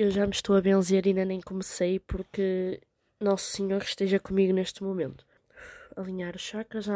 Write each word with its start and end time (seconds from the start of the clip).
eu 0.00 0.10
já 0.10 0.26
me 0.26 0.32
estou 0.32 0.56
a 0.56 0.62
benzer 0.62 1.04
e 1.04 1.10
ainda 1.10 1.26
nem 1.26 1.42
comecei 1.42 1.98
porque 2.00 2.80
Nosso 3.20 3.52
Senhor 3.52 3.82
esteja 3.82 4.18
comigo 4.18 4.50
neste 4.50 4.82
momento. 4.82 5.26
Alinhar 5.94 6.34
os 6.34 6.40
chakras. 6.40 6.86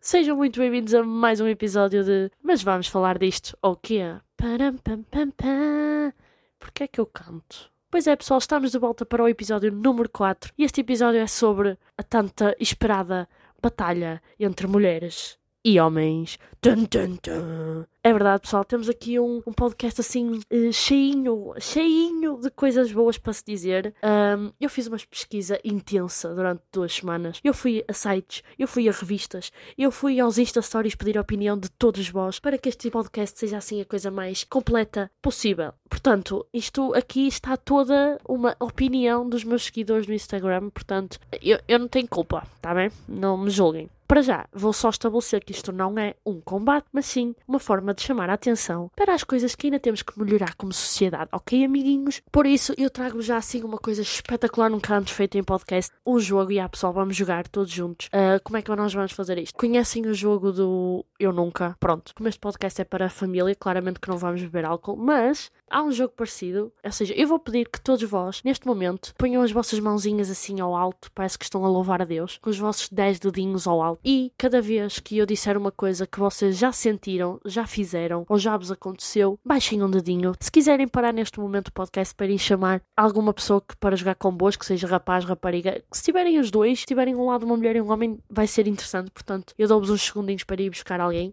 Sejam 0.00 0.38
muito 0.38 0.58
bem-vindos 0.58 0.94
a 0.94 1.02
mais 1.02 1.38
um 1.38 1.46
episódio 1.46 2.02
de 2.02 2.30
Mas 2.42 2.62
vamos 2.62 2.86
falar 2.86 3.18
disto, 3.18 3.54
ou 3.60 3.76
quê? 3.76 4.00
Pam, 4.38 4.78
pam. 4.78 6.14
Porquê 6.58 6.84
é 6.84 6.88
que 6.88 6.98
eu 6.98 7.04
canto? 7.04 7.70
Pois 7.90 8.06
é, 8.06 8.16
pessoal, 8.16 8.38
estamos 8.38 8.70
de 8.72 8.78
volta 8.78 9.04
para 9.04 9.22
o 9.22 9.28
episódio 9.28 9.70
número 9.70 10.08
4 10.08 10.50
e 10.56 10.64
este 10.64 10.80
episódio 10.80 11.20
é 11.20 11.26
sobre 11.26 11.76
a 11.98 12.02
tanta 12.02 12.56
esperada 12.58 13.28
batalha 13.60 14.22
entre 14.40 14.66
mulheres 14.66 15.38
e 15.64 15.78
homens. 15.80 16.38
Dun, 16.62 16.86
dun, 16.90 17.18
dun. 17.22 17.84
É 18.04 18.12
verdade, 18.12 18.42
pessoal, 18.42 18.64
temos 18.64 18.88
aqui 18.88 19.18
um, 19.18 19.42
um 19.46 19.52
podcast 19.52 20.00
assim 20.00 20.40
uh, 20.52 20.72
cheinho, 20.72 21.54
cheinho 21.60 22.38
de 22.40 22.50
coisas 22.50 22.92
boas 22.92 23.18
para 23.18 23.32
se 23.32 23.44
dizer. 23.44 23.94
Um, 24.02 24.52
eu 24.60 24.68
fiz 24.68 24.86
uma 24.86 24.96
pesquisa 24.96 25.58
intensa 25.64 26.34
durante 26.34 26.62
duas 26.72 26.92
semanas. 26.94 27.40
Eu 27.42 27.52
fui 27.54 27.84
a 27.88 27.92
sites, 27.92 28.42
eu 28.58 28.68
fui 28.68 28.88
a 28.88 28.92
revistas, 28.92 29.50
eu 29.76 29.90
fui 29.90 30.20
aos 30.20 30.38
Insta 30.38 30.62
Stories 30.62 30.94
pedir 30.94 31.18
a 31.18 31.20
opinião 31.20 31.58
de 31.58 31.68
todos 31.68 32.08
vós 32.08 32.38
para 32.38 32.58
que 32.58 32.68
este 32.68 32.90
podcast 32.90 33.38
seja 33.38 33.58
assim 33.58 33.80
a 33.80 33.84
coisa 33.84 34.10
mais 34.10 34.44
completa 34.44 35.10
possível. 35.20 35.72
Portanto, 35.88 36.46
isto 36.52 36.94
aqui 36.94 37.26
está 37.26 37.56
toda 37.56 38.18
uma 38.28 38.56
opinião 38.60 39.28
dos 39.28 39.44
meus 39.44 39.64
seguidores 39.64 40.06
no 40.06 40.14
Instagram, 40.14 40.70
portanto, 40.70 41.18
eu, 41.40 41.58
eu 41.68 41.78
não 41.78 41.88
tenho 41.88 42.08
culpa, 42.08 42.46
tá 42.60 42.74
bem? 42.74 42.90
Não 43.08 43.36
me 43.36 43.50
julguem. 43.50 43.88
Para 44.12 44.20
já, 44.20 44.46
vou 44.52 44.74
só 44.74 44.90
estabelecer 44.90 45.42
que 45.42 45.52
isto 45.52 45.72
não 45.72 45.98
é 45.98 46.14
um 46.26 46.38
combate, 46.38 46.84
mas 46.92 47.06
sim 47.06 47.34
uma 47.48 47.58
forma 47.58 47.94
de 47.94 48.02
chamar 48.02 48.28
a 48.28 48.34
atenção 48.34 48.90
para 48.94 49.14
as 49.14 49.24
coisas 49.24 49.54
que 49.54 49.68
ainda 49.68 49.80
temos 49.80 50.02
que 50.02 50.18
melhorar 50.20 50.54
como 50.54 50.70
sociedade, 50.70 51.30
ok, 51.32 51.64
amiguinhos? 51.64 52.20
Por 52.30 52.44
isso, 52.44 52.74
eu 52.76 52.90
trago 52.90 53.22
já 53.22 53.38
assim 53.38 53.62
uma 53.62 53.78
coisa 53.78 54.02
espetacular 54.02 54.68
nunca 54.68 54.94
antes 54.94 55.14
feita 55.14 55.38
em 55.38 55.42
podcast: 55.42 55.90
um 56.06 56.20
jogo. 56.20 56.52
E 56.52 56.60
a 56.60 56.68
pessoal, 56.68 56.92
vamos 56.92 57.16
jogar 57.16 57.48
todos 57.48 57.72
juntos. 57.72 58.08
Uh, 58.08 58.38
como 58.44 58.58
é 58.58 58.60
que 58.60 58.76
nós 58.76 58.92
vamos 58.92 59.12
fazer 59.12 59.38
isto? 59.38 59.56
Conhecem 59.56 60.04
o 60.06 60.12
jogo 60.12 60.52
do 60.52 61.06
Eu 61.18 61.32
Nunca? 61.32 61.74
Pronto, 61.80 62.14
como 62.14 62.28
este 62.28 62.38
podcast 62.38 62.82
é 62.82 62.84
para 62.84 63.06
a 63.06 63.10
família, 63.10 63.54
claramente 63.54 63.98
que 63.98 64.10
não 64.10 64.18
vamos 64.18 64.42
beber 64.42 64.66
álcool, 64.66 64.94
mas 64.94 65.50
há 65.70 65.82
um 65.82 65.90
jogo 65.90 66.12
parecido. 66.14 66.70
Ou 66.84 66.92
seja, 66.92 67.14
eu 67.14 67.26
vou 67.26 67.38
pedir 67.38 67.66
que 67.66 67.80
todos 67.80 68.02
vós, 68.02 68.42
neste 68.44 68.66
momento, 68.66 69.14
ponham 69.16 69.42
as 69.42 69.50
vossas 69.50 69.80
mãozinhas 69.80 70.30
assim 70.30 70.60
ao 70.60 70.76
alto, 70.76 71.10
parece 71.14 71.38
que 71.38 71.44
estão 71.44 71.64
a 71.64 71.68
louvar 71.68 72.02
a 72.02 72.04
Deus, 72.04 72.38
com 72.42 72.50
os 72.50 72.58
vossos 72.58 72.90
10 72.90 73.18
dedinhos 73.18 73.66
ao 73.66 73.80
alto. 73.80 74.01
E 74.04 74.32
cada 74.36 74.60
vez 74.60 74.98
que 74.98 75.18
eu 75.18 75.26
disser 75.26 75.56
uma 75.56 75.70
coisa 75.70 76.06
que 76.06 76.18
vocês 76.18 76.56
já 76.58 76.72
sentiram, 76.72 77.40
já 77.44 77.66
fizeram 77.66 78.26
ou 78.28 78.36
já 78.36 78.56
vos 78.56 78.72
aconteceu, 78.72 79.38
baixem 79.44 79.82
um 79.82 79.90
dedinho. 79.90 80.32
Se 80.40 80.50
quiserem 80.50 80.88
parar 80.88 81.12
neste 81.12 81.38
momento 81.38 81.68
o 81.68 81.72
podcast 81.72 82.12
para 82.14 82.26
ir 82.26 82.38
chamar 82.38 82.82
alguma 82.96 83.32
pessoa 83.32 83.60
que 83.60 83.76
para 83.76 83.94
jogar 83.94 84.16
convosco, 84.16 84.64
seja 84.64 84.88
rapaz, 84.88 85.24
rapariga, 85.24 85.82
se 85.92 86.02
tiverem 86.02 86.40
os 86.40 86.50
dois, 86.50 86.80
se 86.80 86.86
tiverem 86.86 87.14
um 87.14 87.26
lado 87.26 87.46
uma 87.46 87.56
mulher 87.56 87.76
e 87.76 87.80
um 87.80 87.92
homem, 87.92 88.18
vai 88.28 88.48
ser 88.48 88.66
interessante. 88.66 89.10
Portanto, 89.12 89.54
eu 89.56 89.68
dou-vos 89.68 89.90
uns 89.90 90.02
segundinhos 90.02 90.42
para 90.42 90.60
ir 90.60 90.70
buscar 90.70 91.00
alguém. 91.00 91.32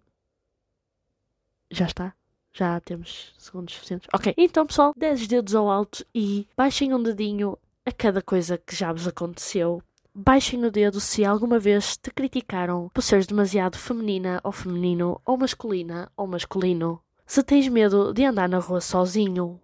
Já 1.71 1.85
está? 1.85 2.13
Já 2.53 2.79
temos 2.81 3.33
segundos 3.37 3.73
suficientes. 3.73 4.07
Ok, 4.13 4.33
então 4.37 4.65
pessoal, 4.65 4.93
10 4.95 5.27
dedos 5.27 5.55
ao 5.55 5.69
alto 5.69 6.05
e 6.13 6.47
baixem 6.57 6.93
um 6.93 7.01
dedinho 7.01 7.57
a 7.85 7.91
cada 7.91 8.21
coisa 8.21 8.57
que 8.57 8.75
já 8.75 8.91
vos 8.91 9.07
aconteceu. 9.07 9.81
Baixem 10.21 10.65
o 10.65 10.69
dedo 10.69 10.99
se 10.99 11.23
alguma 11.23 11.57
vez 11.57 11.95
te 11.95 12.11
criticaram 12.11 12.89
por 12.93 13.01
seres 13.01 13.25
demasiado 13.25 13.77
feminina 13.77 14.41
ou 14.43 14.51
feminino, 14.51 15.21
ou 15.25 15.37
masculina 15.37 16.11
ou 16.17 16.27
masculino. 16.27 17.01
Se 17.25 17.41
tens 17.41 17.67
medo 17.69 18.13
de 18.13 18.25
andar 18.25 18.49
na 18.49 18.59
rua 18.59 18.81
sozinho. 18.81 19.61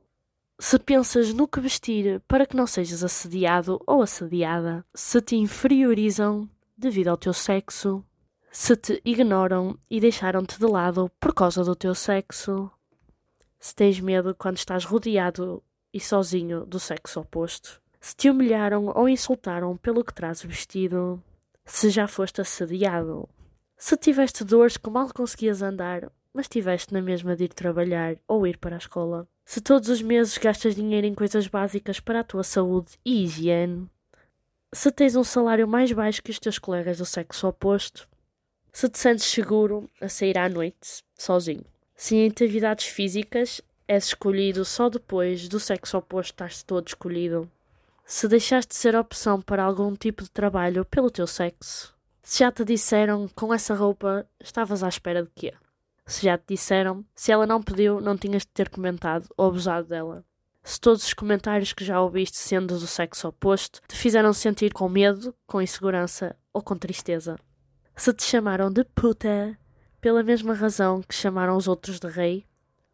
Se 0.57 0.79
pensas 0.79 1.33
no 1.33 1.47
que 1.47 1.59
vestir 1.59 2.21
para 2.27 2.45
que 2.45 2.55
não 2.55 2.65
sejas 2.65 3.03
assediado 3.03 3.81
ou 3.85 4.01
assediada. 4.01 4.85
Se 4.93 5.21
te 5.21 5.35
inferiorizam 5.35 6.49
devido 6.77 7.09
ao 7.09 7.17
teu 7.17 7.33
sexo. 7.33 8.01
Se 8.49 8.77
te 8.77 9.01
ignoram 9.03 9.77
e 9.89 9.99
deixaram-te 9.99 10.57
de 10.57 10.65
lado 10.65 11.11
por 11.19 11.33
causa 11.33 11.65
do 11.65 11.75
teu 11.75 11.93
sexo 11.93 12.71
se 13.65 13.73
tens 13.73 13.99
medo 13.99 14.35
quando 14.35 14.57
estás 14.57 14.85
rodeado 14.85 15.63
e 15.91 15.99
sozinho 15.99 16.67
do 16.67 16.79
sexo 16.79 17.19
oposto, 17.19 17.81
se 18.05 18.15
te 18.15 18.29
humilharam 18.29 18.85
ou 18.95 19.09
insultaram 19.09 19.75
pelo 19.77 20.05
que 20.05 20.13
trazes 20.13 20.43
vestido, 20.43 21.19
se 21.65 21.89
já 21.89 22.07
foste 22.07 22.39
assediado, 22.39 23.27
se 23.75 23.97
tiveste 23.97 24.43
dores 24.43 24.77
que 24.77 24.91
mal 24.91 25.11
conseguias 25.11 25.63
andar, 25.63 26.11
mas 26.31 26.47
tiveste 26.47 26.93
na 26.93 27.01
mesma 27.01 27.35
de 27.35 27.45
ir 27.45 27.53
trabalhar 27.55 28.15
ou 28.27 28.45
ir 28.45 28.59
para 28.59 28.75
a 28.75 28.77
escola, 28.77 29.27
se 29.43 29.59
todos 29.59 29.89
os 29.89 30.03
meses 30.03 30.37
gastas 30.37 30.75
dinheiro 30.75 31.07
em 31.07 31.15
coisas 31.15 31.47
básicas 31.47 31.99
para 31.99 32.19
a 32.19 32.23
tua 32.23 32.43
saúde 32.43 32.91
e 33.03 33.23
higiene, 33.23 33.89
se 34.71 34.91
tens 34.91 35.15
um 35.15 35.23
salário 35.23 35.67
mais 35.67 35.91
baixo 35.91 36.21
que 36.21 36.29
os 36.29 36.37
teus 36.37 36.59
colegas 36.59 36.99
do 36.99 37.07
sexo 37.07 37.47
oposto, 37.47 38.07
se 38.71 38.87
te 38.87 38.99
sentes 38.99 39.25
seguro 39.25 39.89
a 39.99 40.07
sair 40.07 40.37
à 40.37 40.47
noite 40.47 41.03
sozinho. 41.15 41.65
Se 41.95 42.15
em 42.15 42.27
atividades 42.29 42.85
físicas 42.85 43.63
és 43.87 44.05
escolhido 44.05 44.63
só 44.63 44.89
depois 44.89 45.49
do 45.49 45.59
sexo 45.59 45.97
oposto 45.97 46.33
estás 46.33 46.61
todo 46.61 46.87
escolhido. 46.87 47.49
Se 48.07 48.27
deixaste 48.27 48.69
de 48.69 48.75
ser 48.75 48.95
opção 48.95 49.41
para 49.41 49.63
algum 49.63 49.95
tipo 49.95 50.21
de 50.21 50.29
trabalho 50.29 50.85
pelo 50.85 51.09
teu 51.09 51.25
sexo. 51.25 51.91
Se 52.21 52.39
já 52.39 52.51
te 52.51 52.63
disseram 52.63 53.27
com 53.33 53.51
essa 53.51 53.73
roupa 53.73 54.27
estavas 54.39 54.83
à 54.83 54.87
espera 54.87 55.23
de 55.23 55.31
quê? 55.33 55.55
Se 56.05 56.23
já 56.23 56.37
te 56.37 56.43
disseram, 56.49 57.03
se 57.15 57.31
ela 57.31 57.47
não 57.47 57.63
pediu, 57.63 57.99
não 57.99 58.15
tinhas 58.15 58.43
de 58.43 58.49
ter 58.49 58.69
comentado 58.69 59.27
ou 59.35 59.47
abusado 59.47 59.87
dela. 59.87 60.23
Se 60.63 60.79
todos 60.79 61.03
os 61.03 61.15
comentários 61.15 61.73
que 61.73 61.83
já 61.83 61.99
ouviste 61.99 62.37
sendo 62.37 62.77
do 62.77 62.85
sexo 62.85 63.27
oposto 63.27 63.81
te 63.87 63.95
fizeram 63.95 64.33
sentir 64.33 64.71
com 64.71 64.87
medo, 64.87 65.33
com 65.47 65.59
insegurança 65.59 66.35
ou 66.53 66.61
com 66.61 66.77
tristeza. 66.77 67.39
Se 67.95 68.13
te 68.13 68.23
chamaram 68.23 68.69
de 68.69 68.83
puta, 68.83 69.57
pela 69.99 70.21
mesma 70.21 70.53
razão 70.53 71.01
que 71.01 71.15
chamaram 71.15 71.57
os 71.57 71.67
outros 71.67 71.99
de 71.99 72.07
rei, 72.07 72.45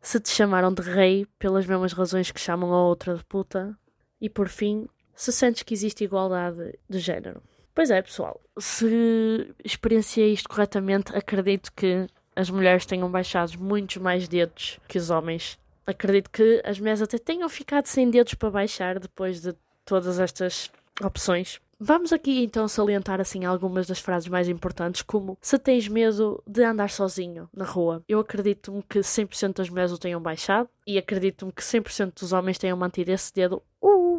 se 0.02 0.22
te 0.22 0.30
chamaram 0.30 0.74
de 0.74 0.84
rei 0.84 1.26
pelas 1.38 1.66
mesmas 1.66 1.92
razões 1.92 2.32
que 2.32 2.40
chamam 2.40 2.74
a 2.74 2.82
outra 2.82 3.18
de 3.18 3.26
puta, 3.26 3.78
e 4.22 4.30
por 4.30 4.48
fim, 4.48 4.88
se 5.16 5.32
sentes 5.32 5.64
que 5.64 5.74
existe 5.74 6.04
igualdade 6.04 6.78
de 6.90 7.00
género. 7.00 7.42
Pois 7.74 7.90
é, 7.90 8.02
pessoal, 8.02 8.40
se 8.60 9.54
experienciei 9.64 10.34
isto 10.34 10.50
corretamente, 10.50 11.16
acredito 11.16 11.72
que 11.74 12.08
as 12.36 12.50
mulheres 12.50 12.86
tenham 12.86 13.10
baixado 13.10 13.54
muitos 13.60 13.98
mais 13.98 14.28
dedos 14.28 14.80
que 14.88 14.98
os 14.98 15.10
homens. 15.10 15.58
Acredito 15.86 16.30
que 16.30 16.62
as 16.66 16.80
mulheres 16.80 17.02
até 17.02 17.18
tenham 17.18 17.48
ficado 17.50 17.86
sem 17.88 18.10
dedos 18.10 18.34
para 18.34 18.50
baixar 18.50 19.00
depois 19.00 19.42
de 19.42 19.54
todas 19.86 20.20
estas 20.20 20.72
opções. 21.02 21.60
Vamos 21.84 22.14
aqui 22.14 22.44
então 22.44 22.68
salientar 22.68 23.20
assim 23.20 23.44
algumas 23.44 23.88
das 23.88 24.00
frases 24.00 24.30
mais 24.30 24.48
importantes, 24.48 25.02
como 25.02 25.36
se 25.42 25.58
tens 25.58 25.88
medo 25.88 26.44
de 26.46 26.64
andar 26.64 26.92
sozinho 26.92 27.50
na 27.52 27.66
rua. 27.66 28.04
Eu 28.08 28.20
acredito-me 28.20 28.84
que 28.84 29.00
100% 29.00 29.56
das 29.56 29.68
mulheres 29.68 29.92
o 29.92 29.98
tenham 29.98 30.22
baixado 30.22 30.70
e 30.86 31.00
acredito-me 31.00 31.52
que 31.52 31.64
100% 31.64 32.20
dos 32.20 32.34
homens 32.34 32.60
tenham 32.60 32.78
mantido 32.78 33.10
esse 33.12 33.34
dedo 33.34 33.64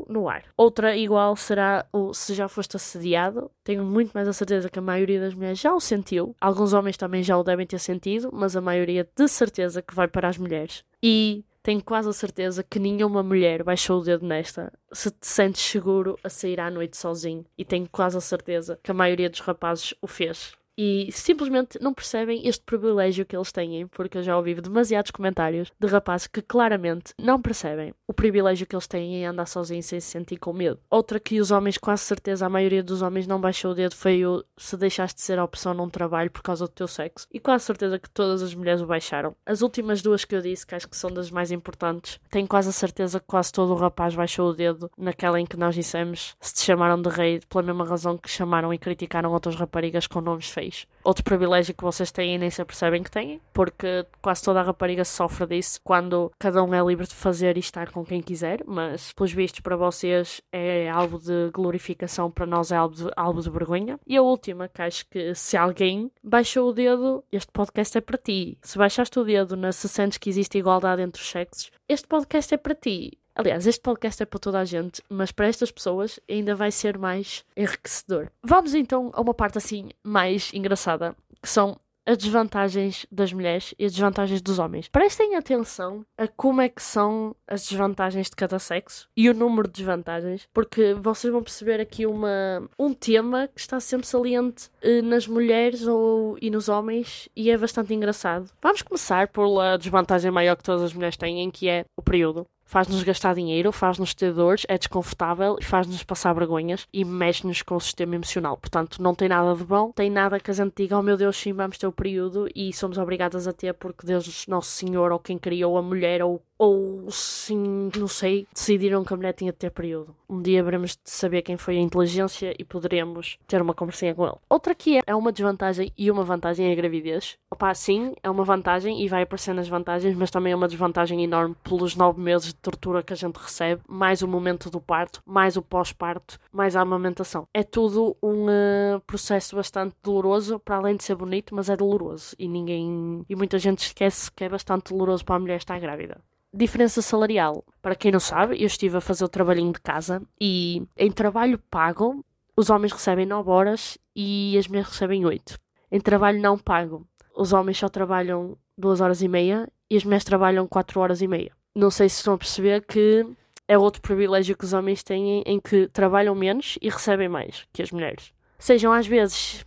no 0.08 0.28
ar. 0.28 0.44
Outra 0.56 0.96
igual 0.96 1.36
será 1.36 1.86
o 1.92 2.12
se 2.14 2.34
já 2.34 2.48
foste 2.48 2.76
assediado. 2.76 3.50
Tenho 3.64 3.84
muito 3.84 4.12
mais 4.12 4.28
a 4.28 4.32
certeza 4.32 4.68
que 4.68 4.78
a 4.78 4.82
maioria 4.82 5.20
das 5.20 5.34
mulheres 5.34 5.60
já 5.60 5.74
o 5.74 5.80
sentiu. 5.80 6.34
Alguns 6.40 6.72
homens 6.72 6.96
também 6.96 7.22
já 7.22 7.36
o 7.36 7.44
devem 7.44 7.66
ter 7.66 7.78
sentido, 7.78 8.30
mas 8.32 8.56
a 8.56 8.60
maioria 8.60 9.08
de 9.16 9.28
certeza 9.28 9.82
que 9.82 9.94
vai 9.94 10.08
para 10.08 10.28
as 10.28 10.38
mulheres. 10.38 10.84
E 11.02 11.44
tenho 11.62 11.82
quase 11.82 12.08
a 12.08 12.12
certeza 12.12 12.62
que 12.62 12.78
nenhuma 12.78 13.22
mulher 13.22 13.62
baixou 13.62 14.00
o 14.00 14.04
dedo 14.04 14.26
nesta 14.26 14.72
se 14.92 15.10
te 15.10 15.26
sentes 15.26 15.62
seguro 15.62 16.18
a 16.24 16.28
sair 16.28 16.60
à 16.60 16.70
noite 16.70 16.96
sozinho. 16.96 17.44
E 17.56 17.64
tenho 17.64 17.88
quase 17.90 18.16
a 18.16 18.20
certeza 18.20 18.78
que 18.82 18.90
a 18.90 18.94
maioria 18.94 19.30
dos 19.30 19.40
rapazes 19.40 19.94
o 20.02 20.06
fez 20.06 20.54
e 20.76 21.10
simplesmente 21.12 21.78
não 21.80 21.92
percebem 21.92 22.46
este 22.46 22.64
privilégio 22.64 23.26
que 23.26 23.36
eles 23.36 23.52
têm, 23.52 23.86
porque 23.86 24.18
eu 24.18 24.22
já 24.22 24.36
ouvi 24.36 24.54
demasiados 24.54 25.10
comentários 25.10 25.70
de 25.78 25.86
rapazes 25.86 26.26
que 26.26 26.40
claramente 26.40 27.12
não 27.20 27.40
percebem 27.40 27.94
o 28.06 28.12
privilégio 28.12 28.66
que 28.66 28.74
eles 28.74 28.86
têm 28.86 29.16
em 29.16 29.26
andar 29.26 29.46
sozinhos 29.46 29.86
sem 29.86 30.00
se 30.00 30.08
sentir 30.08 30.36
com 30.38 30.52
medo. 30.52 30.78
Outra 30.90 31.20
que 31.20 31.40
os 31.40 31.50
homens, 31.50 31.78
quase 31.78 32.02
certeza, 32.02 32.46
a 32.46 32.48
maioria 32.48 32.82
dos 32.82 33.02
homens 33.02 33.26
não 33.26 33.40
baixou 33.40 33.72
o 33.72 33.74
dedo 33.74 33.94
foi 33.94 34.24
o 34.24 34.44
se 34.56 34.76
deixaste 34.76 35.16
de 35.16 35.22
ser 35.22 35.38
a 35.38 35.44
opção 35.44 35.74
num 35.74 35.88
trabalho 35.88 36.30
por 36.30 36.42
causa 36.42 36.64
do 36.64 36.70
teu 36.70 36.88
sexo. 36.88 37.26
E 37.32 37.40
quase 37.40 37.64
certeza 37.64 37.98
que 37.98 38.10
todas 38.10 38.42
as 38.42 38.54
mulheres 38.54 38.80
o 38.80 38.86
baixaram. 38.86 39.34
As 39.44 39.62
últimas 39.62 40.02
duas 40.02 40.24
que 40.24 40.34
eu 40.34 40.40
disse, 40.40 40.66
que 40.66 40.74
acho 40.74 40.88
que 40.88 40.96
são 40.96 41.10
das 41.10 41.30
mais 41.30 41.50
importantes, 41.50 42.18
tenho 42.30 42.46
quase 42.46 42.68
a 42.68 42.72
certeza 42.72 43.20
que 43.20 43.26
quase 43.26 43.52
todo 43.52 43.72
o 43.72 43.76
rapaz 43.76 44.14
baixou 44.14 44.50
o 44.50 44.54
dedo 44.54 44.90
naquela 44.96 45.40
em 45.40 45.46
que 45.46 45.56
nós 45.56 45.74
dissemos 45.74 46.34
se 46.40 46.54
te 46.54 46.60
chamaram 46.60 47.00
de 47.00 47.08
rei 47.08 47.40
pela 47.48 47.62
mesma 47.62 47.84
razão 47.84 48.16
que 48.16 48.28
chamaram 48.28 48.72
e 48.72 48.78
criticaram 48.78 49.32
outras 49.32 49.54
raparigas 49.54 50.06
com 50.06 50.20
nomes 50.20 50.48
feios 50.48 50.61
fez. 50.62 50.86
Outro 51.04 51.24
privilégio 51.24 51.74
que 51.74 51.82
vocês 51.82 52.12
têm 52.12 52.36
e 52.36 52.38
nem 52.38 52.48
se 52.48 52.64
percebem 52.64 53.02
que 53.02 53.10
têm, 53.10 53.40
porque 53.52 54.06
quase 54.20 54.42
toda 54.42 54.60
a 54.60 54.62
rapariga 54.62 55.04
sofre 55.04 55.46
disso 55.46 55.80
quando 55.82 56.30
cada 56.38 56.62
um 56.62 56.72
é 56.72 56.80
livre 56.80 57.06
de 57.06 57.14
fazer 57.14 57.56
e 57.56 57.60
estar 57.60 57.90
com 57.90 58.04
quem 58.04 58.22
quiser, 58.22 58.62
mas 58.64 59.12
pelos 59.12 59.32
vistos 59.32 59.60
para 59.60 59.76
vocês 59.76 60.40
é 60.52 60.88
algo 60.88 61.18
de 61.18 61.50
glorificação, 61.52 62.30
para 62.30 62.46
nós 62.46 62.70
é 62.70 62.76
algo 62.76 62.94
de, 62.94 63.10
algo 63.16 63.42
de 63.42 63.50
vergonha. 63.50 63.98
E 64.06 64.16
a 64.16 64.22
última, 64.22 64.68
que 64.68 64.82
acho 64.82 65.06
que 65.08 65.34
se 65.34 65.56
alguém 65.56 66.10
baixou 66.22 66.70
o 66.70 66.72
dedo, 66.72 67.24
este 67.32 67.50
podcast 67.50 67.98
é 67.98 68.00
para 68.00 68.18
ti. 68.18 68.56
Se 68.62 68.78
baixaste 68.78 69.18
o 69.18 69.24
dedo 69.24 69.56
na 69.56 69.72
se 69.72 69.88
sentes 69.88 70.18
que 70.18 70.30
existe 70.30 70.58
igualdade 70.58 71.02
entre 71.02 71.20
os 71.20 71.28
sexos, 71.28 71.72
este 71.88 72.06
podcast 72.06 72.54
é 72.54 72.56
para 72.56 72.74
ti. 72.74 73.18
Aliás, 73.34 73.66
este 73.66 73.80
podcast 73.80 74.22
é 74.22 74.26
para 74.26 74.38
toda 74.38 74.60
a 74.60 74.64
gente, 74.64 75.02
mas 75.08 75.32
para 75.32 75.46
estas 75.46 75.70
pessoas 75.70 76.20
ainda 76.28 76.54
vai 76.54 76.70
ser 76.70 76.98
mais 76.98 77.44
enriquecedor. 77.56 78.28
Vamos 78.42 78.74
então 78.74 79.10
a 79.14 79.20
uma 79.20 79.32
parte 79.32 79.56
assim 79.56 79.88
mais 80.04 80.52
engraçada, 80.52 81.16
que 81.40 81.48
são 81.48 81.78
as 82.04 82.18
desvantagens 82.18 83.06
das 83.10 83.32
mulheres 83.32 83.74
e 83.78 83.84
as 83.84 83.92
desvantagens 83.92 84.42
dos 84.42 84.58
homens. 84.58 84.88
Prestem 84.88 85.36
atenção 85.36 86.04
a 86.18 86.26
como 86.26 86.60
é 86.60 86.68
que 86.68 86.82
são 86.82 87.34
as 87.46 87.66
desvantagens 87.66 88.28
de 88.28 88.36
cada 88.36 88.58
sexo 88.58 89.08
e 89.16 89.30
o 89.30 89.34
número 89.34 89.68
de 89.68 89.74
desvantagens, 89.74 90.48
porque 90.52 90.94
vocês 90.94 91.32
vão 91.32 91.42
perceber 91.42 91.80
aqui 91.80 92.04
uma, 92.04 92.68
um 92.78 92.92
tema 92.92 93.48
que 93.48 93.60
está 93.60 93.78
sempre 93.80 94.06
saliente 94.06 94.68
eh, 94.82 95.00
nas 95.00 95.26
mulheres 95.26 95.86
ou, 95.86 96.36
e 96.40 96.50
nos 96.50 96.68
homens 96.68 97.28
e 97.36 97.50
é 97.50 97.56
bastante 97.56 97.94
engraçado. 97.94 98.50
Vamos 98.60 98.82
começar 98.82 99.28
pela 99.28 99.76
desvantagem 99.76 100.30
maior 100.30 100.56
que 100.56 100.64
todas 100.64 100.82
as 100.82 100.92
mulheres 100.92 101.16
têm, 101.16 101.50
que 101.50 101.68
é 101.68 101.84
o 101.96 102.02
período 102.02 102.46
faz-nos 102.64 103.02
gastar 103.02 103.34
dinheiro, 103.34 103.72
faz-nos 103.72 104.14
ter 104.14 104.32
dores, 104.32 104.64
é 104.68 104.78
desconfortável 104.78 105.56
e 105.60 105.64
faz-nos 105.64 106.02
passar 106.02 106.32
vergonhas 106.32 106.86
e 106.92 107.04
mexe-nos 107.04 107.62
com 107.62 107.76
o 107.76 107.80
sistema 107.80 108.14
emocional. 108.14 108.56
Portanto, 108.56 109.02
não 109.02 109.14
tem 109.14 109.28
nada 109.28 109.54
de 109.54 109.64
bom, 109.64 109.92
tem 109.92 110.10
nada 110.10 110.40
que 110.40 110.50
a 110.50 110.54
gente 110.54 110.72
diga, 110.76 110.98
oh 110.98 111.02
meu 111.02 111.16
Deus, 111.16 111.36
sim, 111.36 111.52
vamos 111.52 111.78
ter 111.78 111.86
o 111.86 111.92
período 111.92 112.48
e 112.54 112.72
somos 112.72 112.98
obrigadas 112.98 113.46
a 113.46 113.52
ter 113.52 113.74
porque 113.74 114.06
Deus, 114.06 114.46
Nosso 114.46 114.70
Senhor, 114.70 115.12
ou 115.12 115.18
quem 115.18 115.38
criou 115.38 115.76
a 115.76 115.82
mulher, 115.82 116.22
ou 116.22 116.42
ou 116.62 117.10
sim, 117.10 117.90
não 117.98 118.06
sei, 118.06 118.46
decidiram 118.54 119.02
que 119.02 119.12
a 119.12 119.16
mulher 119.16 119.32
tinha 119.32 119.50
de 119.50 119.58
ter 119.58 119.72
período. 119.72 120.14
Um 120.30 120.40
dia 120.40 120.62
veremos 120.62 120.92
de 120.92 121.10
saber 121.10 121.42
quem 121.42 121.56
foi 121.56 121.76
a 121.76 121.80
inteligência 121.80 122.54
e 122.56 122.64
poderemos 122.64 123.36
ter 123.48 123.60
uma 123.60 123.74
conversinha 123.74 124.14
com 124.14 124.24
ele. 124.24 124.36
Outra 124.48 124.72
que 124.72 124.98
é, 124.98 125.00
é 125.04 125.12
uma 125.12 125.32
desvantagem 125.32 125.92
e 125.98 126.08
uma 126.08 126.22
vantagem 126.22 126.68
é 126.68 126.72
a 126.72 126.76
gravidez. 126.76 127.36
Opa, 127.50 127.74
sim, 127.74 128.14
é 128.22 128.30
uma 128.30 128.44
vantagem 128.44 129.02
e 129.02 129.08
vai 129.08 129.24
aparecer 129.24 129.52
nas 129.52 129.66
vantagens, 129.66 130.14
mas 130.14 130.30
também 130.30 130.52
é 130.52 130.56
uma 130.56 130.68
desvantagem 130.68 131.24
enorme 131.24 131.56
pelos 131.64 131.96
nove 131.96 132.20
meses 132.20 132.46
de 132.46 132.54
tortura 132.54 133.02
que 133.02 133.12
a 133.12 133.16
gente 133.16 133.38
recebe, 133.38 133.82
mais 133.88 134.22
o 134.22 134.28
momento 134.28 134.70
do 134.70 134.80
parto, 134.80 135.20
mais 135.26 135.56
o 135.56 135.62
pós-parto, 135.62 136.38
mais 136.52 136.76
a 136.76 136.82
amamentação. 136.82 137.48
É 137.52 137.64
tudo 137.64 138.16
um 138.22 138.46
uh, 138.46 139.00
processo 139.04 139.56
bastante 139.56 139.96
doloroso, 140.00 140.60
para 140.60 140.76
além 140.76 140.94
de 140.94 141.02
ser 141.02 141.16
bonito, 141.16 141.56
mas 141.56 141.68
é 141.68 141.76
doloroso 141.76 142.36
e 142.38 142.46
ninguém 142.46 143.24
e 143.28 143.34
muita 143.34 143.58
gente 143.58 143.80
esquece 143.80 144.30
que 144.30 144.44
é 144.44 144.48
bastante 144.48 144.92
doloroso 144.92 145.24
para 145.24 145.34
a 145.34 145.40
mulher 145.40 145.56
estar 145.56 145.80
grávida 145.80 146.20
diferença 146.52 147.00
salarial. 147.00 147.64
Para 147.80 147.94
quem 147.94 148.12
não 148.12 148.20
sabe, 148.20 148.60
eu 148.60 148.66
estive 148.66 148.96
a 148.96 149.00
fazer 149.00 149.24
o 149.24 149.28
trabalhinho 149.28 149.72
de 149.72 149.80
casa 149.80 150.22
e 150.40 150.82
em 150.96 151.10
trabalho 151.10 151.58
pago, 151.70 152.24
os 152.56 152.68
homens 152.68 152.92
recebem 152.92 153.26
9 153.26 153.50
horas 153.50 153.98
e 154.14 154.56
as 154.58 154.68
mulheres 154.68 154.90
recebem 154.90 155.24
8. 155.24 155.58
Em 155.90 156.00
trabalho 156.00 156.40
não 156.40 156.58
pago, 156.58 157.06
os 157.34 157.52
homens 157.52 157.78
só 157.78 157.88
trabalham 157.88 158.56
2 158.76 159.00
horas 159.00 159.22
e 159.22 159.28
meia 159.28 159.68
e 159.90 159.96
as 159.96 160.04
mulheres 160.04 160.24
trabalham 160.24 160.66
4 160.66 161.00
horas 161.00 161.22
e 161.22 161.26
meia. 161.26 161.52
Não 161.74 161.90
sei 161.90 162.08
se 162.08 162.16
estão 162.16 162.34
a 162.34 162.38
perceber 162.38 162.84
que 162.84 163.26
é 163.66 163.78
outro 163.78 164.02
privilégio 164.02 164.56
que 164.56 164.64
os 164.64 164.74
homens 164.74 165.02
têm 165.02 165.42
em 165.46 165.58
que 165.58 165.88
trabalham 165.88 166.34
menos 166.34 166.78
e 166.82 166.90
recebem 166.90 167.28
mais 167.28 167.66
que 167.72 167.82
as 167.82 167.90
mulheres. 167.90 168.32
Sejam 168.58 168.92
às 168.92 169.06
vezes 169.06 169.64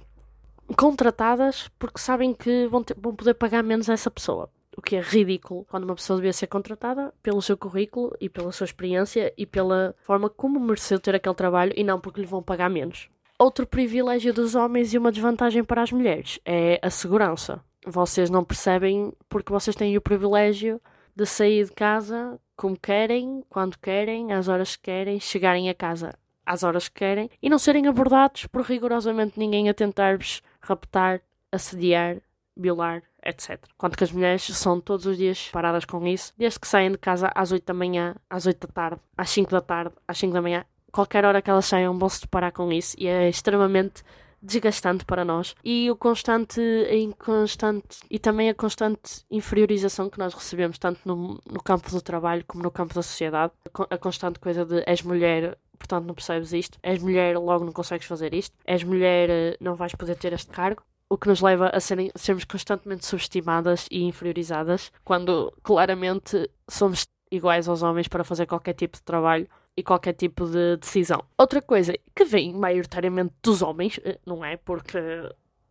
contratadas 0.77 1.69
porque 1.79 1.99
sabem 1.99 2.33
que 2.33 2.67
vão, 2.67 2.83
ter, 2.83 2.95
vão 2.99 3.15
poder 3.15 3.33
pagar 3.33 3.63
menos 3.63 3.89
a 3.89 3.93
essa 3.93 4.11
pessoa 4.11 4.49
o 4.77 4.81
que 4.81 4.95
é 4.95 5.01
ridículo 5.01 5.65
quando 5.69 5.83
uma 5.83 5.95
pessoa 5.95 6.17
devia 6.17 6.33
ser 6.33 6.47
contratada 6.47 7.13
pelo 7.21 7.41
seu 7.41 7.57
currículo 7.57 8.15
e 8.19 8.29
pela 8.29 8.51
sua 8.51 8.65
experiência 8.65 9.33
e 9.37 9.45
pela 9.45 9.95
forma 9.99 10.29
como 10.29 10.59
mereceu 10.59 10.99
ter 10.99 11.15
aquele 11.15 11.35
trabalho 11.35 11.73
e 11.75 11.83
não 11.83 11.99
porque 11.99 12.21
lhe 12.21 12.27
vão 12.27 12.43
pagar 12.43 12.69
menos. 12.69 13.09
Outro 13.37 13.67
privilégio 13.67 14.33
dos 14.33 14.55
homens 14.55 14.93
e 14.93 14.97
uma 14.97 15.11
desvantagem 15.11 15.63
para 15.63 15.81
as 15.81 15.91
mulheres 15.91 16.39
é 16.45 16.79
a 16.81 16.89
segurança. 16.89 17.61
Vocês 17.85 18.29
não 18.29 18.43
percebem 18.43 19.13
porque 19.29 19.51
vocês 19.51 19.75
têm 19.75 19.97
o 19.97 20.01
privilégio 20.01 20.81
de 21.15 21.25
sair 21.25 21.65
de 21.65 21.71
casa 21.71 22.39
como 22.55 22.77
querem, 22.77 23.43
quando 23.49 23.77
querem, 23.77 24.31
às 24.31 24.47
horas 24.47 24.75
que 24.75 24.83
querem, 24.83 25.19
chegarem 25.19 25.69
a 25.69 25.73
casa 25.73 26.13
às 26.45 26.63
horas 26.63 26.87
que 26.87 26.99
querem 26.99 27.29
e 27.41 27.49
não 27.49 27.57
serem 27.57 27.87
abordados 27.87 28.45
por 28.45 28.61
rigorosamente 28.61 29.39
ninguém 29.39 29.67
a 29.67 29.73
tentar-vos 29.73 30.43
raptar, 30.61 31.21
assediar, 31.51 32.17
violar, 32.55 33.01
etc. 33.25 33.59
Quanto 33.77 33.97
que 33.97 34.03
as 34.03 34.11
mulheres 34.11 34.43
são 34.43 34.79
todos 34.79 35.05
os 35.05 35.17
dias 35.17 35.49
paradas 35.51 35.85
com 35.85 36.05
isso, 36.07 36.33
desde 36.37 36.59
que 36.59 36.67
saem 36.67 36.91
de 36.91 36.97
casa 36.97 37.31
às 37.33 37.51
8 37.51 37.65
da 37.65 37.73
manhã, 37.73 38.15
às 38.29 38.45
8 38.45 38.67
da 38.67 38.73
tarde, 38.73 39.01
às 39.17 39.29
5 39.29 39.51
da 39.51 39.61
tarde, 39.61 39.95
às 40.07 40.17
5 40.17 40.33
da 40.33 40.41
manhã, 40.41 40.65
qualquer 40.91 41.25
hora 41.25 41.41
que 41.41 41.49
elas 41.49 41.65
saiam 41.65 41.97
vão 41.97 42.07
se 42.07 42.21
deparar 42.21 42.53
com 42.53 42.71
isso 42.71 42.95
e 42.97 43.07
é 43.07 43.27
extremamente 43.27 44.03
desgastante 44.41 45.03
para 45.05 45.25
nós. 45.25 45.55
E 45.63 45.89
o 45.89 45.95
constante 45.95 46.61
em 46.89 47.11
constante 47.11 47.99
e 48.09 48.19
também 48.19 48.49
a 48.49 48.53
constante 48.53 49.25
inferiorização 49.29 50.09
que 50.09 50.19
nós 50.19 50.33
recebemos 50.33 50.77
tanto 50.77 51.01
no, 51.05 51.41
no 51.51 51.61
campo 51.63 51.89
do 51.89 52.01
trabalho 52.01 52.45
como 52.47 52.63
no 52.63 52.71
campo 52.71 52.93
da 52.93 53.01
sociedade. 53.01 53.51
A 53.89 53.97
constante 53.97 54.39
coisa 54.39 54.63
de 54.63 54.83
és 54.85 55.01
mulher 55.01 55.57
portanto 55.77 56.05
não 56.05 56.13
percebes 56.13 56.53
isto. 56.53 56.77
És 56.81 57.01
mulher 57.01 57.37
logo 57.37 57.65
não 57.65 57.73
consegues 57.73 58.07
fazer 58.07 58.33
isto. 58.33 58.55
És 58.65 58.83
mulher 58.83 59.29
eh, 59.29 59.57
não 59.59 59.75
vais 59.75 59.93
poder 59.93 60.15
ter 60.15 60.31
este 60.33 60.51
cargo 60.51 60.83
o 61.09 61.17
que 61.17 61.27
nos 61.27 61.41
leva 61.41 61.69
a 61.69 61.79
serem, 61.79 62.11
sermos 62.15 62.45
constantemente 62.45 63.05
subestimadas 63.05 63.87
e 63.91 64.03
inferiorizadas, 64.03 64.91
quando 65.03 65.53
claramente 65.63 66.49
somos 66.67 67.07
iguais 67.31 67.67
aos 67.67 67.83
homens 67.83 68.07
para 68.07 68.23
fazer 68.23 68.45
qualquer 68.45 68.73
tipo 68.73 68.97
de 68.97 69.03
trabalho 69.03 69.47
e 69.77 69.83
qualquer 69.83 70.13
tipo 70.13 70.45
de 70.45 70.77
decisão. 70.77 71.23
Outra 71.37 71.61
coisa 71.61 71.93
que 72.15 72.25
vem 72.25 72.53
maioritariamente 72.53 73.33
dos 73.43 73.61
homens, 73.61 73.99
eh, 74.03 74.19
não 74.25 74.43
é? 74.43 74.57
Porque 74.57 74.97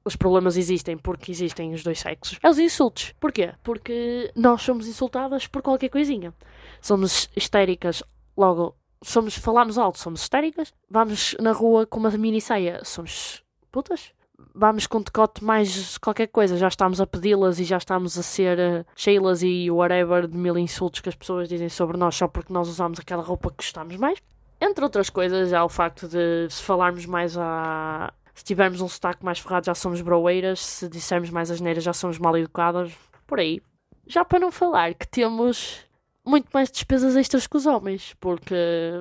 os 0.04 0.14
problemas 0.14 0.56
existem 0.56 0.98
porque 0.98 1.32
existem 1.32 1.72
os 1.72 1.82
dois 1.82 1.98
sexos. 1.98 2.38
É 2.42 2.48
os 2.48 2.58
insultos. 2.58 3.14
Porquê? 3.18 3.54
Porque 3.62 4.30
nós 4.36 4.62
somos 4.62 4.86
insultadas 4.86 5.46
por 5.46 5.62
qualquer 5.62 5.88
coisinha. 5.88 6.34
Somos 6.80 7.30
histéricas, 7.34 8.02
logo 8.36 8.76
somos, 9.02 9.36
falamos 9.36 9.78
alto, 9.78 9.98
somos 9.98 10.20
histéricas. 10.20 10.74
Vamos 10.90 11.34
na 11.40 11.52
rua 11.52 11.86
com 11.86 11.98
uma 11.98 12.10
mini 12.10 12.40
saia, 12.40 12.84
somos 12.84 13.42
putas 13.72 14.12
vamos 14.54 14.86
com 14.86 15.00
decote 15.00 15.42
mais 15.42 15.98
qualquer 15.98 16.28
coisa, 16.28 16.56
já 16.56 16.68
estamos 16.68 17.00
a 17.00 17.06
pedi-las 17.06 17.58
e 17.58 17.64
já 17.64 17.76
estamos 17.76 18.18
a 18.18 18.22
ser 18.22 18.58
uh, 18.58 18.86
Sheilas 18.96 19.42
e 19.42 19.70
whatever 19.70 20.26
de 20.26 20.36
mil 20.36 20.56
insultos 20.58 21.00
que 21.00 21.08
as 21.08 21.14
pessoas 21.14 21.48
dizem 21.48 21.68
sobre 21.68 21.96
nós 21.96 22.14
só 22.14 22.28
porque 22.28 22.52
nós 22.52 22.68
usamos 22.68 22.98
aquela 22.98 23.22
roupa 23.22 23.50
que 23.50 23.56
gostamos 23.56 23.96
mais. 23.96 24.18
Entre 24.60 24.82
outras 24.82 25.10
coisas, 25.10 25.52
há 25.52 25.64
o 25.64 25.68
facto 25.68 26.08
de 26.08 26.48
se 26.48 26.62
falarmos 26.62 27.04
mais 27.06 27.36
a. 27.36 28.12
Se 28.34 28.42
tivermos 28.42 28.80
um 28.80 28.88
sotaque 28.88 29.24
mais 29.24 29.38
ferrado, 29.38 29.66
já 29.66 29.74
somos 29.74 30.00
broeiras. 30.00 30.60
Se 30.60 30.88
dissermos 30.88 31.30
mais 31.30 31.50
asneiras, 31.50 31.84
já 31.84 31.92
somos 31.92 32.18
mal 32.18 32.36
educadas. 32.36 32.92
Por 33.26 33.38
aí. 33.38 33.60
Já 34.06 34.24
para 34.24 34.40
não 34.40 34.50
falar 34.50 34.94
que 34.94 35.06
temos 35.06 35.84
muito 36.26 36.48
mais 36.52 36.70
despesas 36.70 37.14
extras 37.14 37.46
que 37.46 37.56
os 37.56 37.66
homens, 37.66 38.14
porque 38.18 38.54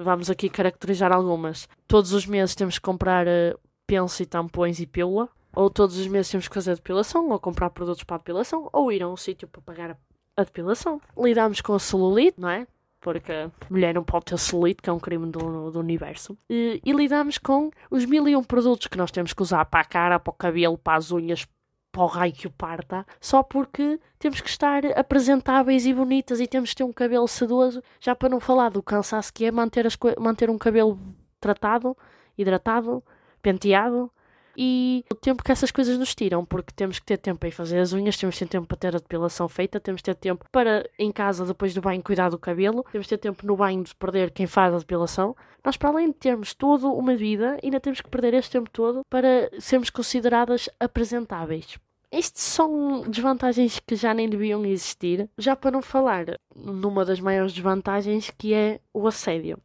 vamos 0.03 0.29
aqui 0.29 0.49
caracterizar 0.49 1.11
algumas. 1.11 1.67
Todos 1.87 2.11
os 2.13 2.25
meses 2.25 2.55
temos 2.55 2.77
que 2.77 2.83
comprar 2.83 3.25
uh, 3.25 3.57
penso 3.87 4.23
e 4.23 4.25
tampões 4.25 4.79
e 4.79 4.85
pílula, 4.85 5.29
ou 5.55 5.69
todos 5.69 5.97
os 5.97 6.07
meses 6.07 6.31
temos 6.31 6.47
que 6.47 6.53
fazer 6.53 6.75
depilação, 6.75 7.29
ou 7.29 7.39
comprar 7.39 7.69
produtos 7.69 8.03
para 8.03 8.15
a 8.15 8.19
depilação, 8.19 8.69
ou 8.73 8.91
ir 8.91 9.03
a 9.03 9.07
um 9.07 9.17
sítio 9.17 9.47
para 9.47 9.61
pagar 9.61 9.97
a 10.35 10.43
depilação. 10.43 10.99
Lidamos 11.17 11.61
com 11.61 11.73
a 11.73 11.79
celulite, 11.79 12.39
não 12.39 12.49
é? 12.49 12.67
Porque 12.99 13.31
a 13.31 13.51
mulher 13.69 13.93
não 13.93 14.03
pode 14.03 14.25
ter 14.25 14.39
celulite, 14.39 14.81
que 14.81 14.89
é 14.89 14.93
um 14.93 14.99
crime 14.99 15.29
do, 15.29 15.69
do 15.69 15.79
universo. 15.79 16.37
E, 16.49 16.81
e 16.83 16.91
lidamos 16.91 17.37
com 17.37 17.69
os 17.91 18.05
mil 18.05 18.27
e 18.27 18.35
um 18.35 18.43
produtos 18.43 18.87
que 18.87 18.97
nós 18.97 19.11
temos 19.11 19.33
que 19.33 19.41
usar 19.41 19.65
para 19.65 19.81
a 19.81 19.85
cara, 19.85 20.19
para 20.19 20.31
o 20.31 20.33
cabelo, 20.33 20.77
para 20.77 20.97
as 20.97 21.11
unhas, 21.11 21.45
para 21.91 22.03
o 22.03 22.07
raio 22.07 22.33
que 22.33 22.47
o 22.47 22.51
parta, 22.51 23.05
só 23.21 23.43
porque 23.43 23.99
temos 24.17 24.41
que 24.41 24.49
estar 24.49 24.83
apresentáveis 24.97 25.85
e 25.85 25.93
bonitas 25.93 26.39
e 26.39 26.47
temos 26.47 26.71
que 26.71 26.77
ter 26.77 26.83
um 26.83 26.91
cabelo 26.91 27.27
sedoso, 27.27 27.83
já 27.99 28.15
para 28.15 28.29
não 28.29 28.39
falar 28.39 28.69
do 28.69 28.81
cansaço 28.81 29.31
que 29.31 29.45
é 29.45 29.51
manter, 29.51 29.85
manter 30.19 30.49
um 30.49 30.57
cabelo 30.57 30.99
tratado, 31.39 31.95
hidratado, 32.35 33.03
penteado 33.43 34.09
e 34.57 35.03
o 35.11 35.15
tempo 35.15 35.43
que 35.43 35.51
essas 35.51 35.71
coisas 35.71 35.97
nos 35.97 36.13
tiram, 36.13 36.45
porque 36.45 36.71
temos 36.75 36.99
que 36.99 37.05
ter 37.05 37.17
tempo 37.17 37.39
para 37.39 37.51
fazer 37.51 37.79
as 37.79 37.91
unhas, 37.91 38.17
temos 38.17 38.35
que 38.35 38.45
ter 38.45 38.51
tempo 38.51 38.67
para 38.67 38.77
ter 38.77 38.95
a 38.95 38.99
depilação 38.99 39.47
feita, 39.47 39.79
temos 39.79 40.01
que 40.01 40.05
ter 40.05 40.15
tempo 40.15 40.45
para, 40.51 40.87
em 40.97 41.11
casa, 41.11 41.45
depois 41.45 41.73
do 41.73 41.81
banho, 41.81 42.03
cuidar 42.03 42.29
do 42.29 42.37
cabelo, 42.37 42.85
temos 42.91 43.07
que 43.07 43.17
ter 43.17 43.17
tempo 43.17 43.45
no 43.45 43.55
banho 43.55 43.83
de 43.83 43.95
perder 43.95 44.31
quem 44.31 44.45
faz 44.45 44.73
a 44.73 44.77
depilação. 44.77 45.35
Nós, 45.63 45.75
para 45.75 45.89
além 45.89 46.07
de 46.07 46.13
termos 46.13 46.53
toda 46.53 46.87
uma 46.87 47.15
vida, 47.15 47.57
ainda 47.63 47.79
temos 47.79 48.01
que 48.01 48.09
perder 48.09 48.33
este 48.35 48.51
tempo 48.51 48.69
todo 48.69 49.01
para 49.09 49.49
sermos 49.59 49.89
consideradas 49.89 50.69
apresentáveis. 50.79 51.77
Estas 52.11 52.43
são 52.43 53.01
desvantagens 53.07 53.79
que 53.79 53.95
já 53.95 54.13
nem 54.13 54.29
deviam 54.29 54.63
existir, 54.63 55.27
já 55.35 55.55
para 55.55 55.71
não 55.71 55.81
falar 55.81 56.25
numa 56.55 57.03
das 57.03 57.19
maiores 57.19 57.53
desvantagens 57.53 58.29
que 58.37 58.53
é 58.53 58.79
o 58.93 59.07
assédio. 59.07 59.57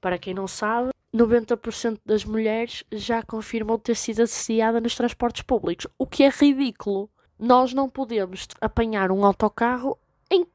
Para 0.00 0.16
quem 0.16 0.32
não 0.32 0.46
sabe, 0.46 0.90
90% 1.16 1.98
das 2.04 2.24
mulheres 2.24 2.84
já 2.92 3.22
confirmam 3.22 3.78
ter 3.78 3.96
sido 3.96 4.22
assediada 4.22 4.80
nos 4.80 4.94
transportes 4.94 5.42
públicos, 5.42 5.86
o 5.98 6.06
que 6.06 6.22
é 6.22 6.28
ridículo. 6.28 7.10
Nós 7.38 7.72
não 7.72 7.88
podemos 7.88 8.46
apanhar 8.60 9.10
um 9.10 9.24
autocarro 9.24 9.98
em 10.30 10.46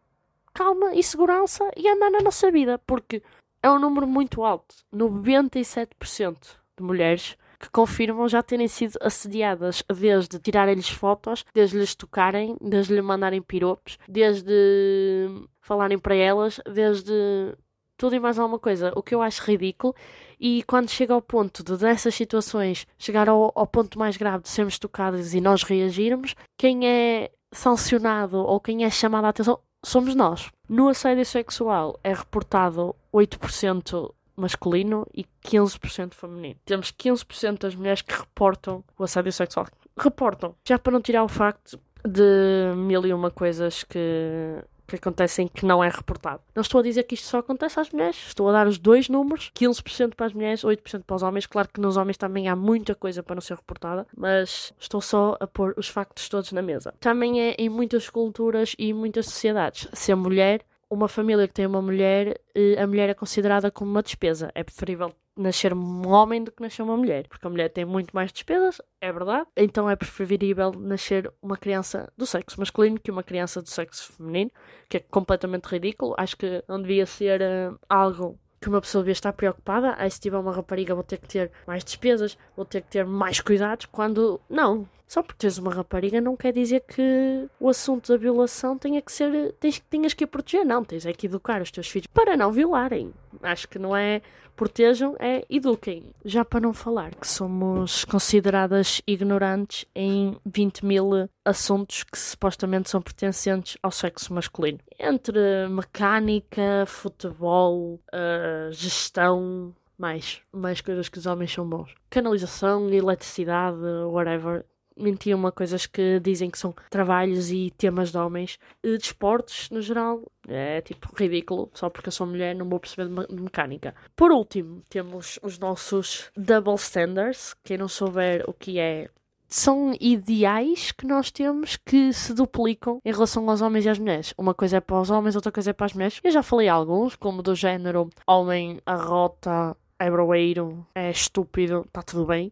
calma 0.53 0.94
e 0.94 1.03
segurança 1.03 1.70
e 1.75 1.88
andar 1.88 2.10
na 2.10 2.22
nossa 2.22 2.51
vida, 2.51 2.80
porque 2.80 3.22
é 3.62 3.70
um 3.70 3.80
número 3.80 4.08
muito 4.08 4.44
alto. 4.44 4.75
97% 4.94 6.38
de 6.77 6.84
mulheres 6.84 7.38
que 7.60 7.70
confirmam 7.70 8.27
já 8.27 8.41
terem 8.41 8.68
sido 8.68 8.98
assediadas 9.01 9.84
desde 9.88 10.39
tirarem-lhes 10.39 10.89
fotos, 10.89 11.46
desde 11.53 11.77
lhes 11.77 11.94
tocarem, 11.94 12.58
desde 12.60 12.96
lhe 12.96 13.01
mandarem 13.01 13.41
piropos, 13.41 14.00
desde 14.08 15.27
falarem 15.60 16.00
para 16.00 16.15
elas, 16.15 16.60
desde 16.65 17.56
tudo 17.96 18.15
e 18.15 18.20
mais 18.20 18.39
alguma 18.39 18.58
coisa. 18.58 18.91
O 18.96 19.03
que 19.03 19.13
eu 19.13 19.22
acho 19.22 19.44
ridículo 19.44 19.94
e 20.41 20.63
quando 20.63 20.89
chega 20.89 21.13
ao 21.13 21.21
ponto 21.21 21.63
de 21.63 21.77
dessas 21.77 22.15
situações 22.15 22.88
chegar 22.98 23.29
ao, 23.29 23.51
ao 23.53 23.67
ponto 23.67 24.00
mais 24.00 24.17
grave 24.17 24.41
de 24.41 24.50
sermos 24.50 24.79
tocados 24.79 25.36
e 25.36 25.39
nós 25.39 25.62
reagirmos, 25.62 26.33
quem 26.57 26.88
é 26.88 27.29
sancionado 27.53 28.38
ou 28.38 28.60
quem 28.60 28.83
é 28.83 28.89
chamado 28.89 29.25
a 29.25 29.29
atenção 29.29 29.60
somos 29.86 30.15
nós. 30.15 30.50
No 30.67 30.89
assédio 30.89 31.25
sexual 31.25 32.00
é 32.03 32.12
reportado 32.12 32.95
8% 33.13 34.12
masculino 34.36 35.05
e 35.13 35.25
15% 35.45 36.15
feminino. 36.15 36.55
Temos 36.65 36.91
15% 36.91 37.60
das 37.60 37.75
mulheres 37.75 38.01
que 38.01 38.13
reportam 38.13 38.83
o 38.98 39.03
assédio 39.03 39.31
sexual. 39.31 39.67
Reportam. 39.95 40.55
Já 40.67 40.79
para 40.79 40.93
não 40.93 41.01
tirar 41.01 41.24
o 41.24 41.27
facto 41.27 41.79
de 42.03 42.74
mil 42.75 43.05
e 43.05 43.13
uma 43.13 43.29
coisas 43.29 43.83
que, 43.83 44.63
que 44.91 44.98
acontecem 44.98 45.48
que 45.48 45.65
não 45.65 45.83
é 45.83 45.89
reportado. 45.89 46.41
Não 46.55 46.62
estou 46.62 46.79
a 46.79 46.83
dizer 46.83 47.03
que 47.03 47.15
isto 47.15 47.27
só 47.27 47.39
acontece 47.39 47.79
às 47.79 47.89
mulheres, 47.89 48.17
estou 48.27 48.50
a 48.50 48.51
dar 48.51 48.67
os 48.67 48.77
dois 48.77 49.10
números: 49.10 49.51
15% 49.55 50.15
para 50.15 50.25
as 50.25 50.33
mulheres, 50.33 50.63
8% 50.63 51.03
para 51.03 51.15
os 51.15 51.24
homens. 51.24 51.45
Claro 51.45 51.69
que 51.74 51.81
nos 51.81 51.98
homens 51.98 52.17
também 52.17 52.48
há 52.48 52.55
muita 52.55 52.93
coisa 52.95 53.24
para 53.24 53.36
não 53.36 53.41
ser 53.41 53.55
reportada, 53.55 54.05
mas 54.15 54.74
estou 54.79 55.01
só 55.01 55.38
a 55.39 55.48
pôr 55.48 55.74
os 55.77 55.88
factos 55.88 56.29
todos 56.29 56.51
na 56.51 56.62
mesa. 56.62 56.93
Também 57.00 57.41
é 57.41 57.55
em 57.57 57.69
muitas 57.69 58.10
culturas 58.10 58.75
e 58.77 58.93
muitas 58.93 59.25
sociedades. 59.25 59.88
Ser 59.93 60.15
mulher 60.15 60.62
uma 60.91 61.07
família 61.07 61.48
que 61.48 61.53
tem 61.53 61.65
uma 61.65 61.81
mulher, 61.81 62.38
eh, 62.53 62.75
a 62.77 62.86
mulher 62.86 63.10
é 63.10 63.13
considerada 63.13 63.71
como 63.71 63.89
uma 63.89 64.03
despesa. 64.03 64.51
É 64.53 64.62
preferível 64.62 65.13
nascer 65.35 65.73
um 65.73 66.07
homem 66.07 66.43
do 66.43 66.51
que 66.51 66.61
nascer 66.61 66.81
uma 66.81 66.97
mulher, 66.97 67.27
porque 67.27 67.45
a 67.45 67.50
mulher 67.50 67.69
tem 67.69 67.85
muito 67.85 68.11
mais 68.13 68.31
despesas, 68.31 68.81
é 69.00 69.11
verdade. 69.11 69.47
Então 69.55 69.89
é 69.89 69.95
preferível 69.95 70.71
nascer 70.71 71.31
uma 71.41 71.57
criança 71.57 72.11
do 72.17 72.25
sexo 72.25 72.59
masculino 72.59 73.00
que 73.00 73.11
uma 73.11 73.23
criança 73.23 73.61
do 73.61 73.69
sexo 73.69 74.13
feminino, 74.13 74.51
que 74.89 74.97
é 74.97 75.00
completamente 75.00 75.65
ridículo. 75.65 76.15
Acho 76.17 76.38
que 76.38 76.63
não 76.67 76.81
devia 76.81 77.05
ser 77.05 77.41
uh, 77.41 77.79
algo 77.89 78.38
que 78.61 78.69
uma 78.69 78.79
pessoa 78.79 79.01
devia 79.01 79.13
estar 79.13 79.33
preocupada. 79.33 79.95
Aí 79.97 80.09
se 80.09 80.19
tiver 80.19 80.38
uma 80.38 80.53
rapariga 80.53 80.93
vou 80.93 81.03
ter 81.03 81.17
que 81.17 81.27
ter 81.27 81.51
mais 81.65 81.83
despesas, 81.83 82.38
vou 82.55 82.63
ter 82.65 82.81
que 82.81 82.89
ter 82.89 83.05
mais 83.05 83.39
cuidados, 83.41 83.88
quando 83.88 84.39
não. 84.50 84.88
Só 85.07 85.21
porque 85.21 85.39
tens 85.39 85.57
uma 85.57 85.73
rapariga 85.73 86.21
não 86.21 86.38
quer 86.38 86.53
dizer 86.53 86.81
que 86.88 87.50
o 87.59 87.67
assunto 87.67 88.13
da 88.13 88.17
violação 88.17 88.77
tenha 88.77 89.01
que 89.01 89.11
ser. 89.11 89.51
Tens, 89.59 89.77
tenhas 89.89 90.13
que 90.13 90.23
a 90.23 90.27
proteger, 90.27 90.63
não. 90.63 90.85
Tens 90.85 91.05
é 91.05 91.11
que 91.11 91.25
educar 91.25 91.61
os 91.61 91.69
teus 91.69 91.89
filhos 91.89 92.07
para 92.07 92.38
não 92.38 92.50
violarem. 92.50 93.13
Acho 93.41 93.67
que 93.67 93.77
não 93.77 93.93
é 93.93 94.21
protejam, 94.62 95.15
é 95.20 95.44
eduquem. 95.50 96.13
Já 96.24 96.46
para 96.46 96.60
não 96.60 96.72
falar 96.72 97.15
que 97.15 97.27
somos 97.27 98.06
consideradas 98.06 99.01
ignorantes 99.08 99.88
em 99.96 100.38
20 100.46 100.86
mil 100.86 101.10
assuntos 101.44 102.03
que 102.03 102.15
supostamente 102.15 102.88
são 102.88 103.01
pertencentes 103.01 103.75
ao 103.82 103.89
sexo 103.89 104.32
masculino. 104.32 104.77
Entre 105.00 105.68
mecânica, 105.68 106.86
futebol, 106.86 108.00
uh, 108.13 108.72
gestão, 108.72 109.74
mais, 109.98 110.44
mais 110.51 110.80
coisas 110.80 111.10
que 111.10 111.18
os 111.18 111.25
homens 111.25 111.51
são 111.51 111.68
bons. 111.68 111.96
Canalização, 112.12 112.88
eletricidade, 112.88 113.80
whatever 114.12 114.63
mentiam 114.98 115.39
uma 115.39 115.51
coisas 115.51 115.86
que 115.86 116.19
dizem 116.19 116.50
que 116.50 116.57
são 116.57 116.74
trabalhos 116.89 117.51
e 117.51 117.71
temas 117.77 118.12
de 118.12 118.17
homens. 118.17 118.57
De 118.83 118.95
esportes, 118.95 119.69
no 119.69 119.81
geral, 119.81 120.21
é 120.48 120.81
tipo 120.81 121.10
ridículo. 121.15 121.69
Só 121.74 121.89
porque 121.89 122.10
eu 122.10 122.13
sou 122.13 122.27
mulher 122.27 122.55
não 122.55 122.67
vou 122.67 122.79
perceber 122.79 123.10
de 123.27 123.41
mecânica. 123.41 123.95
Por 124.15 124.31
último, 124.31 124.83
temos 124.89 125.39
os 125.41 125.57
nossos 125.60 126.31
double 126.36 126.75
standards. 126.75 127.55
Quem 127.63 127.77
não 127.77 127.88
souber 127.88 128.43
o 128.48 128.53
que 128.53 128.79
é 128.79 129.10
são 129.48 129.93
ideais 130.00 130.93
que 130.93 131.05
nós 131.05 131.29
temos 131.29 131.75
que 131.75 132.13
se 132.13 132.33
duplicam 132.33 133.01
em 133.03 133.12
relação 133.12 133.50
aos 133.50 133.62
homens 133.62 133.86
e 133.86 133.89
às 133.89 134.00
mulheres. 134.00 134.33
Uma 134.38 134.53
coisa 134.53 134.77
é 134.77 134.79
para 134.79 135.01
os 135.01 135.10
homens, 135.10 135.36
outra 135.36 135.51
coisa 135.51 135.71
é 135.71 135.74
para 135.74 135.88
as 135.88 135.93
mulheres. 135.93 136.21
Eu 136.24 136.31
já 136.31 136.41
falei 136.41 136.69
alguns, 136.69 137.17
como 137.17 137.43
do 137.43 137.53
género 137.53 138.10
homem 138.25 138.79
arrota, 138.86 139.75
é 140.00 140.10
broeiro, 140.10 140.88
é 140.95 141.12
estúpido, 141.12 141.83
está 141.86 142.01
tudo 142.01 142.25
bem 142.25 142.51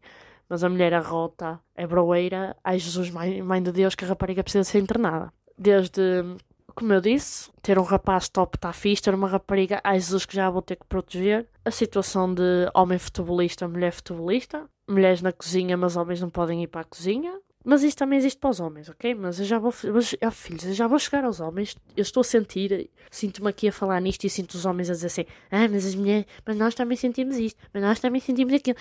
mas 0.49 0.63
a 0.63 0.69
mulher 0.69 0.93
arrota, 0.93 1.59
é 1.75 1.85
broeira, 1.85 2.55
ai 2.63 2.79
Jesus, 2.79 3.09
mãe, 3.11 3.41
mãe 3.41 3.61
de 3.61 3.71
Deus, 3.71 3.93
que 3.93 4.03
a 4.03 4.07
rapariga 4.07 4.43
precisa 4.43 4.63
ser 4.63 4.79
internada. 4.79 5.31
Desde, 5.57 6.01
como 6.73 6.91
eu 6.91 6.99
disse, 6.99 7.51
ter 7.61 7.77
um 7.77 7.83
rapaz 7.83 8.27
top 8.27 8.57
está 8.57 8.73
fixe, 8.73 9.03
ter 9.03 9.13
uma 9.13 9.27
rapariga, 9.27 9.79
ai 9.83 9.99
Jesus, 9.99 10.25
que 10.25 10.35
já 10.35 10.49
vou 10.49 10.61
ter 10.61 10.75
que 10.75 10.85
proteger. 10.85 11.47
A 11.63 11.71
situação 11.71 12.33
de 12.33 12.69
homem 12.73 12.97
futebolista, 12.97 13.67
mulher 13.67 13.91
futebolista, 13.91 14.67
mulheres 14.89 15.21
na 15.21 15.31
cozinha, 15.31 15.77
mas 15.77 15.95
homens 15.95 16.19
não 16.19 16.29
podem 16.29 16.63
ir 16.63 16.67
para 16.67 16.81
a 16.81 16.85
cozinha. 16.85 17.39
Mas 17.65 17.83
isto 17.83 17.97
também 17.97 18.17
existe 18.17 18.39
para 18.39 18.49
os 18.49 18.59
homens, 18.59 18.89
ok? 18.89 19.13
Mas 19.13 19.39
eu 19.39 19.45
já 19.45 19.59
vou. 19.59 19.73
Mas, 19.93 20.15
oh, 20.25 20.31
filhos, 20.31 20.65
eu 20.65 20.73
já 20.73 20.87
vou 20.87 20.97
chegar 20.97 21.25
aos 21.25 21.39
homens. 21.41 21.75
Eu 21.95 22.01
estou 22.01 22.21
a 22.21 22.23
sentir, 22.23 22.89
sinto-me 23.11 23.49
aqui 23.49 23.67
a 23.67 23.71
falar 23.71 23.99
nisto 23.99 24.23
e 24.23 24.29
sinto 24.29 24.53
os 24.53 24.65
homens 24.65 24.89
a 24.89 24.93
dizer 24.93 25.07
assim: 25.07 25.25
Ah, 25.51 25.67
mas 25.69 25.85
as 25.85 25.93
mulheres. 25.93 26.25
Mas 26.45 26.55
nós 26.55 26.73
também 26.73 26.95
sentimos 26.95 27.37
isto. 27.37 27.61
Mas 27.73 27.83
nós 27.83 27.99
também 27.99 28.21
sentimos 28.21 28.53
aquilo. 28.53 28.77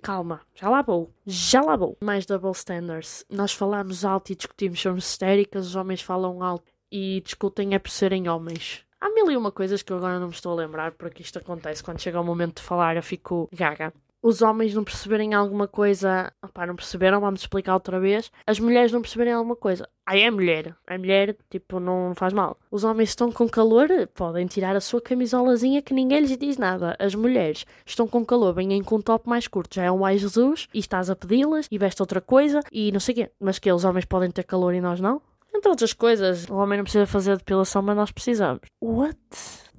Calma, 0.00 0.40
já 0.54 0.70
lá 0.70 0.82
vou. 0.82 1.12
Já 1.26 1.62
lá 1.62 1.76
vou. 1.76 1.96
Mais 2.00 2.26
double 2.26 2.52
standards. 2.52 3.24
Nós 3.28 3.52
falamos 3.52 4.04
alto 4.04 4.30
e 4.30 4.36
discutimos 4.36 4.80
sobre 4.80 5.00
histéricas, 5.00 5.66
os 5.66 5.76
homens 5.76 6.00
falam 6.00 6.42
alto 6.42 6.72
e 6.92 7.20
discutem 7.22 7.74
é 7.74 7.78
por 7.78 7.90
serem 7.90 8.28
homens. 8.28 8.84
Há 9.00 9.10
mil 9.10 9.30
e 9.30 9.36
uma 9.36 9.50
coisas 9.50 9.82
que 9.82 9.92
eu 9.92 9.96
agora 9.96 10.18
não 10.20 10.28
me 10.28 10.32
estou 10.32 10.52
a 10.52 10.54
lembrar 10.54 10.92
porque 10.92 11.22
isto 11.22 11.38
acontece 11.38 11.82
quando 11.82 12.00
chega 12.00 12.20
o 12.20 12.24
momento 12.24 12.56
de 12.56 12.62
falar, 12.62 12.96
eu 12.96 13.02
fico 13.02 13.48
gaga 13.52 13.92
os 14.24 14.40
homens 14.40 14.72
não 14.74 14.82
perceberem 14.82 15.34
alguma 15.34 15.68
coisa, 15.68 16.32
opá, 16.42 16.66
não 16.66 16.74
perceberam, 16.74 17.20
vamos 17.20 17.42
explicar 17.42 17.74
outra 17.74 18.00
vez. 18.00 18.32
As 18.46 18.58
mulheres 18.58 18.90
não 18.90 19.02
perceberem 19.02 19.34
alguma 19.34 19.54
coisa. 19.54 19.86
Aí 20.06 20.22
é 20.22 20.30
mulher, 20.30 20.74
a 20.86 20.96
mulher, 20.96 21.36
tipo, 21.50 21.78
não 21.78 22.14
faz 22.16 22.32
mal. 22.32 22.56
Os 22.70 22.84
homens 22.84 23.10
estão 23.10 23.30
com 23.30 23.46
calor, 23.46 23.86
podem 24.14 24.46
tirar 24.46 24.74
a 24.74 24.80
sua 24.80 25.02
camisolazinha 25.02 25.82
que 25.82 25.92
ninguém 25.92 26.20
lhes 26.20 26.38
diz 26.38 26.56
nada. 26.56 26.96
As 26.98 27.14
mulheres 27.14 27.66
estão 27.84 28.08
com 28.08 28.24
calor, 28.24 28.54
vêm 28.54 28.82
com 28.82 28.96
um 28.96 29.02
top 29.02 29.28
mais 29.28 29.46
curto, 29.46 29.74
já 29.74 29.84
é 29.84 29.92
um 29.92 29.98
mais 29.98 30.22
Jesus, 30.22 30.68
e 30.72 30.78
estás 30.78 31.10
a 31.10 31.16
pedi-las, 31.16 31.68
e 31.70 31.76
veste 31.76 32.00
outra 32.00 32.22
coisa, 32.22 32.60
e 32.72 32.90
não 32.92 33.00
sei 33.00 33.12
o 33.12 33.16
quê. 33.16 33.30
Mas 33.38 33.58
que 33.58 33.70
os 33.70 33.84
homens 33.84 34.06
podem 34.06 34.30
ter 34.30 34.44
calor 34.44 34.72
e 34.72 34.80
nós 34.80 35.00
não? 35.00 35.20
Entre 35.54 35.68
outras 35.68 35.92
coisas, 35.92 36.48
o 36.48 36.54
homem 36.54 36.78
não 36.78 36.84
precisa 36.84 37.06
fazer 37.06 37.36
depilação, 37.36 37.82
mas 37.82 37.94
nós 37.94 38.10
precisamos. 38.10 38.62
What? 38.82 39.18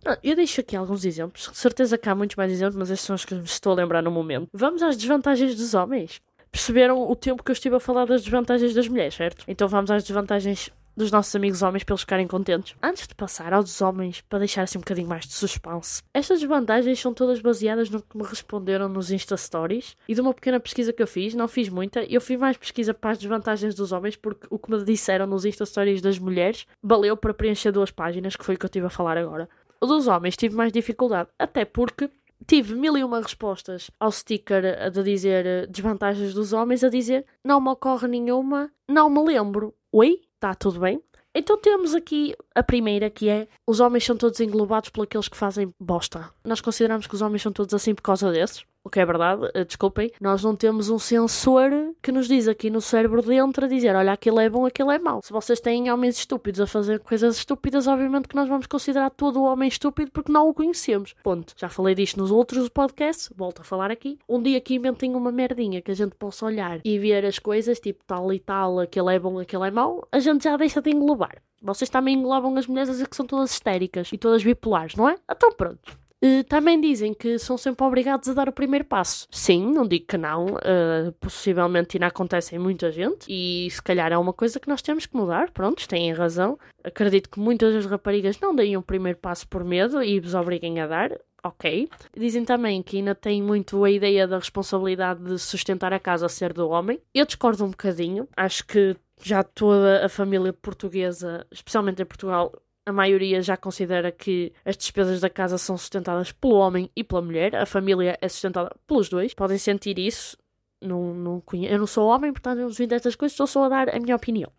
Ah, 0.05 0.19
eu 0.23 0.35
deixo 0.35 0.61
aqui 0.61 0.75
alguns 0.75 1.03
exemplos. 1.03 1.49
Certeza 1.53 1.97
que 1.97 2.07
há 2.07 2.13
muitos 2.13 2.35
mais 2.35 2.51
exemplos, 2.51 2.75
mas 2.75 2.91
estes 2.91 3.07
são 3.07 3.15
os 3.15 3.25
que 3.25 3.33
me 3.33 3.43
estou 3.43 3.71
a 3.71 3.75
lembrar 3.75 4.03
no 4.03 4.11
momento. 4.11 4.47
Vamos 4.53 4.83
às 4.83 4.95
desvantagens 4.95 5.55
dos 5.55 5.73
homens. 5.73 6.21
Perceberam 6.51 7.09
o 7.09 7.15
tempo 7.15 7.43
que 7.43 7.49
eu 7.49 7.53
estive 7.53 7.75
a 7.75 7.79
falar 7.79 8.05
das 8.05 8.21
desvantagens 8.21 8.73
das 8.73 8.87
mulheres, 8.87 9.15
certo? 9.15 9.43
Então 9.47 9.67
vamos 9.67 9.89
às 9.89 10.03
desvantagens 10.03 10.69
dos 10.95 11.11
nossos 11.11 11.35
amigos 11.35 11.61
homens 11.61 11.83
para 11.83 11.93
eles 11.93 12.01
ficarem 12.01 12.27
contentes. 12.27 12.75
Antes 12.81 13.07
de 13.07 13.15
passar 13.15 13.51
aos 13.51 13.81
homens, 13.81 14.21
para 14.21 14.39
deixar 14.39 14.61
assim 14.63 14.77
um 14.77 14.81
bocadinho 14.81 15.07
mais 15.07 15.25
de 15.25 15.33
suspense, 15.33 16.01
estas 16.13 16.39
desvantagens 16.39 16.99
são 16.99 17.13
todas 17.13 17.41
baseadas 17.41 17.89
no 17.89 18.01
que 18.01 18.17
me 18.17 18.23
responderam 18.23 18.87
nos 18.87 19.11
Insta 19.11 19.35
Stories 19.35 19.97
e 20.07 20.13
de 20.13 20.21
uma 20.21 20.33
pequena 20.33 20.59
pesquisa 20.59 20.93
que 20.93 21.03
eu 21.03 21.07
fiz, 21.07 21.33
não 21.33 21.47
fiz 21.47 21.67
muita, 21.67 22.03
eu 22.03 22.21
fiz 22.21 22.39
mais 22.39 22.55
pesquisa 22.55 22.93
para 22.93 23.11
as 23.11 23.17
desvantagens 23.17 23.75
dos 23.75 23.91
homens 23.91 24.15
porque 24.15 24.47
o 24.49 24.57
que 24.57 24.71
me 24.71 24.83
disseram 24.83 25.27
nos 25.27 25.43
Insta 25.43 25.65
Stories 25.65 26.01
das 26.01 26.17
mulheres 26.17 26.65
valeu 26.81 27.17
para 27.17 27.33
preencher 27.33 27.71
duas 27.71 27.91
páginas, 27.91 28.35
que 28.35 28.45
foi 28.45 28.55
o 28.55 28.57
que 28.57 28.65
eu 28.65 28.67
estive 28.67 28.85
a 28.85 28.89
falar 28.89 29.17
agora. 29.17 29.49
Dos 29.85 30.07
homens 30.07 30.35
tive 30.35 30.55
mais 30.55 30.71
dificuldade, 30.71 31.29
até 31.37 31.63
porque 31.63 32.09
tive 32.45 32.75
mil 32.75 32.97
e 32.97 33.03
uma 33.03 33.21
respostas 33.21 33.89
ao 33.99 34.11
sticker 34.11 34.89
de 34.91 35.03
dizer 35.03 35.45
eh, 35.45 35.65
desvantagens 35.67 36.33
dos 36.33 36.53
homens, 36.53 36.83
a 36.83 36.89
dizer 36.89 37.25
não 37.43 37.61
me 37.61 37.69
ocorre 37.69 38.07
nenhuma, 38.07 38.71
não 38.87 39.09
me 39.09 39.23
lembro. 39.23 39.73
Oi? 39.91 40.21
Está 40.35 40.53
tudo 40.53 40.79
bem? 40.79 41.01
Então 41.33 41.57
temos 41.57 41.93
aqui 41.93 42.33
a 42.53 42.63
primeira 42.63 43.09
que 43.09 43.27
é 43.29 43.47
os 43.67 43.79
homens 43.79 44.05
são 44.05 44.15
todos 44.15 44.39
englobados 44.39 44.89
por 44.89 45.03
aqueles 45.03 45.27
que 45.27 45.37
fazem 45.37 45.69
bosta. 45.79 46.29
Nós 46.43 46.61
consideramos 46.61 47.07
que 47.07 47.15
os 47.15 47.21
homens 47.21 47.41
são 47.41 47.51
todos 47.51 47.73
assim 47.73 47.93
por 47.93 48.01
causa 48.01 48.31
desses 48.31 48.65
o 48.85 48.89
que 48.89 48.99
é 48.99 49.05
verdade, 49.05 49.43
uh, 49.45 49.65
desculpem, 49.65 50.11
nós 50.21 50.43
não 50.43 50.55
temos 50.55 50.89
um 50.89 50.99
sensor 50.99 51.71
que 52.03 52.11
nos 52.11 52.27
diz 52.27 52.47
aqui 52.47 52.69
no 52.69 52.79
cérebro 52.79 53.19
dentro 53.23 53.65
a 53.65 53.67
dizer, 53.67 53.95
olha, 53.95 54.13
aquilo 54.13 54.39
é 54.39 54.47
bom, 54.47 54.63
aquilo 54.63 54.91
é 54.91 54.99
mau. 54.99 55.21
Se 55.23 55.33
vocês 55.33 55.59
têm 55.59 55.91
homens 55.91 56.19
estúpidos 56.19 56.61
a 56.61 56.67
fazer 56.67 56.99
coisas 56.99 57.35
estúpidas, 57.35 57.87
obviamente 57.87 58.27
que 58.27 58.35
nós 58.35 58.47
vamos 58.47 58.67
considerar 58.67 59.09
todo 59.09 59.41
o 59.41 59.45
homem 59.45 59.67
estúpido 59.67 60.11
porque 60.11 60.31
não 60.31 60.47
o 60.47 60.53
conhecemos. 60.53 61.15
Ponto. 61.23 61.55
Já 61.57 61.67
falei 61.67 61.95
disto 61.95 62.19
nos 62.19 62.29
outros 62.29 62.69
podcasts, 62.69 63.33
volto 63.35 63.61
a 63.61 63.63
falar 63.63 63.89
aqui. 63.89 64.19
Um 64.29 64.39
dia 64.39 64.61
que 64.61 64.75
inventem 64.75 65.15
uma 65.15 65.31
merdinha 65.31 65.81
que 65.81 65.89
a 65.89 65.95
gente 65.95 66.15
possa 66.15 66.45
olhar 66.45 66.79
e 66.85 66.99
ver 66.99 67.25
as 67.25 67.39
coisas, 67.39 67.79
tipo 67.79 68.03
tal 68.05 68.31
e 68.31 68.39
tal, 68.39 68.79
aquilo 68.79 69.09
é 69.09 69.17
bom, 69.17 69.39
aquilo 69.39 69.65
é 69.65 69.71
mau, 69.71 70.07
a 70.11 70.19
gente 70.19 70.43
já 70.43 70.55
deixa 70.55 70.79
de 70.79 70.91
englobar. 70.91 71.41
Vocês 71.59 71.89
também 71.89 72.15
englobam 72.15 72.55
as 72.55 72.67
mulheres 72.67 72.89
a 72.89 72.91
dizer 72.91 73.07
que 73.07 73.15
são 73.15 73.25
todas 73.25 73.49
histéricas 73.49 74.11
e 74.13 74.17
todas 74.19 74.43
bipolares, 74.43 74.95
não 74.95 75.09
é? 75.09 75.15
Então 75.27 75.51
pronto. 75.53 76.04
Uh, 76.25 76.43
também 76.45 76.81
dizem 76.81 77.13
que 77.13 77.37
são 77.37 77.57
sempre 77.57 77.85
obrigados 77.85 78.27
a 78.29 78.33
dar 78.33 78.49
o 78.49 78.51
primeiro 78.51 78.85
passo. 78.85 79.27
Sim, 79.29 79.71
não 79.71 79.87
digo 79.87 80.07
que 80.07 80.17
não. 80.17 80.45
Uh, 80.45 81.11
possivelmente 81.19 81.97
ainda 81.97 82.07
acontece 82.07 82.55
em 82.55 82.59
muita 82.59 82.91
gente. 82.91 83.25
E 83.29 83.69
se 83.69 83.81
calhar 83.81 84.11
é 84.11 84.17
uma 84.17 84.33
coisa 84.33 84.59
que 84.59 84.67
nós 84.67 84.81
temos 84.81 85.05
que 85.05 85.15
mudar. 85.15 85.51
Prontos, 85.51 85.85
têm 85.85 86.11
razão. 86.13 86.57
Acredito 86.83 87.29
que 87.29 87.39
muitas 87.39 87.73
das 87.73 87.85
raparigas 87.85 88.39
não 88.39 88.55
deem 88.55 88.75
o 88.75 88.81
primeiro 88.81 89.19
passo 89.19 89.47
por 89.47 89.63
medo 89.63 90.01
e 90.01 90.19
vos 90.19 90.33
obriguem 90.33 90.79
a 90.79 90.87
dar 90.87 91.19
ok. 91.43 91.87
Dizem 92.17 92.43
também 92.43 92.81
que 92.81 92.97
ainda 92.97 93.13
tem 93.13 93.41
muito 93.41 93.83
a 93.83 93.91
ideia 93.91 94.27
da 94.27 94.37
responsabilidade 94.37 95.23
de 95.23 95.37
sustentar 95.37 95.93
a 95.93 95.99
casa 95.99 96.27
ser 96.27 96.51
do 96.51 96.67
homem. 96.69 96.99
Eu 97.13 97.25
discordo 97.25 97.63
um 97.63 97.69
bocadinho. 97.69 98.27
Acho 98.35 98.65
que 98.65 98.95
já 99.21 99.43
toda 99.43 100.05
a 100.05 100.09
família 100.09 100.51
portuguesa, 100.51 101.45
especialmente 101.51 102.01
em 102.01 102.05
Portugal, 102.05 102.51
a 102.85 102.91
maioria 102.91 103.41
já 103.41 103.57
considera 103.57 104.11
que 104.11 104.53
as 104.63 104.77
despesas 104.77 105.19
da 105.19 105.29
casa 105.29 105.57
são 105.57 105.77
sustentadas 105.77 106.31
pelo 106.31 106.55
homem 106.55 106.89
e 106.95 107.03
pela 107.03 107.21
mulher. 107.21 107.55
A 107.55 107.65
família 107.65 108.17
é 108.21 108.29
sustentada 108.29 108.75
pelos 108.85 109.09
dois. 109.09 109.33
Podem 109.33 109.57
sentir 109.57 109.97
isso. 109.97 110.37
Não, 110.81 111.13
não 111.13 111.41
conheço. 111.41 111.73
Eu 111.73 111.79
não 111.79 111.87
sou 111.87 112.07
homem, 112.07 112.31
portanto 112.31 112.59
não 112.59 112.69
vim 112.69 112.87
destas 112.87 113.15
coisas, 113.15 113.33
estou 113.33 113.47
só 113.47 113.63
a 113.65 113.69
dar 113.69 113.89
a 113.89 113.99
minha 113.99 114.15
opinião. 114.15 114.51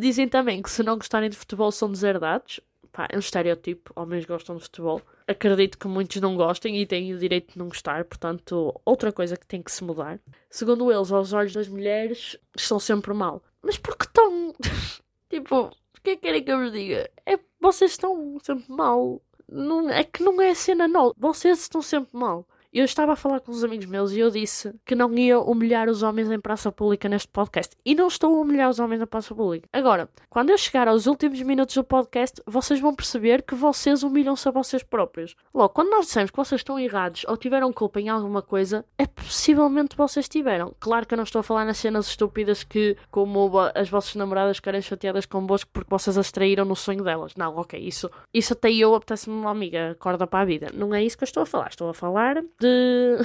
Dizem 0.00 0.26
também 0.26 0.62
que 0.62 0.70
se 0.70 0.82
não 0.82 0.96
gostarem 0.96 1.28
de 1.28 1.36
futebol 1.36 1.70
são 1.70 1.90
deserdados. 1.90 2.60
Pá, 2.90 3.08
é 3.10 3.16
um 3.16 3.18
estereótipo, 3.18 3.92
homens 3.96 4.24
gostam 4.24 4.56
de 4.56 4.62
futebol. 4.62 5.02
Acredito 5.26 5.76
que 5.76 5.88
muitos 5.88 6.20
não 6.22 6.36
gostem 6.36 6.80
e 6.80 6.86
têm 6.86 7.12
o 7.12 7.18
direito 7.18 7.52
de 7.52 7.58
não 7.58 7.66
gostar, 7.66 8.04
portanto, 8.04 8.80
outra 8.84 9.10
coisa 9.10 9.36
que 9.36 9.46
tem 9.46 9.60
que 9.60 9.72
se 9.72 9.82
mudar. 9.82 10.20
Segundo 10.48 10.92
eles, 10.92 11.10
aos 11.10 11.32
olhos 11.32 11.52
das 11.52 11.66
mulheres, 11.66 12.38
estão 12.56 12.78
sempre 12.78 13.12
mal. 13.12 13.42
Mas 13.60 13.76
por 13.76 13.96
que 13.96 14.04
estão. 14.04 14.54
tipo, 15.28 15.72
que 16.04 16.10
é 16.10 16.16
que 16.16 16.22
querem 16.22 16.44
que 16.44 16.52
eu 16.52 16.58
vos 16.60 16.72
diga? 16.72 17.10
É 17.26 17.38
vocês 17.60 17.92
estão 17.92 18.38
sempre 18.42 18.70
mal. 18.72 19.22
Não, 19.48 19.88
é 19.90 20.04
que 20.04 20.22
não 20.22 20.40
é 20.40 20.54
cena 20.54 20.86
nova. 20.86 21.14
Vocês 21.18 21.60
estão 21.60 21.80
sempre 21.80 22.16
mal. 22.16 22.46
Eu 22.74 22.84
estava 22.84 23.12
a 23.12 23.16
falar 23.16 23.38
com 23.38 23.52
uns 23.52 23.62
amigos 23.62 23.86
meus 23.86 24.10
e 24.10 24.18
eu 24.18 24.32
disse 24.32 24.74
que 24.84 24.96
não 24.96 25.16
ia 25.16 25.38
humilhar 25.38 25.88
os 25.88 26.02
homens 26.02 26.28
em 26.28 26.40
praça 26.40 26.72
pública 26.72 27.08
neste 27.08 27.28
podcast. 27.28 27.76
E 27.84 27.94
não 27.94 28.08
estou 28.08 28.34
a 28.34 28.40
humilhar 28.40 28.68
os 28.68 28.80
homens 28.80 28.98
na 28.98 29.06
praça 29.06 29.32
pública. 29.32 29.68
Agora, 29.72 30.08
quando 30.28 30.50
eu 30.50 30.58
chegar 30.58 30.88
aos 30.88 31.06
últimos 31.06 31.40
minutos 31.42 31.76
do 31.76 31.84
podcast, 31.84 32.42
vocês 32.44 32.80
vão 32.80 32.92
perceber 32.92 33.42
que 33.42 33.54
vocês 33.54 34.02
humilham-se 34.02 34.48
a 34.48 34.50
vocês 34.50 34.82
próprios. 34.82 35.36
Logo, 35.54 35.68
quando 35.68 35.90
nós 35.90 36.06
dissemos 36.06 36.32
que 36.32 36.36
vocês 36.36 36.62
estão 36.62 36.76
errados 36.76 37.24
ou 37.28 37.36
tiveram 37.36 37.72
culpa 37.72 38.00
em 38.00 38.08
alguma 38.08 38.42
coisa, 38.42 38.84
é 38.98 39.06
possivelmente 39.06 39.96
vocês 39.96 40.28
tiveram. 40.28 40.74
Claro 40.80 41.06
que 41.06 41.14
eu 41.14 41.16
não 41.16 41.22
estou 41.22 41.38
a 41.38 41.44
falar 41.44 41.64
nas 41.64 41.78
cenas 41.78 42.08
estúpidas 42.08 42.64
que, 42.64 42.96
como 43.08 43.52
as 43.72 43.88
vossas 43.88 44.16
namoradas 44.16 44.58
querem 44.58 44.82
chateadas 44.82 45.26
convosco 45.26 45.70
porque 45.72 45.90
vocês 45.90 46.18
as 46.18 46.32
traíram 46.32 46.64
no 46.64 46.74
sonho 46.74 47.04
delas. 47.04 47.36
Não, 47.36 47.56
ok, 47.56 47.78
isso, 47.78 48.10
isso 48.32 48.52
até 48.52 48.72
eu 48.72 48.96
apetece-me 48.96 49.36
uma 49.36 49.52
amiga, 49.52 49.92
acorda 49.92 50.26
para 50.26 50.40
a 50.40 50.44
vida. 50.44 50.70
Não 50.74 50.92
é 50.92 51.04
isso 51.04 51.16
que 51.16 51.22
eu 51.22 51.26
estou 51.26 51.44
a 51.44 51.46
falar. 51.46 51.68
Estou 51.68 51.88
a 51.88 51.94
falar 51.94 52.42
de, 52.64 53.18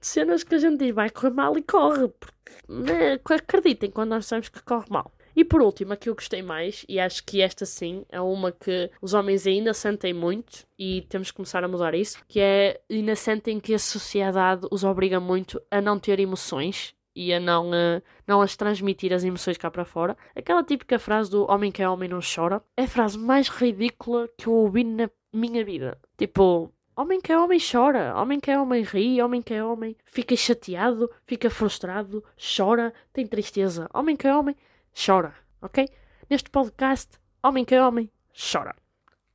de 0.00 0.06
cenas 0.06 0.44
que 0.44 0.54
a 0.54 0.58
gente 0.58 0.78
diz 0.78 0.94
vai 0.94 1.10
correr 1.10 1.30
mal 1.30 1.56
e 1.56 1.62
corre. 1.62 2.08
Porque, 2.08 2.32
né, 2.68 3.18
acreditem 3.24 3.90
quando 3.90 4.10
nós 4.10 4.26
sabemos 4.26 4.48
que 4.48 4.62
corre 4.62 4.86
mal. 4.90 5.10
E 5.34 5.44
por 5.44 5.62
último, 5.62 5.94
a 5.94 5.96
que 5.96 6.10
eu 6.10 6.14
gostei 6.14 6.42
mais, 6.42 6.84
e 6.86 7.00
acho 7.00 7.24
que 7.24 7.40
esta 7.40 7.64
sim 7.64 8.04
é 8.10 8.20
uma 8.20 8.52
que 8.52 8.90
os 9.00 9.14
homens 9.14 9.46
ainda 9.46 9.72
sentem 9.72 10.12
muito 10.12 10.66
e 10.78 11.06
temos 11.08 11.30
que 11.30 11.36
começar 11.36 11.64
a 11.64 11.68
mudar 11.68 11.94
isso, 11.94 12.18
que 12.28 12.38
é 12.38 12.80
ainda 12.90 13.16
sentem 13.16 13.58
que 13.58 13.72
a 13.72 13.78
sociedade 13.78 14.66
os 14.70 14.84
obriga 14.84 15.18
muito 15.18 15.60
a 15.70 15.80
não 15.80 15.98
ter 15.98 16.20
emoções 16.20 16.94
e 17.16 17.32
a 17.32 17.40
não, 17.40 17.70
uh, 17.70 18.02
não 18.26 18.42
as 18.42 18.56
transmitir 18.56 19.12
as 19.12 19.24
emoções 19.24 19.56
cá 19.56 19.70
para 19.70 19.86
fora. 19.86 20.16
Aquela 20.36 20.62
típica 20.62 20.98
frase 20.98 21.30
do 21.30 21.50
homem 21.50 21.72
que 21.72 21.82
é 21.82 21.88
homem 21.88 22.10
não 22.10 22.20
chora 22.20 22.62
é 22.76 22.82
a 22.82 22.88
frase 22.88 23.18
mais 23.18 23.48
ridícula 23.48 24.28
que 24.36 24.46
eu 24.46 24.52
ouvi 24.52 24.84
na 24.84 25.08
minha 25.32 25.64
vida. 25.64 25.98
Tipo, 26.18 26.70
Homem 26.94 27.22
que 27.22 27.32
é 27.32 27.38
homem 27.38 27.58
chora, 27.58 28.14
homem 28.14 28.38
que 28.38 28.50
é 28.50 28.60
homem 28.60 28.82
ri, 28.82 29.22
homem 29.22 29.40
que 29.40 29.54
é 29.54 29.64
homem 29.64 29.96
fica 30.04 30.36
chateado, 30.36 31.10
fica 31.24 31.48
frustrado, 31.48 32.22
chora, 32.36 32.92
tem 33.14 33.26
tristeza. 33.26 33.88
Homem 33.94 34.14
que 34.14 34.26
é 34.26 34.36
homem 34.36 34.54
chora, 34.94 35.34
ok? 35.62 35.88
Neste 36.28 36.50
podcast, 36.50 37.18
homem 37.42 37.64
que 37.64 37.74
é 37.74 37.82
homem 37.82 38.10
chora. 38.34 38.76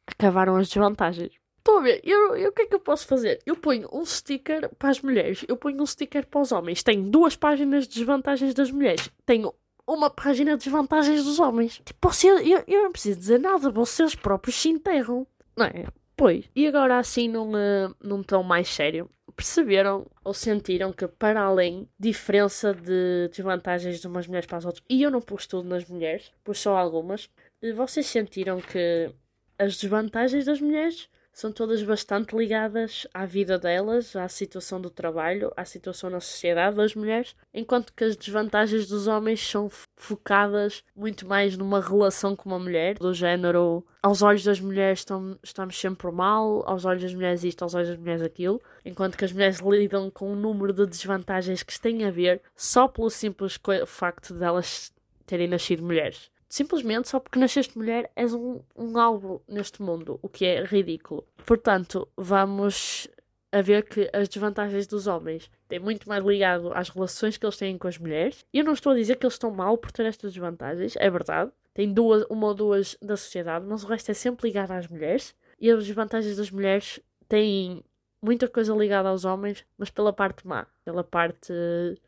Acabaram 0.05 0.55
as 0.55 0.67
desvantagens. 0.67 1.31
Estou 1.57 1.79
a 1.79 1.81
ver, 1.81 1.99
eu, 2.03 2.35
eu, 2.35 2.49
o 2.49 2.53
que 2.53 2.61
é 2.61 2.65
que 2.67 2.75
eu 2.75 2.79
posso 2.79 3.07
fazer? 3.07 3.41
Eu 3.43 3.55
ponho 3.55 3.89
um 3.91 4.05
sticker 4.05 4.69
para 4.75 4.89
as 4.89 5.01
mulheres, 5.01 5.43
eu 5.47 5.57
ponho 5.57 5.81
um 5.81 5.85
sticker 5.85 6.27
para 6.27 6.41
os 6.41 6.51
homens. 6.51 6.83
Tenho 6.83 7.09
duas 7.09 7.35
páginas 7.35 7.87
de 7.87 7.95
desvantagens 7.95 8.53
das 8.53 8.69
mulheres. 8.69 9.09
Tenho 9.25 9.51
uma 9.87 10.11
página 10.11 10.51
de 10.51 10.63
desvantagens 10.63 11.23
dos 11.23 11.39
homens. 11.39 11.81
Tipo, 11.83 12.07
você, 12.07 12.29
eu, 12.29 12.63
eu 12.67 12.83
não 12.83 12.91
preciso 12.91 13.17
dizer 13.17 13.39
nada, 13.39 13.71
vocês 13.71 14.13
próprios 14.13 14.55
se 14.55 14.69
enterram. 14.69 15.25
Não 15.55 15.65
é? 15.65 15.87
Pois. 16.17 16.49
E 16.55 16.67
agora 16.67 16.97
assim 16.97 17.29
num, 17.29 17.51
uh, 17.51 17.95
num 18.03 18.23
tom 18.23 18.41
mais 18.41 18.67
sério, 18.67 19.07
perceberam 19.35 20.07
ou 20.23 20.33
sentiram 20.33 20.91
que 20.91 21.07
para 21.07 21.41
além 21.41 21.87
diferença 21.97 22.73
de 22.73 23.29
desvantagens 23.29 24.01
de 24.01 24.07
umas 24.07 24.25
mulheres 24.25 24.47
para 24.47 24.57
as 24.57 24.65
outras, 24.65 24.83
e 24.89 25.03
eu 25.03 25.11
não 25.11 25.21
pus 25.21 25.45
tudo 25.45 25.69
nas 25.69 25.85
mulheres, 25.87 26.31
pus 26.43 26.59
só 26.59 26.75
algumas, 26.75 27.29
vocês 27.75 28.07
sentiram 28.07 28.59
que 28.59 29.11
as 29.59 29.77
desvantagens 29.77 30.45
das 30.45 30.59
mulheres 30.59 31.07
são 31.37 31.51
todas 31.51 31.83
bastante 31.83 32.35
ligadas 32.35 33.05
à 33.13 33.23
vida 33.23 33.59
delas, 33.59 34.15
à 34.15 34.27
situação 34.27 34.81
do 34.81 34.89
trabalho, 34.89 35.53
à 35.55 35.63
situação 35.63 36.09
na 36.09 36.19
sociedade 36.19 36.77
das 36.77 36.95
mulheres, 36.95 37.35
enquanto 37.53 37.93
que 37.93 38.05
as 38.05 38.15
desvantagens 38.15 38.87
dos 38.87 39.05
homens 39.05 39.47
são 39.47 39.69
focadas 39.95 40.83
muito 40.95 41.27
mais 41.27 41.55
numa 41.55 41.79
relação 41.79 42.35
com 42.35 42.49
uma 42.49 42.57
mulher, 42.57 42.95
do 42.95 43.13
género 43.13 43.85
aos 44.01 44.23
olhos 44.23 44.43
das 44.43 44.59
mulheres 44.59 45.05
estamos 45.43 45.79
sempre 45.79 46.11
mal, 46.11 46.67
aos 46.67 46.85
olhos 46.85 47.03
das 47.03 47.13
mulheres 47.13 47.43
isto, 47.43 47.61
aos 47.61 47.75
olhos 47.75 47.89
das 47.89 47.99
mulheres 47.99 48.23
aquilo, 48.23 48.59
enquanto 48.83 49.15
que 49.15 49.25
as 49.25 49.31
mulheres 49.31 49.59
lidam 49.59 50.09
com 50.09 50.31
um 50.31 50.35
número 50.35 50.73
de 50.73 50.87
desvantagens 50.87 51.61
que 51.61 51.79
têm 51.79 52.03
a 52.03 52.09
ver 52.09 52.41
só 52.55 52.87
pelo 52.87 53.11
simples 53.11 53.59
facto 53.85 54.33
de 54.33 54.43
elas 54.43 54.91
terem 55.27 55.47
nascido 55.47 55.83
mulheres 55.83 56.31
simplesmente 56.49 57.09
só 57.09 57.19
porque 57.19 57.39
nasceste 57.39 57.77
mulher 57.77 58.09
és 58.15 58.33
um, 58.33 58.59
um 58.75 58.97
algo 58.97 59.41
neste 59.47 59.81
mundo, 59.81 60.19
o 60.21 60.29
que 60.29 60.45
é 60.45 60.63
ridículo. 60.63 61.25
Portanto, 61.45 62.07
vamos 62.15 63.07
a 63.51 63.61
ver 63.61 63.83
que 63.83 64.09
as 64.13 64.27
desvantagens 64.27 64.87
dos 64.87 65.07
homens 65.07 65.49
têm 65.67 65.79
muito 65.79 66.07
mais 66.07 66.23
ligado 66.23 66.71
às 66.73 66.89
relações 66.89 67.37
que 67.37 67.45
eles 67.45 67.57
têm 67.57 67.77
com 67.77 67.87
as 67.87 67.97
mulheres. 67.97 68.45
E 68.53 68.59
eu 68.59 68.65
não 68.65 68.73
estou 68.73 68.91
a 68.91 68.95
dizer 68.95 69.15
que 69.15 69.25
eles 69.25 69.35
estão 69.35 69.51
mal 69.51 69.77
por 69.77 69.91
ter 69.91 70.05
estas 70.05 70.33
desvantagens, 70.33 70.95
é 70.97 71.09
verdade. 71.09 71.51
Tem 71.73 71.91
duas, 71.93 72.25
uma 72.29 72.47
ou 72.47 72.53
duas 72.53 72.97
da 73.01 73.15
sociedade, 73.15 73.65
mas 73.67 73.83
o 73.83 73.87
resto 73.87 74.09
é 74.11 74.13
sempre 74.13 74.47
ligado 74.47 74.71
às 74.71 74.87
mulheres. 74.87 75.35
E 75.59 75.69
as 75.71 75.85
desvantagens 75.85 76.37
das 76.37 76.51
mulheres 76.51 76.99
têm 77.27 77.83
muita 78.21 78.47
coisa 78.47 78.73
ligada 78.73 79.09
aos 79.09 79.25
homens, 79.25 79.65
mas 79.77 79.89
pela 79.89 80.11
parte 80.11 80.45
má, 80.45 80.65
pela 80.83 81.03
parte 81.03 81.53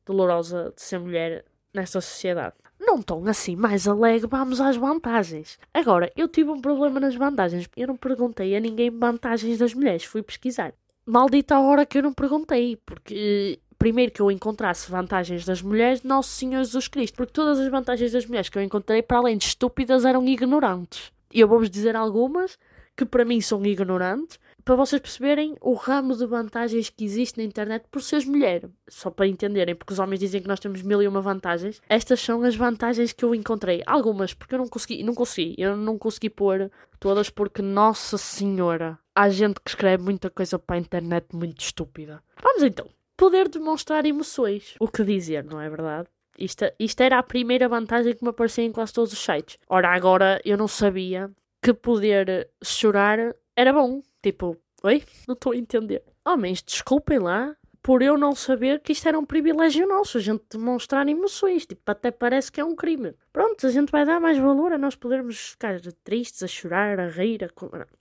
dolorosa 0.06 0.74
de 0.76 0.82
ser 0.82 1.00
mulher 1.00 1.46
nesta 1.74 2.02
sociedade 2.02 2.56
num 2.80 3.02
tom 3.02 3.28
assim 3.28 3.56
mais 3.56 3.88
alegre, 3.88 4.28
vamos 4.28 4.62
às 4.62 4.78
vantagens. 4.78 5.60
Agora, 5.74 6.12
eu 6.16 6.28
tive 6.28 6.50
um 6.50 6.62
problema 6.62 7.00
nas 7.00 7.16
vantagens. 7.16 7.70
Eu 7.76 7.88
não 7.88 7.98
perguntei 7.98 8.56
a 8.56 8.60
ninguém 8.60 8.90
vantagens 8.90 9.58
das 9.58 9.74
mulheres, 9.74 10.06
fui 10.06 10.24
pesquisar. 10.24 10.74
Maldita 11.06 11.56
a 11.56 11.62
hora 11.62 11.86
que 11.86 11.98
eu 11.98 12.04
não 12.04 12.14
perguntei, 12.14 12.78
porque 12.86 13.60
primeiro 13.78 14.12
que 14.12 14.22
eu 14.22 14.30
encontrasse 14.30 14.92
vantagens 14.92 15.46
das 15.46 15.62
mulheres, 15.62 16.04
Nosso 16.04 16.30
Senhor 16.30 16.64
Jesus 16.64 16.88
Cristo, 16.88 17.16
porque 17.16 17.34
todas 17.34 17.60
as 17.60 17.70
vantagens 17.70 18.12
das 18.12 18.26
mulheres 18.26 18.50
que 18.50 18.58
eu 18.58 18.62
encontrei, 18.62 19.02
para 19.02 19.18
além 19.18 19.38
de 19.38 19.46
estúpidas, 19.46 20.06
eram 20.06 20.28
ignorantes. 20.28 21.12
E 21.34 21.40
eu 21.40 21.48
vou-vos 21.48 21.70
dizer 21.70 21.96
algumas 21.96 22.58
que 22.96 23.06
para 23.06 23.24
mim 23.24 23.40
são 23.40 23.66
ignorantes, 23.66 24.38
para 24.64 24.76
vocês 24.76 25.02
perceberem 25.02 25.56
o 25.62 25.74
ramo 25.74 26.16
de 26.16 26.26
vantagens 26.26 26.90
que 26.90 27.04
existe 27.04 27.38
na 27.38 27.44
internet 27.44 27.86
por 27.90 28.02
seres 28.02 28.26
mulher. 28.26 28.70
Só 28.88 29.10
para 29.10 29.28
entenderem, 29.28 29.76
porque 29.76 29.94
os 29.94 30.00
homens 30.00 30.20
dizem 30.20 30.42
que 30.42 30.48
nós 30.48 30.60
temos 30.60 30.82
mil 30.82 31.02
e 31.02 31.08
uma 31.08 31.22
vantagens. 31.22 31.82
Estas 31.88 32.20
são 32.20 32.44
as 32.44 32.56
vantagens 32.56 33.12
que 33.14 33.24
eu 33.24 33.34
encontrei. 33.34 33.82
Algumas, 33.86 34.34
porque 34.34 34.56
eu 34.56 34.60
não 34.60 34.68
consegui, 34.68 35.04
não 35.04 35.16
consegui, 35.16 35.56
eu 35.58 35.76
não 35.76 35.98
consegui 35.98 36.30
pôr 36.30 36.72
todas 37.00 37.30
porque, 37.30 37.62
nossa 37.62 38.18
senhora, 38.18 39.00
há 39.16 39.30
gente 39.30 39.60
que 39.60 39.70
escreve 39.70 40.04
muita 40.04 40.30
coisa 40.30 40.60
para 40.60 40.76
a 40.76 40.80
internet 40.80 41.28
muito 41.34 41.62
estúpida. 41.62 42.22
Vamos 42.42 42.64
então. 42.64 42.88
Poder 43.18 43.50
demonstrar 43.50 44.06
emoções. 44.06 44.76
O 44.80 44.88
que 44.88 45.04
dizer, 45.04 45.44
não 45.44 45.60
é 45.60 45.70
verdade? 45.70 46.08
Isto, 46.38 46.72
isto 46.80 47.02
era 47.02 47.20
a 47.20 47.24
primeira 47.24 47.68
vantagem 47.68 48.16
que 48.16 48.24
me 48.24 48.30
aparecia 48.30 48.64
em 48.64 48.72
quase 48.72 48.94
todos 48.94 49.12
os 49.12 49.20
sites. 49.20 49.58
Ora, 49.68 49.90
agora 49.90 50.42
eu 50.46 50.58
não 50.58 50.70
sabia 50.70 51.30
que 51.62 51.74
poder 51.74 52.50
chorar 52.64 53.36
era 53.56 53.74
bom. 53.74 54.02
Tipo, 54.22 54.58
oi? 54.84 55.04
Não 55.28 55.34
estou 55.34 55.54
a 55.54 55.58
entender. 55.58 56.04
Homens, 56.26 56.62
desculpem 56.62 57.20
lá 57.20 57.56
por 57.82 58.02
eu 58.02 58.18
não 58.18 58.36
saber 58.36 58.82
que 58.82 58.92
isto 58.92 59.08
era 59.08 59.18
um 59.18 59.26
privilégio 59.26 59.88
nosso, 59.88 60.18
a 60.18 60.22
gente 60.22 60.44
demonstrar 60.52 61.08
emoções. 61.08 61.66
Tipo, 61.66 61.82
até 61.90 62.12
parece 62.12 62.52
que 62.52 62.60
é 62.60 62.66
um 62.66 62.76
crime. 62.76 63.16
Pronto, 63.32 63.66
a 63.66 63.70
gente 63.70 63.92
vai 63.92 64.06
dar 64.06 64.20
mais 64.20 64.38
valor 64.38 64.74
a 64.74 64.78
nós 64.78 64.96
podermos 64.96 65.52
ficar 65.52 65.80
tristes, 66.04 66.44
a 66.44 66.48
chorar, 66.48 67.00
a 67.00 67.08
rir. 67.08 67.44
A... 67.44 67.50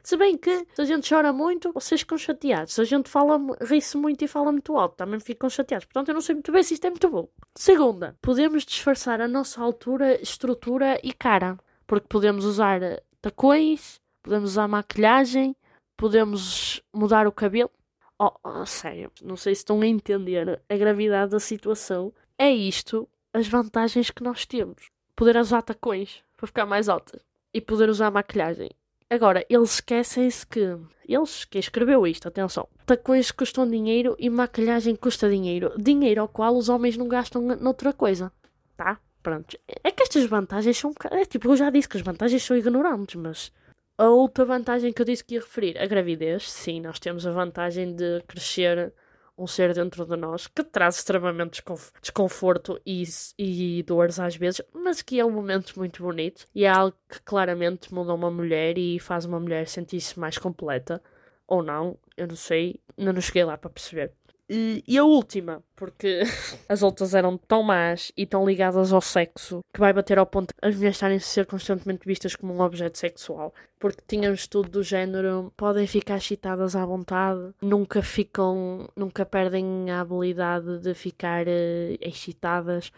Se 0.03 0.17
bem 0.17 0.37
que, 0.37 0.67
se 0.75 0.83
a 0.83 0.85
gente 0.85 1.09
chora 1.09 1.33
muito, 1.33 1.73
vocês 1.73 2.01
ficam 2.01 2.19
chateados. 2.19 2.75
Se 2.75 2.81
a 2.81 2.85
gente 2.85 3.09
fala, 3.09 3.41
ri-se 3.61 3.97
muito 3.97 4.25
e 4.25 4.29
fala 4.29 4.51
muito 4.51 4.77
alto, 4.77 4.97
também 4.97 5.21
ficam 5.21 5.49
chateados. 5.49 5.87
Portanto, 5.87 6.09
eu 6.09 6.15
não 6.15 6.21
sei 6.21 6.35
muito 6.35 6.51
bem 6.51 6.63
se 6.63 6.75
isto 6.75 6.87
é 6.87 6.91
muito 6.91 7.09
bom. 7.09 7.29
Segunda, 7.55 8.17
podemos 8.21 8.65
disfarçar 8.65 9.21
a 9.21 9.29
nossa 9.29 9.61
altura, 9.63 10.21
estrutura 10.21 10.99
e 11.03 11.13
cara. 11.13 11.57
Porque 11.87 12.07
podemos 12.09 12.45
usar 12.45 12.81
tacões, 13.23 14.01
podemos 14.23 14.51
usar 14.51 14.69
maquilhagem, 14.69 15.57
podemos 15.99 16.81
mudar 16.95 17.27
o 17.27 17.33
cabelo. 17.33 17.71
Oh, 18.19 18.33
oh, 18.43 18.65
sério, 18.65 19.13
não 19.23 19.37
sei 19.37 19.55
se 19.55 19.61
estão 19.61 19.81
a 19.83 19.87
entender 19.87 20.63
a 20.69 20.77
gravidade 20.77 21.33
da 21.33 21.41
situação. 21.41 22.13
É 22.39 22.51
isto 22.51 23.07
as 23.35 23.47
vantagens 23.47 24.11
que 24.11 24.23
nós 24.23 24.47
temos. 24.47 24.89
Poder 25.15 25.37
usar 25.37 25.61
tacões 25.63 26.23
para 26.37 26.47
ficar 26.47 26.67
mais 26.67 26.89
altas 26.89 27.21
e 27.53 27.61
poder 27.61 27.91
usar 27.91 28.11
maquilhagem. 28.11 28.71
Agora, 29.11 29.45
eles 29.49 29.75
esquecem-se 29.75 30.47
que. 30.47 30.77
Eles, 31.09 31.45
quem 31.47 31.59
escreveu 31.59 32.07
isto, 32.07 32.29
atenção. 32.29 32.69
Tacões 32.85 33.31
custam 33.31 33.69
dinheiro 33.69 34.15
e 34.19 34.29
maquilhagem 34.29 34.95
custa 34.95 35.29
dinheiro. 35.29 35.73
Dinheiro 35.79 36.21
ao 36.21 36.29
qual 36.29 36.55
os 36.55 36.69
homens 36.69 36.97
não 36.97 37.09
gastam 37.09 37.43
noutra 37.43 37.93
coisa. 37.93 38.31
Tá? 38.77 39.01
Pronto. 39.23 39.59
É 39.83 39.91
que 39.91 40.03
estas 40.03 40.27
vantagens 40.27 40.77
são. 40.77 40.93
É 41.11 41.25
tipo, 41.25 41.49
eu 41.49 41.57
já 41.57 41.71
disse 41.71 41.89
que 41.89 41.97
as 41.97 42.03
vantagens 42.03 42.43
são 42.43 42.57
ignorantes, 42.57 43.15
mas. 43.15 43.53
A 44.01 44.09
outra 44.09 44.45
vantagem 44.45 44.93
que 44.93 45.03
eu 45.03 45.07
disse 45.07 45.25
que 45.25 45.35
ia 45.35 45.41
referir, 45.41 45.77
a 45.77 45.85
gravidez. 45.85 46.49
Sim, 46.51 46.81
nós 46.81 47.01
temos 47.01 47.27
a 47.27 47.33
vantagem 47.33 47.97
de 47.97 48.23
crescer 48.29 48.93
um 49.37 49.45
ser 49.47 49.75
dentro 49.75 50.07
de 50.07 50.17
nós 50.17 50.47
que 50.47 50.63
traz 50.63 50.97
extremamente 50.97 51.63
desconforto 52.01 52.81
e, 52.87 53.03
e 53.37 53.83
dores 53.83 54.21
às 54.21 54.37
vezes, 54.37 54.63
mas 54.73 55.03
que 55.03 55.19
é 55.19 55.25
um 55.25 55.31
momento 55.33 55.75
muito 55.77 56.03
bonito 56.03 56.47
e 56.55 56.65
é 56.65 56.69
algo 56.69 56.97
que 57.09 57.21
claramente 57.23 57.93
muda 57.93 58.15
uma 58.15 58.31
mulher 58.31 58.79
e 58.79 59.01
faz 59.01 59.25
uma 59.25 59.41
mulher 59.41 59.67
sentir-se 59.69 60.19
mais 60.19 60.39
completa. 60.39 61.03
Ou 61.47 61.63
não, 61.63 61.99
eu 62.17 62.29
não 62.29 62.37
sei, 62.37 62.81
ainda 62.97 63.13
não 63.13 63.21
cheguei 63.21 63.45
lá 63.45 63.59
para 63.59 63.71
perceber. 63.71 64.13
E, 64.51 64.83
e 64.89 64.97
a 64.97 65.05
última, 65.05 65.63
porque 65.77 66.23
as 66.69 66.83
outras 66.83 67.15
eram 67.15 67.37
tão 67.37 67.63
más 67.63 68.11
e 68.17 68.25
tão 68.25 68.47
ligadas 68.47 68.93
ao 68.93 69.01
sexo 69.01 69.61
que 69.73 69.81
vai 69.81 69.93
bater 69.93 70.19
ao 70.19 70.27
ponto 70.27 70.49
de 70.49 70.69
as 70.69 70.75
mulheres 70.75 70.97
estarem 70.97 71.19
a 71.19 71.21
ser 71.21 71.47
constantemente 71.47 72.07
vistas 72.07 72.35
como 72.35 72.55
um 72.55 72.61
objeto 72.61 72.97
sexual. 72.97 73.55
Porque 73.79 74.03
tínhamos 74.09 74.47
tudo 74.47 74.69
do 74.71 74.83
género, 74.83 75.53
podem 75.57 75.87
ficar 75.87 76.17
excitadas 76.17 76.75
à 76.75 76.85
vontade, 76.85 77.53
nunca 77.61 78.03
ficam, 78.03 78.89
nunca 78.97 79.25
perdem 79.25 79.91
a 79.91 80.01
habilidade 80.01 80.79
de 80.79 80.95
ficar 80.95 81.47
uh, 81.47 81.99
excitadas. 82.01 82.91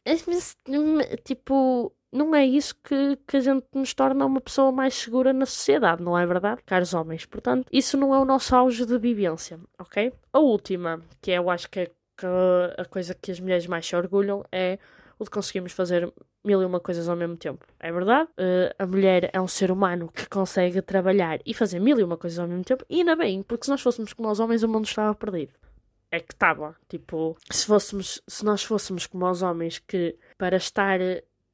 Tipo, 1.24 1.92
não 2.12 2.34
é 2.34 2.44
isso 2.44 2.74
que, 2.82 3.16
que 3.26 3.36
a 3.36 3.40
gente 3.40 3.66
nos 3.74 3.94
torna 3.94 4.26
uma 4.26 4.40
pessoa 4.40 4.72
mais 4.72 4.94
segura 4.94 5.32
na 5.32 5.46
sociedade, 5.46 6.02
não 6.02 6.18
é 6.18 6.26
verdade, 6.26 6.62
caros 6.64 6.94
homens? 6.94 7.24
Portanto, 7.24 7.66
isso 7.72 7.96
não 7.96 8.14
é 8.14 8.18
o 8.18 8.24
nosso 8.24 8.54
auge 8.54 8.84
de 8.84 8.98
vivência, 8.98 9.60
ok? 9.78 10.12
A 10.32 10.38
última, 10.38 11.00
que 11.20 11.30
eu 11.30 11.48
acho 11.48 11.70
que 11.70 11.80
é 11.80 11.90
a 12.76 12.84
coisa 12.84 13.14
que 13.14 13.30
as 13.30 13.40
mulheres 13.40 13.66
mais 13.66 13.86
se 13.86 13.96
orgulham, 13.96 14.44
é 14.52 14.78
o 15.18 15.24
de 15.24 15.30
conseguirmos 15.30 15.72
fazer 15.72 16.12
mil 16.44 16.62
e 16.62 16.64
uma 16.64 16.80
coisas 16.80 17.08
ao 17.08 17.16
mesmo 17.16 17.36
tempo. 17.36 17.64
É 17.78 17.92
verdade? 17.92 18.28
Uh, 18.32 18.74
a 18.78 18.86
mulher 18.86 19.30
é 19.32 19.40
um 19.40 19.48
ser 19.48 19.70
humano 19.70 20.10
que 20.12 20.26
consegue 20.28 20.80
trabalhar 20.82 21.38
e 21.44 21.54
fazer 21.54 21.78
mil 21.78 21.98
e 21.98 22.02
uma 22.02 22.16
coisas 22.16 22.38
ao 22.38 22.48
mesmo 22.48 22.64
tempo, 22.64 22.84
e 22.88 23.00
ainda 23.00 23.14
bem, 23.14 23.42
porque 23.42 23.64
se 23.64 23.70
nós 23.70 23.82
fôssemos 23.82 24.12
como 24.12 24.30
os 24.30 24.40
homens, 24.40 24.62
o 24.62 24.68
mundo 24.68 24.86
estava 24.86 25.14
perdido. 25.14 25.52
É 26.10 26.18
que 26.18 26.32
estava. 26.32 26.74
Tipo, 26.88 27.36
se, 27.50 27.66
fôssemos, 27.66 28.20
se 28.26 28.44
nós 28.44 28.64
fôssemos 28.64 29.06
como 29.06 29.30
os 29.30 29.42
homens 29.42 29.78
que 29.78 30.16
para 30.36 30.56
estar 30.56 30.98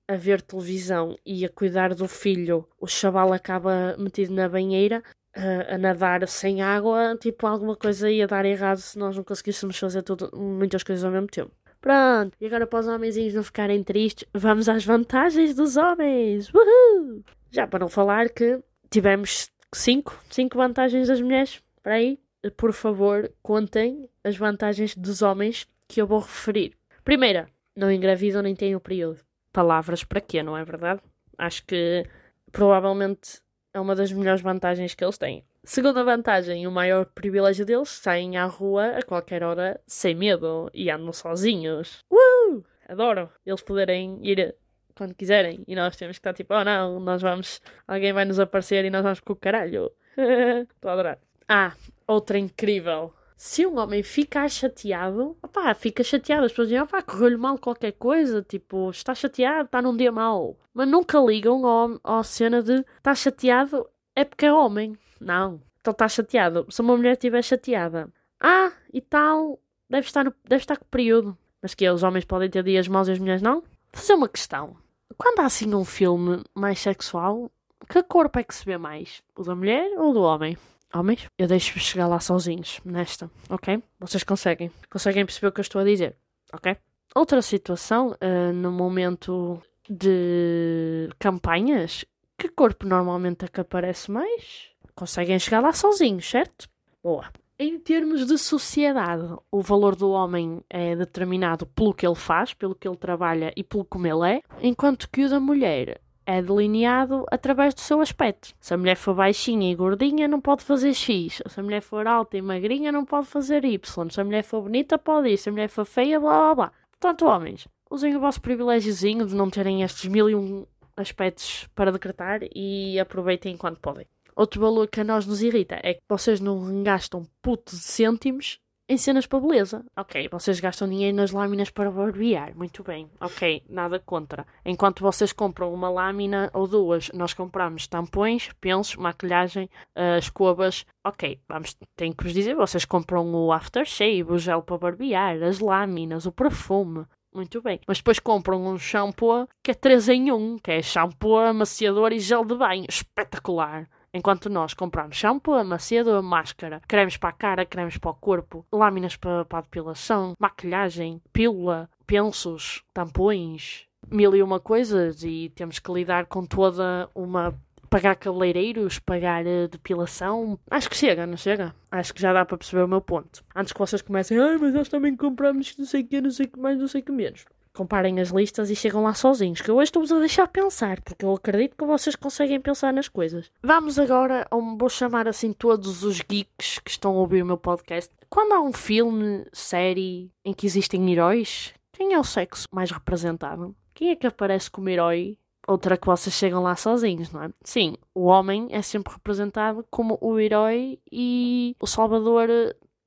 a 0.09 0.17
ver 0.17 0.41
televisão 0.41 1.17
e 1.25 1.45
a 1.45 1.49
cuidar 1.49 1.95
do 1.95 2.07
filho, 2.07 2.67
o 2.81 2.87
chaval 2.87 3.33
acaba 3.33 3.97
metido 3.99 4.33
na 4.33 4.49
banheira 4.49 5.03
a, 5.35 5.75
a 5.75 5.79
nadar 5.79 6.27
sem 6.29 6.63
água, 6.63 7.17
tipo, 7.21 7.47
alguma 7.47 7.77
coisa 7.77 8.11
ia 8.11 8.27
dar 8.27 8.45
errado 8.45 8.79
se 8.79 8.99
nós 8.99 9.17
não 9.17 9.25
conseguíssemos 9.25 9.79
fazer 9.79 10.03
tudo, 10.03 10.31
muitas 10.35 10.83
coisas 10.83 11.05
ao 11.05 11.11
mesmo 11.11 11.27
tempo. 11.27 11.51
Pronto, 11.81 12.37
e 12.41 12.47
agora 12.47 12.67
para 12.67 12.81
os 12.81 12.87
homenzinhos 12.87 13.35
não 13.35 13.43
ficarem 13.43 13.83
tristes, 13.83 14.27
vamos 14.33 14.69
às 14.69 14.85
vantagens 14.85 15.55
dos 15.55 15.77
homens! 15.77 16.51
Uhul! 16.53 17.23
Já 17.51 17.67
para 17.67 17.81
não 17.81 17.89
falar 17.89 18.29
que 18.31 18.61
tivemos 18.91 19.51
cinco, 19.75 20.19
cinco 20.31 20.57
vantagens 20.57 21.09
das 21.09 21.21
mulheres. 21.21 21.63
Espera 21.77 21.97
aí, 21.97 22.19
por 22.57 22.73
favor, 22.73 23.31
contem 23.43 24.09
as 24.25 24.37
vantagens 24.37 24.97
dos 24.97 25.23
homens 25.23 25.67
que 25.87 26.01
eu 26.01 26.07
vou 26.07 26.21
referir. 26.21 26.73
Primeira, 27.05 27.49
não 27.77 27.91
engravidam 27.93 28.43
nem 28.43 28.55
têm 28.55 28.75
o 28.75 28.81
período 28.81 29.26
palavras 29.57 30.05
para 30.05 30.21
quê, 30.21 30.43
não 30.43 30.55
é 30.55 30.63
verdade? 30.63 31.01
Acho 31.39 31.65
que 31.65 32.05
provavelmente 32.53 33.41
é 33.73 33.81
uma 33.81 33.95
das 33.95 34.13
melhores 34.13 34.43
vantagens 34.43 34.95
que 34.95 35.03
eles 35.03 35.17
têm. 35.17 35.47
Segunda 35.65 36.05
vantagem, 36.05 36.67
o 36.67 36.71
maior 36.71 37.07
privilégio 37.07 37.65
deles, 37.65 37.89
saem 37.89 38.37
à 38.37 38.45
rua 38.45 38.99
a 38.99 39.03
qualquer 39.03 39.43
hora 39.43 39.81
sem 39.87 40.15
medo 40.15 40.71
e 40.75 40.91
andam 40.91 41.11
sozinhos. 41.11 42.05
Uh! 42.11 42.63
Adoro 42.87 43.31
eles 43.47 43.63
poderem 43.63 44.21
ir 44.23 44.55
quando 44.95 45.15
quiserem 45.15 45.65
e 45.67 45.75
nós 45.75 45.97
temos 45.97 46.19
que 46.19 46.21
estar 46.21 46.35
tipo, 46.35 46.53
oh 46.53 46.63
não, 46.63 47.01
nós 47.01 47.23
vamos, 47.23 47.63
alguém 47.89 48.13
vai 48.13 48.27
nos 48.27 48.39
aparecer 48.39 48.85
e 48.85 48.91
nós 48.91 49.03
vamos 49.03 49.21
com 49.21 49.33
o 49.33 49.37
caralho. 49.37 49.91
Estou 50.71 50.91
a 50.91 50.93
adorar. 50.93 51.19
Ah, 51.49 51.73
outra 52.07 52.39
incrível 52.39 53.15
se 53.37 53.67
um 53.67 53.79
homem 53.79 54.03
ficar 54.03 54.49
chateado, 54.49 55.37
opá, 55.43 55.75
fica 55.75 56.03
chateado. 56.03 56.47
As 56.47 56.53
pessoas 56.53 56.69
dizem, 56.69 56.83
opá, 56.83 57.03
correu-lhe 57.03 57.37
mal 57.37 57.59
qualquer 57.59 57.93
coisa, 57.93 58.43
tipo, 58.43 58.91
está 58.91 59.15
chateado, 59.15 59.67
está 59.67 59.83
num 59.83 59.97
dia 59.97 60.11
mau. 60.11 60.59
Mas 60.73 60.89
nunca 60.89 61.21
ligam 61.21 61.63
à 62.03 62.23
cena 62.23 62.63
de 62.63 62.85
está 62.97 63.15
chateado 63.15 63.87
é 64.15 64.25
porque 64.25 64.47
é 64.47 64.53
homem. 64.53 64.97
Não. 65.21 65.61
Então 65.81 65.93
está 65.93 66.09
chateado. 66.09 66.67
Se 66.71 66.81
uma 66.81 66.97
mulher 66.97 67.13
estiver 67.13 67.43
chateada, 67.43 68.11
ah, 68.41 68.73
e 68.93 69.03
tal, 69.03 69.61
deve 69.89 70.07
estar, 70.07 70.25
no, 70.25 70.35
deve 70.45 70.63
estar 70.63 70.79
com 70.79 70.87
período. 70.87 71.37
Mas 71.61 71.75
que 71.75 71.89
os 71.89 72.03
homens 72.03 72.25
podem 72.25 72.49
ter 72.49 72.63
dias 72.63 72.89
maus 72.89 73.07
e 73.09 73.13
as 73.13 73.19
mulheres 73.19 73.43
não? 73.43 73.63
Fazer 73.93 74.15
uma 74.15 74.29
questão. 74.29 74.77
Quando 75.19 75.41
há 75.41 75.45
assim 75.45 75.73
um 75.75 75.85
filme 75.85 76.43
mais 76.55 76.79
sexual, 76.79 77.51
que 77.89 78.03
corpo 78.03 78.39
é 78.39 78.45
que 78.45 78.55
se 78.55 78.65
vê 78.65 78.79
mais? 78.79 79.23
O 79.37 79.43
da 79.43 79.55
mulher 79.55 79.91
ou 79.99 80.13
do 80.13 80.23
homem? 80.23 80.57
Homens, 80.99 81.27
eu 81.39 81.47
deixo-vos 81.47 81.83
chegar 81.83 82.07
lá 82.07 82.21
sozinhos 82.21 82.81
nesta, 82.85 83.31
ok? 83.49 83.83
Vocês 83.99 84.25
conseguem, 84.25 84.71
conseguem 84.91 85.25
perceber 85.25 85.49
o 85.49 85.53
que 85.53 85.61
eu 85.61 85.63
estou 85.63 85.81
a 85.81 85.85
dizer, 85.85 86.17
ok? 86.53 86.77
Outra 87.15 87.41
situação, 87.41 88.11
uh, 88.11 88.53
no 88.53 88.71
momento 88.71 89.61
de 89.89 91.09
campanhas, 91.19 92.05
que 92.39 92.49
corpo 92.49 92.87
normalmente 92.87 93.45
é 93.45 93.49
que 93.49 93.61
aparece 93.61 94.11
mais? 94.11 94.71
Conseguem 94.95 95.39
chegar 95.39 95.61
lá 95.61 95.73
sozinhos, 95.73 96.29
certo? 96.29 96.69
Boa. 97.03 97.31
Em 97.59 97.79
termos 97.79 98.27
de 98.27 98.37
sociedade, 98.37 99.35
o 99.51 99.63
valor 99.63 99.97
do 99.97 100.11
homem 100.11 100.63
é 100.69 100.95
determinado 100.95 101.65
pelo 101.67 101.95
que 101.95 102.07
ele 102.07 102.15
faz, 102.15 102.53
pelo 102.53 102.75
que 102.75 102.87
ele 102.87 102.99
trabalha 102.99 103.51
e 103.57 103.65
pelo 103.65 103.85
como 103.85 104.07
ele 104.07 104.37
é, 104.37 104.43
enquanto 104.61 105.09
que 105.09 105.25
o 105.25 105.29
da 105.31 105.41
mulher 105.41 106.01
é 106.27 106.43
delineado 106.43 107.25
através 107.31 107.73
do 107.73 107.81
seu 107.81 108.01
aspecto. 108.01 108.55
Se 108.61 108.75
a 108.75 108.77
mulher 108.77 108.97
for 108.97 109.15
baixinha 109.15 109.71
e 109.71 109.75
gordinha, 109.75 110.27
não 110.27 110.41
pode 110.41 110.65
fazer 110.65 110.93
X. 110.93 111.41
Se 111.47 111.61
a 111.61 111.63
mulher 111.63 111.81
for 111.81 112.07
alta 112.07 112.37
e 112.37 112.43
magrinha, 112.43 112.91
não 112.91 113.05
pode 113.05 113.29
fazer 113.29 113.65
Y. 113.65 114.11
Se 114.11 114.21
a 114.21 114.25
mulher 114.25 114.43
for 114.43 114.63
bonita, 114.63 114.99
pode 114.99 115.29
ir. 115.29 115.39
Se 115.39 115.49
a 115.49 115.53
mulher 115.53 115.69
for 115.69 115.85
feia, 115.85 116.19
blá 116.19 116.39
blá 116.39 116.55
blá. 116.55 116.73
Portanto, 116.91 117.27
homens, 117.27 117.69
usem 117.91 118.17
o 118.17 118.21
vosso 118.21 118.41
privilégiozinho 118.41 119.25
de 119.27 119.35
não 119.35 119.49
terem 119.49 119.83
estes 119.83 120.11
mil 120.11 120.29
e 120.29 120.35
um 120.35 120.67
aspectos 120.97 121.69
para 121.75 121.93
decretar 121.93 122.41
e 122.55 122.99
aproveitem 122.99 123.55
enquanto 123.55 123.79
podem. 123.79 124.07
Outro 124.35 124.61
valor 124.61 124.89
que 124.89 125.01
a 125.01 125.05
nós 125.05 125.27
nos 125.27 125.43
irrita 125.43 125.79
é 125.83 125.95
que 125.95 126.01
vocês 126.09 126.41
não 126.41 126.83
gastam 126.83 127.25
putos 127.41 127.79
de 127.79 127.85
cêntimos 127.85 128.59
em 128.89 128.97
cenas 128.97 129.27
para 129.27 129.41
beleza. 129.41 129.85
Ok, 129.97 130.29
vocês 130.31 130.61
gastam 130.61 130.89
dinheiro 130.89 131.17
nas 131.17 131.33
lâminas 131.33 131.71
para 131.71 131.91
barbear. 131.91 132.57
Muito 132.57 132.83
bem. 132.83 133.11
Ok, 133.21 133.63
nada 133.69 133.99
contra. 133.99 134.47
Enquanto 134.65 135.03
vocês 135.03 135.33
compram 135.33 135.73
uma 135.73 135.91
lâmina 135.91 136.51
ou 136.55 136.67
duas, 136.67 137.11
nós 137.13 137.35
compramos 137.35 137.87
tampões, 137.87 138.51
pensos, 138.61 138.97
maquilhagem, 138.97 139.69
uh, 139.97 140.19
escovas. 140.19 140.87
Ok, 141.05 141.41
vamos, 141.49 141.77
tenho 141.97 142.15
que 142.15 142.25
vos 142.25 142.33
dizer, 142.33 142.55
vocês 142.55 142.85
compram 142.85 143.35
o 143.35 143.53
aftershave, 143.53 144.27
o 144.29 144.39
gel 144.39 144.63
para 144.63 144.79
barbear, 144.79 145.43
as 145.43 145.59
lâminas, 145.59 146.27
o 146.27 146.33
perfume. 146.33 147.05
Muito 147.35 147.61
bem. 147.61 147.81
Mas 147.87 147.99
depois 147.99 148.19
compram 148.19 148.65
um 148.67 148.79
shampoo 148.79 149.47
que 149.63 149.73
é 149.73 149.75
3 149.75 150.09
em 150.09 150.33
1, 150.33 150.59
que 150.59 150.71
é 150.71 150.81
shampoo, 150.81 151.37
amaciador 151.37 152.13
e 152.13 152.19
gel 152.19 152.45
de 152.45 152.55
banho. 152.55 152.87
Espetacular. 152.89 153.89
Enquanto 154.17 154.49
nós 154.49 154.73
compramos 154.73 155.15
shampoo, 155.15 155.53
amaciador, 155.53 156.23
máscara, 156.23 156.81
cremes 156.89 157.19
para 157.19 157.29
a 157.29 157.33
cara, 157.33 157.67
cremes 157.67 157.99
para 157.99 158.11
o 158.11 158.15
corpo, 158.15 158.65
lâminas 158.73 159.15
para, 159.15 159.45
para 159.45 159.59
a 159.59 159.61
depilação, 159.61 160.33
maquilhagem, 160.39 161.21
pílula, 161.35 161.91
pensos, 162.07 162.83
tampões, 162.95 163.85
mil 164.11 164.35
e 164.35 164.43
uma 164.43 164.59
coisas 164.59 165.23
e 165.23 165.53
temos 165.55 165.79
que 165.79 165.93
lidar 165.93 166.25
com 166.25 166.47
toda 166.47 167.11
uma 167.15 167.55
pagar 167.91 168.17
cabeleireiros, 168.17 168.99
pagar 168.99 169.45
uh, 169.45 169.69
depilação. 169.69 170.59
Acho 170.71 170.89
que 170.89 170.97
chega, 170.97 171.27
não 171.27 171.37
chega? 171.37 171.75
Acho 171.91 172.15
que 172.15 172.23
já 172.23 172.33
dá 172.33 172.45
para 172.45 172.57
perceber 172.57 172.85
o 172.85 172.89
meu 172.89 173.03
ponto. 173.03 173.45
Antes 173.55 173.73
que 173.73 173.79
vocês 173.79 174.01
comecem, 174.01 174.39
ai, 174.39 174.57
mas 174.57 174.73
nós 174.73 174.89
também 174.89 175.15
compramos 175.15 175.77
não 175.79 175.85
sei 175.85 176.01
o 176.01 176.07
que, 176.07 176.21
não 176.23 176.31
sei 176.31 176.47
o 176.47 176.49
que 176.49 176.59
mais, 176.59 176.79
não 176.79 176.89
sei 176.89 177.03
o 177.03 177.05
que 177.05 177.13
menos 177.13 177.45
comparem 177.77 178.19
as 178.21 178.31
listas 178.31 178.71
e 178.71 178.75
chegam 178.75 179.03
lá 179.03 179.15
sozinhos, 179.15 179.61
que 179.61 179.71
eu 179.71 179.77
hoje 179.77 179.91
estou-vos 179.91 180.11
a 180.11 180.19
deixar 180.19 180.49
pensar, 180.49 181.01
porque 181.03 181.25
eu 181.25 181.35
acredito 181.35 181.77
que 181.77 181.85
vocês 181.85 182.17
conseguem 182.17 182.61
pensar 182.61 182.93
nas 182.93 183.09
coisas. 183.09 183.51
Vamos 183.63 183.99
agora, 183.99 184.47
um, 184.53 184.77
vou 184.77 184.89
chamar 184.89 185.29
assim 185.29 185.53
todos 185.53 186.03
os 186.03 186.21
geeks 186.21 186.79
que 186.79 186.91
estão 186.91 187.13
a 187.13 187.21
ouvir 187.21 187.43
o 187.43 187.47
meu 187.47 187.59
podcast. 187.59 188.11
Quando 188.31 188.53
há 188.53 188.61
um 188.61 188.73
filme, 188.73 189.47
série, 189.53 190.31
em 190.45 190.55
que 190.55 190.67
existem 190.67 191.13
heróis, 191.13 191.75
quem 191.93 192.15
é 192.15 192.19
o 192.19 192.25
sexo 192.25 192.67
mais 192.73 192.91
representado? 192.91 193.75
Quem 193.95 194.11
é 194.11 194.17
que 194.17 194.27
aparece 194.27 194.71
como 194.71 194.89
herói? 194.89 195.39
Outra 195.67 195.97
que 195.97 196.07
vocês 196.07 196.35
chegam 196.35 196.63
lá 196.63 196.77
sozinhos, 196.77 197.33
não 197.33 197.43
é? 197.43 197.51
Sim, 197.65 197.97
o 198.15 198.27
homem 198.27 198.69
é 198.71 198.81
sempre 198.83 199.13
representado 199.13 199.85
como 199.91 200.17
o 200.21 200.39
herói 200.39 201.01
e 201.11 201.75
o 201.81 201.87
salvador 201.87 202.49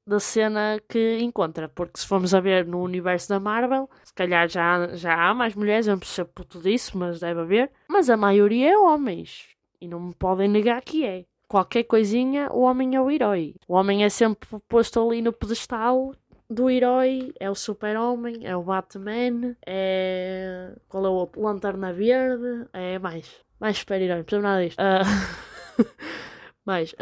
da 0.09 0.19
cena 0.19 0.81
que 0.89 1.19
encontra. 1.19 1.69
Porque 1.69 1.99
se 1.99 2.07
formos 2.07 2.33
a 2.33 2.39
ver 2.39 2.65
no 2.65 2.81
universo 2.81 3.29
da 3.29 3.39
Marvel, 3.39 3.89
se 4.03 4.13
calhar 4.13 4.49
já, 4.49 4.87
já 4.95 5.13
há 5.13 5.33
mais 5.33 5.55
mulheres, 5.55 5.87
eu 5.87 5.91
não 5.91 5.99
percebo 5.99 6.31
puto 6.33 6.59
disso, 6.59 6.97
mas 6.97 7.19
deve 7.19 7.39
haver. 7.39 7.71
Mas 7.87 8.09
a 8.09 8.17
maioria 8.17 8.73
é 8.73 8.77
homens. 8.77 9.47
E 9.79 9.87
não 9.87 9.99
me 9.99 10.13
podem 10.13 10.49
negar 10.49 10.81
que 10.81 11.05
é. 11.05 11.25
Qualquer 11.47 11.83
coisinha, 11.83 12.49
o 12.51 12.61
homem 12.61 12.95
é 12.95 13.01
o 13.01 13.09
herói. 13.09 13.55
O 13.67 13.75
homem 13.75 14.03
é 14.03 14.09
sempre 14.09 14.47
posto 14.67 14.99
ali 14.99 15.21
no 15.21 15.31
pedestal 15.31 16.13
do 16.49 16.69
herói. 16.69 17.33
É 17.39 17.49
o 17.49 17.55
super-homem, 17.55 18.45
é 18.45 18.55
o 18.55 18.63
Batman, 18.63 19.55
é... 19.65 20.75
Qual 20.87 21.05
é 21.05 21.09
o 21.09 21.13
outro? 21.13 21.41
Lanterna 21.41 21.93
Verde, 21.93 22.67
é 22.73 22.99
mais. 22.99 23.27
Mais 23.59 23.77
super-herói, 23.77 24.17
não 24.17 24.23
percebo 24.23 24.43
nada 24.43 24.65
disto. 24.65 24.79
Uh... 24.79 26.19
mais 26.69 26.93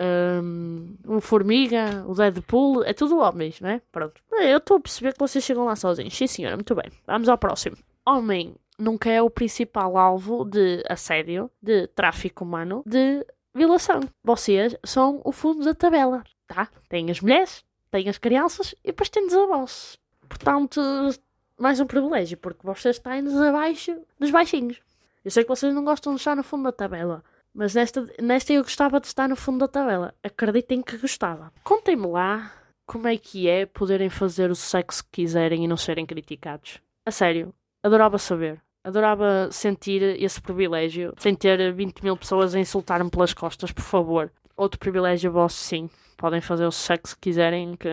um, 0.41 0.95
o 1.05 1.19
Formiga, 1.19 2.05
o 2.07 2.13
Deadpool, 2.13 2.85
é 2.85 2.93
tudo 2.93 3.19
homens, 3.19 3.59
não 3.59 3.69
é? 3.69 3.81
Pronto. 3.91 4.21
Eu 4.31 4.59
estou 4.59 4.77
a 4.77 4.79
perceber 4.79 5.11
que 5.11 5.19
vocês 5.19 5.43
chegam 5.43 5.65
lá 5.65 5.75
sozinhos. 5.75 6.15
Sim, 6.15 6.25
senhora, 6.25 6.55
muito 6.55 6.73
bem. 6.73 6.89
Vamos 7.05 7.27
ao 7.27 7.37
próximo. 7.37 7.75
Homem 8.05 8.55
nunca 8.79 9.09
é 9.09 9.21
o 9.21 9.29
principal 9.29 9.97
alvo 9.97 10.45
de 10.45 10.81
assédio, 10.87 11.51
de 11.61 11.85
tráfico 11.87 12.45
humano, 12.45 12.81
de 12.85 13.25
violação. 13.53 13.99
Vocês 14.23 14.73
são 14.85 15.19
o 15.25 15.33
fundo 15.33 15.65
da 15.65 15.75
tabela, 15.75 16.23
tá? 16.47 16.69
Tem 16.87 17.11
as 17.11 17.19
mulheres, 17.19 17.65
tem 17.91 18.07
as 18.07 18.17
crianças 18.17 18.73
e 18.85 18.87
depois 18.87 19.09
tem 19.09 19.25
os 19.25 19.33
avós. 19.33 19.99
Portanto, 20.29 20.79
mais 21.59 21.81
um 21.81 21.85
privilégio, 21.85 22.37
porque 22.37 22.65
vocês 22.65 22.95
estão 22.95 23.11
abaixo 23.49 23.99
dos 24.17 24.31
baixinhos. 24.31 24.79
Eu 25.25 25.31
sei 25.31 25.43
que 25.43 25.49
vocês 25.49 25.75
não 25.75 25.83
gostam 25.83 26.13
de 26.13 26.21
estar 26.21 26.37
no 26.37 26.43
fundo 26.43 26.63
da 26.63 26.71
tabela, 26.71 27.21
mas 27.57 27.73
nesta, 27.73 28.05
nesta 28.21 28.53
eu 28.53 28.61
gostava 28.61 29.01
de 29.01 29.07
estar 29.07 29.27
no 29.27 29.35
fundo 29.35 29.57
da 29.57 29.67
tabela. 29.67 30.13
Acreditem 30.23 30.79
que 30.79 30.95
gostava. 30.95 31.51
Contem-me 31.63 32.05
lá 32.05 32.53
como 32.85 33.07
é 33.07 33.17
que 33.17 33.49
é 33.49 33.65
poderem 33.65 34.11
fazer 34.11 34.51
o 34.51 34.55
sexo 34.55 35.03
que 35.05 35.23
quiserem 35.23 35.63
e 35.63 35.67
não 35.67 35.75
serem 35.75 36.05
criticados. 36.05 36.79
A 37.03 37.09
sério, 37.09 37.51
adorava 37.81 38.19
saber. 38.19 38.61
Adorava 38.83 39.49
sentir 39.51 40.03
esse 40.21 40.39
privilégio, 40.39 41.15
sem 41.17 41.33
ter 41.33 41.73
20 41.73 42.03
mil 42.03 42.15
pessoas 42.15 42.53
a 42.53 42.59
insultar-me 42.59 43.09
pelas 43.09 43.33
costas, 43.33 43.71
por 43.71 43.83
favor. 43.83 44.31
Outro 44.55 44.79
privilégio 44.79 45.31
vosso, 45.31 45.57
sim. 45.57 45.89
Podem 46.15 46.41
fazer 46.41 46.67
o 46.67 46.71
sexo 46.71 47.15
que 47.15 47.21
quiserem, 47.21 47.75
que 47.75 47.89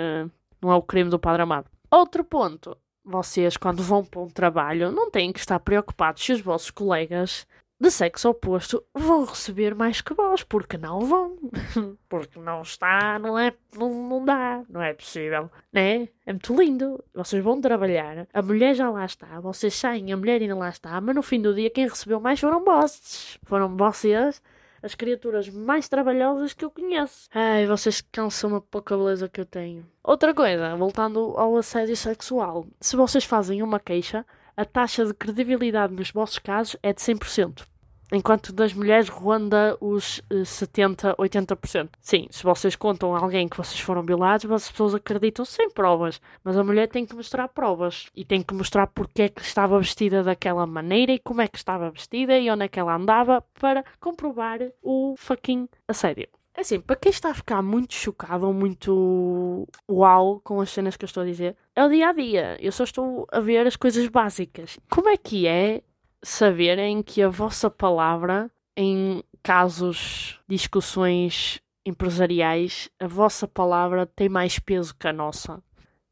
não 0.60 0.72
é 0.72 0.74
o 0.76 0.82
crime 0.82 1.08
do 1.08 1.18
Padre 1.18 1.40
Amado. 1.40 1.70
Outro 1.90 2.22
ponto. 2.22 2.76
Vocês, 3.02 3.56
quando 3.56 3.82
vão 3.82 4.04
para 4.04 4.20
um 4.20 4.28
trabalho, 4.28 4.92
não 4.92 5.10
têm 5.10 5.32
que 5.32 5.38
estar 5.38 5.58
preocupados 5.58 6.22
se 6.22 6.32
os 6.32 6.40
vossos 6.42 6.70
colegas 6.70 7.46
de 7.84 7.90
sexo 7.90 8.30
oposto 8.30 8.82
vão 8.94 9.26
receber 9.26 9.74
mais 9.74 10.00
que 10.00 10.14
vós, 10.14 10.42
porque 10.42 10.78
não 10.78 11.00
vão. 11.00 11.36
porque 12.08 12.38
não 12.40 12.62
está, 12.62 13.18
não 13.18 13.38
é, 13.38 13.52
não, 13.76 14.08
não 14.08 14.24
dá, 14.24 14.62
não 14.70 14.82
é 14.82 14.94
possível, 14.94 15.50
né? 15.70 16.08
É 16.24 16.32
muito 16.32 16.56
lindo. 16.56 17.04
Vocês 17.14 17.44
vão 17.44 17.60
trabalhar, 17.60 18.26
a 18.32 18.42
mulher 18.42 18.74
já 18.74 18.88
lá 18.88 19.04
está, 19.04 19.38
vocês 19.38 19.74
saem, 19.74 20.12
a 20.12 20.16
mulher 20.16 20.40
ainda 20.40 20.56
lá 20.56 20.70
está, 20.70 20.98
mas 20.98 21.14
no 21.14 21.22
fim 21.22 21.42
do 21.42 21.54
dia 21.54 21.68
quem 21.68 21.86
recebeu 21.86 22.18
mais 22.18 22.40
foram 22.40 22.64
vocês. 22.64 23.38
Foram 23.44 23.76
vocês 23.76 24.40
as 24.82 24.94
criaturas 24.94 25.48
mais 25.50 25.86
trabalhosas 25.86 26.54
que 26.54 26.64
eu 26.64 26.70
conheço. 26.70 27.28
Ai, 27.34 27.66
vocês 27.66 28.00
cansam 28.00 28.54
a 28.56 28.60
pouca 28.62 28.96
beleza 28.96 29.28
que 29.28 29.40
eu 29.40 29.46
tenho. 29.46 29.86
Outra 30.02 30.32
coisa, 30.32 30.74
voltando 30.74 31.34
ao 31.36 31.56
assédio 31.56 31.96
sexual. 31.96 32.66
Se 32.80 32.96
vocês 32.96 33.24
fazem 33.24 33.62
uma 33.62 33.78
queixa, 33.78 34.24
a 34.56 34.64
taxa 34.64 35.04
de 35.04 35.12
credibilidade 35.12 35.92
nos 35.92 36.10
vossos 36.10 36.38
casos 36.38 36.76
é 36.82 36.92
de 36.92 37.00
100%. 37.00 37.73
Enquanto 38.14 38.52
das 38.52 38.72
mulheres 38.72 39.08
ronda 39.08 39.76
os 39.80 40.22
70, 40.44 41.10
eh, 41.10 41.14
80%. 41.18 41.90
Sim, 42.00 42.28
se 42.30 42.44
vocês 42.44 42.76
contam 42.76 43.16
a 43.16 43.18
alguém 43.18 43.48
que 43.48 43.56
vocês 43.56 43.80
foram 43.80 44.02
violados, 44.02 44.48
as 44.48 44.70
pessoas 44.70 44.94
acreditam 44.94 45.44
sem 45.44 45.68
provas. 45.68 46.20
Mas 46.44 46.56
a 46.56 46.62
mulher 46.62 46.88
tem 46.88 47.04
que 47.04 47.16
mostrar 47.16 47.48
provas. 47.48 48.06
E 48.14 48.24
tem 48.24 48.40
que 48.40 48.54
mostrar 48.54 48.86
porque 48.86 49.22
é 49.22 49.28
que 49.28 49.42
estava 49.42 49.80
vestida 49.80 50.22
daquela 50.22 50.64
maneira 50.64 51.10
e 51.10 51.18
como 51.18 51.40
é 51.40 51.48
que 51.48 51.58
estava 51.58 51.90
vestida 51.90 52.38
e 52.38 52.48
onde 52.48 52.64
é 52.64 52.68
que 52.68 52.78
ela 52.78 52.94
andava 52.94 53.42
para 53.60 53.84
comprovar 53.98 54.60
o 54.80 55.16
fucking 55.18 55.68
assédio. 55.88 56.28
Assim, 56.56 56.80
para 56.80 56.94
quem 56.94 57.10
está 57.10 57.30
a 57.30 57.34
ficar 57.34 57.62
muito 57.62 57.94
chocado 57.94 58.46
ou 58.46 58.52
muito 58.52 59.66
uau 59.90 60.40
com 60.44 60.60
as 60.60 60.70
cenas 60.70 60.96
que 60.96 61.04
eu 61.04 61.08
estou 61.08 61.24
a 61.24 61.26
dizer, 61.26 61.56
é 61.74 61.84
o 61.84 61.88
dia 61.88 62.10
a 62.10 62.12
dia. 62.12 62.56
Eu 62.60 62.70
só 62.70 62.84
estou 62.84 63.26
a 63.32 63.40
ver 63.40 63.66
as 63.66 63.74
coisas 63.74 64.06
básicas. 64.06 64.78
Como 64.88 65.08
é 65.08 65.16
que 65.16 65.48
é 65.48 65.82
saberem 66.24 67.02
que 67.02 67.22
a 67.22 67.28
vossa 67.28 67.70
palavra, 67.70 68.50
em 68.76 69.22
casos, 69.42 70.40
discussões 70.48 71.60
empresariais, 71.86 72.88
a 72.98 73.06
vossa 73.06 73.46
palavra 73.46 74.06
tem 74.06 74.28
mais 74.28 74.58
peso 74.58 74.96
que 74.96 75.06
a 75.06 75.12
nossa? 75.12 75.62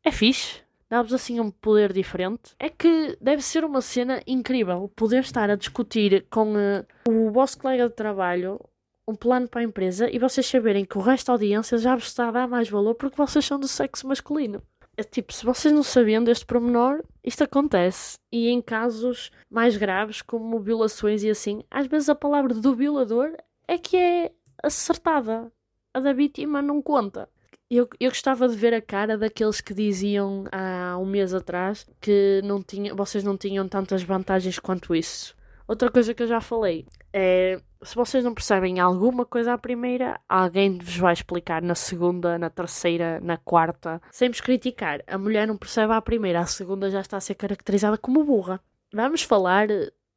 É 0.04 0.12
fixe? 0.12 0.60
Dá-vos 0.88 1.14
assim 1.14 1.40
um 1.40 1.50
poder 1.50 1.92
diferente? 1.92 2.54
É 2.58 2.68
que 2.68 3.16
deve 3.18 3.40
ser 3.40 3.64
uma 3.64 3.80
cena 3.80 4.22
incrível 4.26 4.92
poder 4.94 5.20
estar 5.20 5.48
a 5.48 5.56
discutir 5.56 6.26
com 6.28 6.52
uh, 6.52 6.86
o 7.08 7.30
vosso 7.30 7.58
colega 7.58 7.88
de 7.88 7.94
trabalho 7.94 8.60
um 9.08 9.14
plano 9.14 9.48
para 9.48 9.62
a 9.62 9.64
empresa 9.64 10.08
e 10.14 10.18
vocês 10.18 10.46
saberem 10.46 10.84
que 10.84 10.98
o 10.98 11.00
resto 11.00 11.28
da 11.28 11.32
audiência 11.32 11.78
já 11.78 11.94
vos 11.96 12.08
está 12.08 12.28
a 12.28 12.32
dar 12.32 12.46
mais 12.46 12.68
valor 12.68 12.94
porque 12.94 13.16
vocês 13.16 13.44
são 13.44 13.58
do 13.58 13.66
sexo 13.66 14.06
masculino. 14.06 14.62
É 14.96 15.02
tipo, 15.02 15.32
se 15.32 15.44
vocês 15.44 15.72
não 15.72 15.82
sabiam 15.82 16.22
deste 16.22 16.44
promenor, 16.44 17.02
isto 17.24 17.44
acontece. 17.44 18.18
E 18.30 18.48
em 18.48 18.60
casos 18.60 19.30
mais 19.50 19.76
graves, 19.76 20.22
como 20.22 20.60
violações 20.60 21.22
e 21.22 21.30
assim, 21.30 21.62
às 21.70 21.86
vezes 21.86 22.08
a 22.08 22.14
palavra 22.14 22.54
do 22.54 22.74
violador 22.74 23.36
é 23.66 23.78
que 23.78 23.96
é 23.96 24.32
acertada. 24.62 25.52
A 25.94 26.00
da 26.00 26.12
vítima 26.12 26.62
não 26.62 26.80
conta. 26.80 27.28
Eu, 27.70 27.88
eu 27.98 28.10
gostava 28.10 28.48
de 28.48 28.56
ver 28.56 28.74
a 28.74 28.82
cara 28.82 29.16
daqueles 29.16 29.60
que 29.60 29.72
diziam 29.72 30.44
há 30.52 30.98
um 30.98 31.06
mês 31.06 31.32
atrás 31.32 31.86
que 32.00 32.40
não 32.44 32.62
tinha, 32.62 32.94
vocês 32.94 33.24
não 33.24 33.36
tinham 33.36 33.66
tantas 33.66 34.02
vantagens 34.02 34.58
quanto 34.58 34.94
isso. 34.94 35.34
Outra 35.72 35.90
coisa 35.90 36.12
que 36.12 36.22
eu 36.22 36.26
já 36.26 36.38
falei 36.38 36.84
é 37.14 37.58
se 37.82 37.94
vocês 37.94 38.22
não 38.22 38.34
percebem 38.34 38.78
alguma 38.78 39.24
coisa 39.24 39.54
à 39.54 39.58
primeira, 39.58 40.20
alguém 40.28 40.76
vos 40.76 40.98
vai 40.98 41.14
explicar 41.14 41.62
na 41.62 41.74
segunda, 41.74 42.38
na 42.38 42.50
terceira, 42.50 43.18
na 43.22 43.38
quarta, 43.38 43.98
sem 44.10 44.28
vos 44.28 44.42
criticar. 44.42 45.02
A 45.06 45.16
mulher 45.16 45.48
não 45.48 45.56
percebe 45.56 45.94
à 45.94 46.02
primeira, 46.02 46.40
a 46.40 46.44
segunda 46.44 46.90
já 46.90 47.00
está 47.00 47.16
a 47.16 47.22
ser 47.22 47.36
caracterizada 47.36 47.96
como 47.96 48.22
burra. 48.22 48.60
Vamos 48.92 49.22
falar 49.22 49.68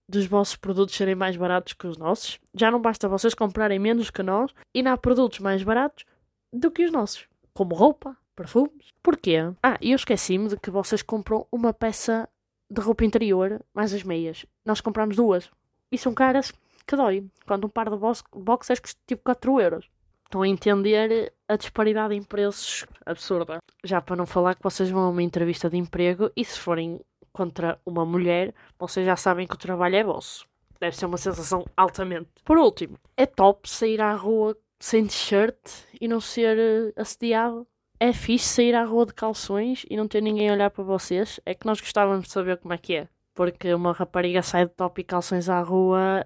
dos 0.10 0.26
vossos 0.26 0.58
produtos 0.58 0.94
serem 0.94 1.16
mais 1.16 1.38
baratos 1.38 1.72
que 1.72 1.88
os 1.88 1.98
nossos. 1.98 2.38
Já 2.54 2.70
não 2.70 2.82
basta 2.82 3.08
vocês 3.08 3.34
comprarem 3.34 3.80
menos 3.80 4.10
que 4.10 4.22
nós 4.22 4.52
e 4.74 4.86
há 4.86 4.98
produtos 4.98 5.40
mais 5.40 5.64
baratos 5.64 6.04
do 6.52 6.70
que 6.70 6.84
os 6.84 6.92
nossos, 6.92 7.30
como 7.54 7.76
roupa, 7.76 8.18
perfumes. 8.36 8.90
Porquê? 9.02 9.38
Ah, 9.64 9.78
e 9.80 9.92
eu 9.92 9.96
esqueci-me 9.96 10.50
de 10.50 10.58
que 10.58 10.70
vocês 10.70 11.02
compram 11.02 11.48
uma 11.50 11.74
peça 11.74 12.28
de 12.70 12.82
roupa 12.82 13.06
interior 13.06 13.64
mais 13.74 13.94
as 13.94 14.04
meias. 14.04 14.46
Nós 14.66 14.82
compramos 14.82 15.16
duas. 15.16 15.50
E 15.92 15.98
são 15.98 16.14
caras 16.14 16.52
que 16.86 16.96
dói. 16.96 17.26
Quando 17.46 17.66
um 17.66 17.70
par 17.70 17.90
de 17.90 17.98
boxers 18.34 18.80
custa 18.80 19.00
tipo 19.08 19.24
4 19.24 19.62
euros. 19.62 19.90
Estão 20.24 20.42
a 20.42 20.48
entender 20.48 21.34
a 21.48 21.56
disparidade 21.56 22.16
em 22.16 22.24
preços 22.24 22.86
absurda. 23.06 23.60
Já 23.84 24.02
para 24.02 24.16
não 24.16 24.26
falar 24.26 24.56
que 24.56 24.64
vocês 24.64 24.90
vão 24.90 25.04
a 25.04 25.10
uma 25.10 25.24
entrevista 25.24 25.70
de 25.70 25.78
emprego 25.78 26.32
e 26.36 26.44
se 26.44 26.60
forem 26.60 27.00
contra 27.32 27.80
uma 27.86 28.06
mulher, 28.06 28.54
vocês 28.80 29.06
já 29.06 29.16
sabem 29.16 29.46
que 29.46 29.54
o 29.54 29.60
trabalho 29.60 29.96
é 29.96 30.04
vosso. 30.04 30.48
Deve 30.80 30.96
ser 30.96 31.06
uma 31.06 31.18
sensação 31.18 31.66
altamente. 31.76 32.30
Por 32.44 32.58
último, 32.58 32.98
é 33.16 33.26
top 33.26 33.70
sair 33.70 34.02
à 34.02 34.14
rua 34.14 34.58
sem 34.80 35.06
t-shirt 35.06 35.58
e 36.00 36.08
não 36.08 36.20
ser 36.20 36.58
eh, 36.58 36.94
assediado. 37.02 37.68
É 38.00 38.12
fixe 38.12 38.46
sair 38.46 38.76
à 38.76 38.84
rua 38.84 39.06
de 39.06 39.14
calções 39.14 39.86
e 39.90 39.96
não 39.96 40.08
ter 40.08 40.22
ninguém 40.22 40.50
a 40.50 40.54
olhar 40.54 40.70
para 40.70 40.84
vocês. 40.84 41.40
É 41.46 41.54
que 41.54 41.66
nós 41.66 41.80
gostávamos 41.80 42.26
de 42.26 42.32
saber 42.32 42.58
como 42.58 42.74
é 42.74 42.78
que 42.78 42.96
é. 42.96 43.08
Porque 43.34 43.74
uma 43.74 43.94
rapariga 43.94 44.42
sai 44.42 44.66
de 44.66 44.72
top 44.72 45.02
e 45.02 45.04
calções 45.04 45.50
à 45.50 45.62
rua 45.62 46.26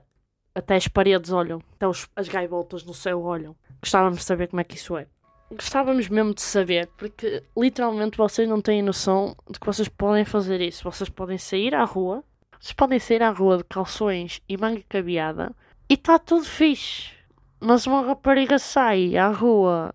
até 0.54 0.76
as 0.76 0.88
paredes 0.88 1.32
olham, 1.32 1.62
até 1.74 1.88
os, 1.88 2.08
as 2.16 2.28
gaivotas 2.28 2.84
no 2.84 2.94
céu 2.94 3.22
olham. 3.22 3.56
Gostávamos 3.82 4.20
de 4.20 4.26
saber 4.26 4.48
como 4.48 4.62
é 4.62 4.64
que 4.64 4.76
isso 4.76 4.98
é. 4.98 5.08
Gostávamos 5.52 6.10
mesmo 6.10 6.34
de 6.34 6.42
saber, 6.42 6.88
porque 6.98 7.44
literalmente 7.58 8.18
vocês 8.18 8.48
não 8.48 8.62
têm 8.62 8.84
noção 8.84 9.36
de 9.50 9.60
que 9.60 9.66
vocês 9.66 9.88
podem 9.88 10.24
fazer 10.24 10.62
isso. 10.62 10.84
Vocês 10.84 11.10
podem 11.10 11.38
sair 11.38 11.74
à 11.74 11.84
rua, 11.84 12.24
vocês 12.60 12.74
podem 12.74 13.00
sair 13.00 13.24
à 13.24 13.32
rua 13.32 13.58
de 13.58 13.64
calções 13.64 14.42
e 14.48 14.58
manga 14.58 14.84
cabeada 14.88 15.56
e 15.90 15.96
está 15.96 16.20
tudo 16.20 16.46
fixe. 16.46 17.12
Mas 17.60 17.88
uma 17.88 18.06
rapariga 18.06 18.60
sai 18.60 19.18
à 19.18 19.30
rua 19.30 19.94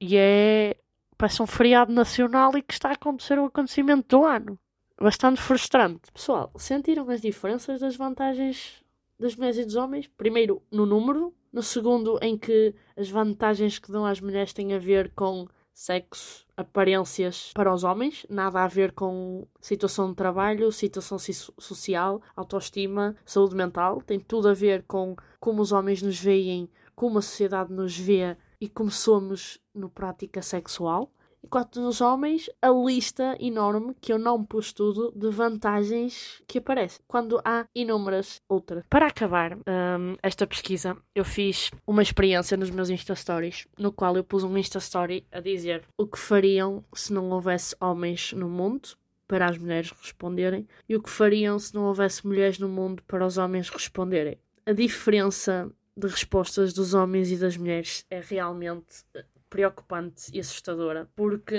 e 0.00 0.16
é. 0.16 0.76
Parece 1.16 1.42
um 1.42 1.46
feriado 1.46 1.92
nacional 1.92 2.56
e 2.56 2.62
que 2.62 2.72
está 2.72 2.90
a 2.90 2.92
acontecer 2.92 3.38
o 3.38 3.46
acontecimento 3.46 4.16
do 4.16 4.24
ano. 4.24 4.58
Bastante 5.00 5.40
frustrante. 5.40 6.10
Pessoal, 6.12 6.50
sentiram 6.56 7.08
as 7.10 7.20
diferenças 7.20 7.80
das 7.80 7.96
vantagens 7.96 8.82
das 9.18 9.34
mulheres 9.34 9.58
e 9.58 9.64
dos 9.64 9.76
homens. 9.76 10.06
Primeiro, 10.06 10.62
no 10.70 10.86
número. 10.86 11.34
No 11.52 11.62
segundo, 11.62 12.18
em 12.20 12.36
que 12.36 12.74
as 12.96 13.08
vantagens 13.08 13.78
que 13.78 13.90
dão 13.90 14.04
às 14.04 14.20
mulheres 14.20 14.52
têm 14.52 14.74
a 14.74 14.78
ver 14.78 15.10
com 15.14 15.46
sexo, 15.72 16.46
aparências 16.56 17.50
para 17.54 17.72
os 17.72 17.84
homens, 17.84 18.26
nada 18.28 18.62
a 18.62 18.66
ver 18.66 18.92
com 18.92 19.46
situação 19.60 20.10
de 20.10 20.16
trabalho, 20.16 20.72
situação 20.72 21.18
social, 21.18 22.20
autoestima, 22.34 23.14
saúde 23.24 23.54
mental, 23.54 24.02
tem 24.02 24.18
tudo 24.18 24.48
a 24.48 24.54
ver 24.54 24.84
com 24.86 25.16
como 25.38 25.62
os 25.62 25.72
homens 25.72 26.02
nos 26.02 26.18
veem, 26.18 26.68
como 26.94 27.18
a 27.18 27.22
sociedade 27.22 27.72
nos 27.72 27.96
vê 27.96 28.36
e 28.60 28.68
como 28.68 28.90
somos 28.90 29.58
no 29.74 29.88
prática 29.88 30.42
sexual. 30.42 31.12
Enquanto 31.46 31.80
nos 31.80 32.00
homens, 32.00 32.50
a 32.60 32.70
lista 32.70 33.36
enorme, 33.38 33.94
que 34.00 34.12
eu 34.12 34.18
não 34.18 34.44
pus 34.44 34.72
tudo, 34.72 35.12
de 35.14 35.30
vantagens 35.30 36.42
que 36.44 36.58
aparece. 36.58 36.98
Quando 37.06 37.40
há 37.44 37.66
inúmeras 37.72 38.42
outras. 38.48 38.84
Para 38.90 39.06
acabar 39.06 39.54
um, 39.54 40.16
esta 40.20 40.44
pesquisa, 40.44 40.96
eu 41.14 41.24
fiz 41.24 41.70
uma 41.86 42.02
experiência 42.02 42.56
nos 42.56 42.68
meus 42.68 42.90
Insta 42.90 43.14
Stories, 43.14 43.68
no 43.78 43.92
qual 43.92 44.16
eu 44.16 44.24
pus 44.24 44.42
um 44.42 44.58
Insta 44.58 44.78
Story 44.78 45.24
a 45.30 45.38
dizer 45.38 45.84
o 45.96 46.04
que 46.04 46.18
fariam 46.18 46.84
se 46.92 47.12
não 47.12 47.30
houvesse 47.30 47.76
homens 47.80 48.32
no 48.32 48.48
mundo 48.48 48.88
para 49.28 49.48
as 49.48 49.56
mulheres 49.56 49.90
responderem 49.90 50.66
e 50.88 50.96
o 50.96 51.02
que 51.02 51.10
fariam 51.10 51.58
se 51.60 51.72
não 51.74 51.84
houvesse 51.84 52.26
mulheres 52.26 52.58
no 52.58 52.68
mundo 52.68 53.02
para 53.06 53.24
os 53.24 53.38
homens 53.38 53.68
responderem. 53.68 54.36
A 54.64 54.72
diferença 54.72 55.70
de 55.96 56.06
respostas 56.06 56.72
dos 56.72 56.92
homens 56.92 57.30
e 57.30 57.36
das 57.36 57.56
mulheres 57.56 58.04
é 58.10 58.20
realmente 58.20 59.04
preocupante 59.48 60.30
e 60.32 60.40
assustadora, 60.40 61.08
porque 61.14 61.56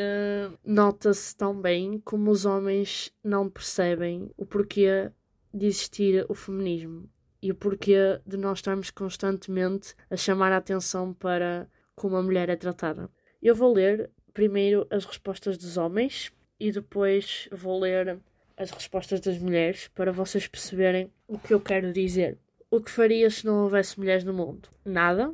nota-se 0.64 1.36
tão 1.36 1.60
bem 1.60 2.00
como 2.00 2.30
os 2.30 2.46
homens 2.46 3.12
não 3.24 3.50
percebem 3.50 4.30
o 4.38 4.46
porquê 4.46 5.12
de 5.54 5.66
existir 5.66 6.26
o 6.30 6.36
feminismo 6.36 7.10
e 7.42 7.52
o 7.52 7.56
porquê 7.56 8.20
de 8.26 8.38
nós 8.38 8.60
estarmos 8.60 8.92
constantemente 8.92 9.96
a 10.10 10.18
chamar 10.18 10.52
a 10.52 10.58
atenção 10.58 11.14
para 11.14 11.68
como 11.96 12.16
a 12.16 12.22
mulher 12.22 12.50
é 12.50 12.56
tratada. 12.56 13.10
Eu 13.42 13.56
vou 13.56 13.74
ler 13.74 14.12
primeiro 14.34 14.86
as 14.92 15.06
respostas 15.06 15.58
dos 15.58 15.78
homens 15.78 16.32
e 16.60 16.72
depois 16.72 17.48
vou 17.52 17.80
ler 17.80 18.20
as 18.56 18.72
respostas 18.72 19.20
das 19.20 19.38
mulheres 19.38 19.88
para 19.90 20.12
vocês 20.12 20.48
perceberem 20.48 21.12
o 21.28 21.40
que 21.40 21.54
eu 21.54 21.60
quero 21.60 21.94
dizer. 21.94 22.38
O 22.70 22.82
que 22.82 22.92
faria 22.92 23.30
se 23.30 23.46
não 23.46 23.64
houvesse 23.64 23.98
mulheres 23.98 24.26
no 24.26 24.34
mundo? 24.34 24.68
Nada. 24.84 25.34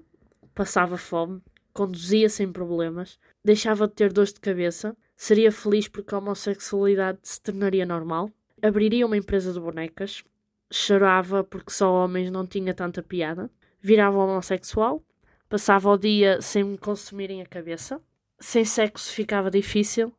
Passava 0.53 0.97
fome, 0.97 1.41
conduzia 1.73 2.29
sem 2.29 2.51
problemas, 2.51 3.19
deixava 3.43 3.87
de 3.87 3.95
ter 3.95 4.13
dores 4.13 4.31
de 4.31 4.39
cabeça, 4.39 4.95
seria 5.15 5.51
feliz 5.51 5.87
porque 5.87 6.13
a 6.13 6.19
homossexualidade 6.19 7.17
se 7.23 7.41
tornaria 7.41 7.87
normal, 7.87 8.29
abriria 8.61 9.03
uma 9.03 9.17
empresa 9.17 9.51
de 9.51 9.59
bonecas, 9.59 10.23
chorava 10.71 11.43
porque 11.43 11.71
só 11.71 11.91
homens 11.91 12.29
não 12.29 12.45
tinha 12.45 12.71
tanta 12.71 13.01
piada, 13.01 13.49
virava 13.81 14.19
homossexual, 14.19 15.03
passava 15.49 15.89
o 15.89 15.97
dia 15.97 16.39
sem 16.39 16.63
me 16.63 16.77
consumirem 16.77 17.41
a 17.41 17.47
cabeça, 17.47 17.99
sem 18.39 18.63
sexo 18.63 19.11
ficava 19.11 19.49
difícil, 19.49 20.13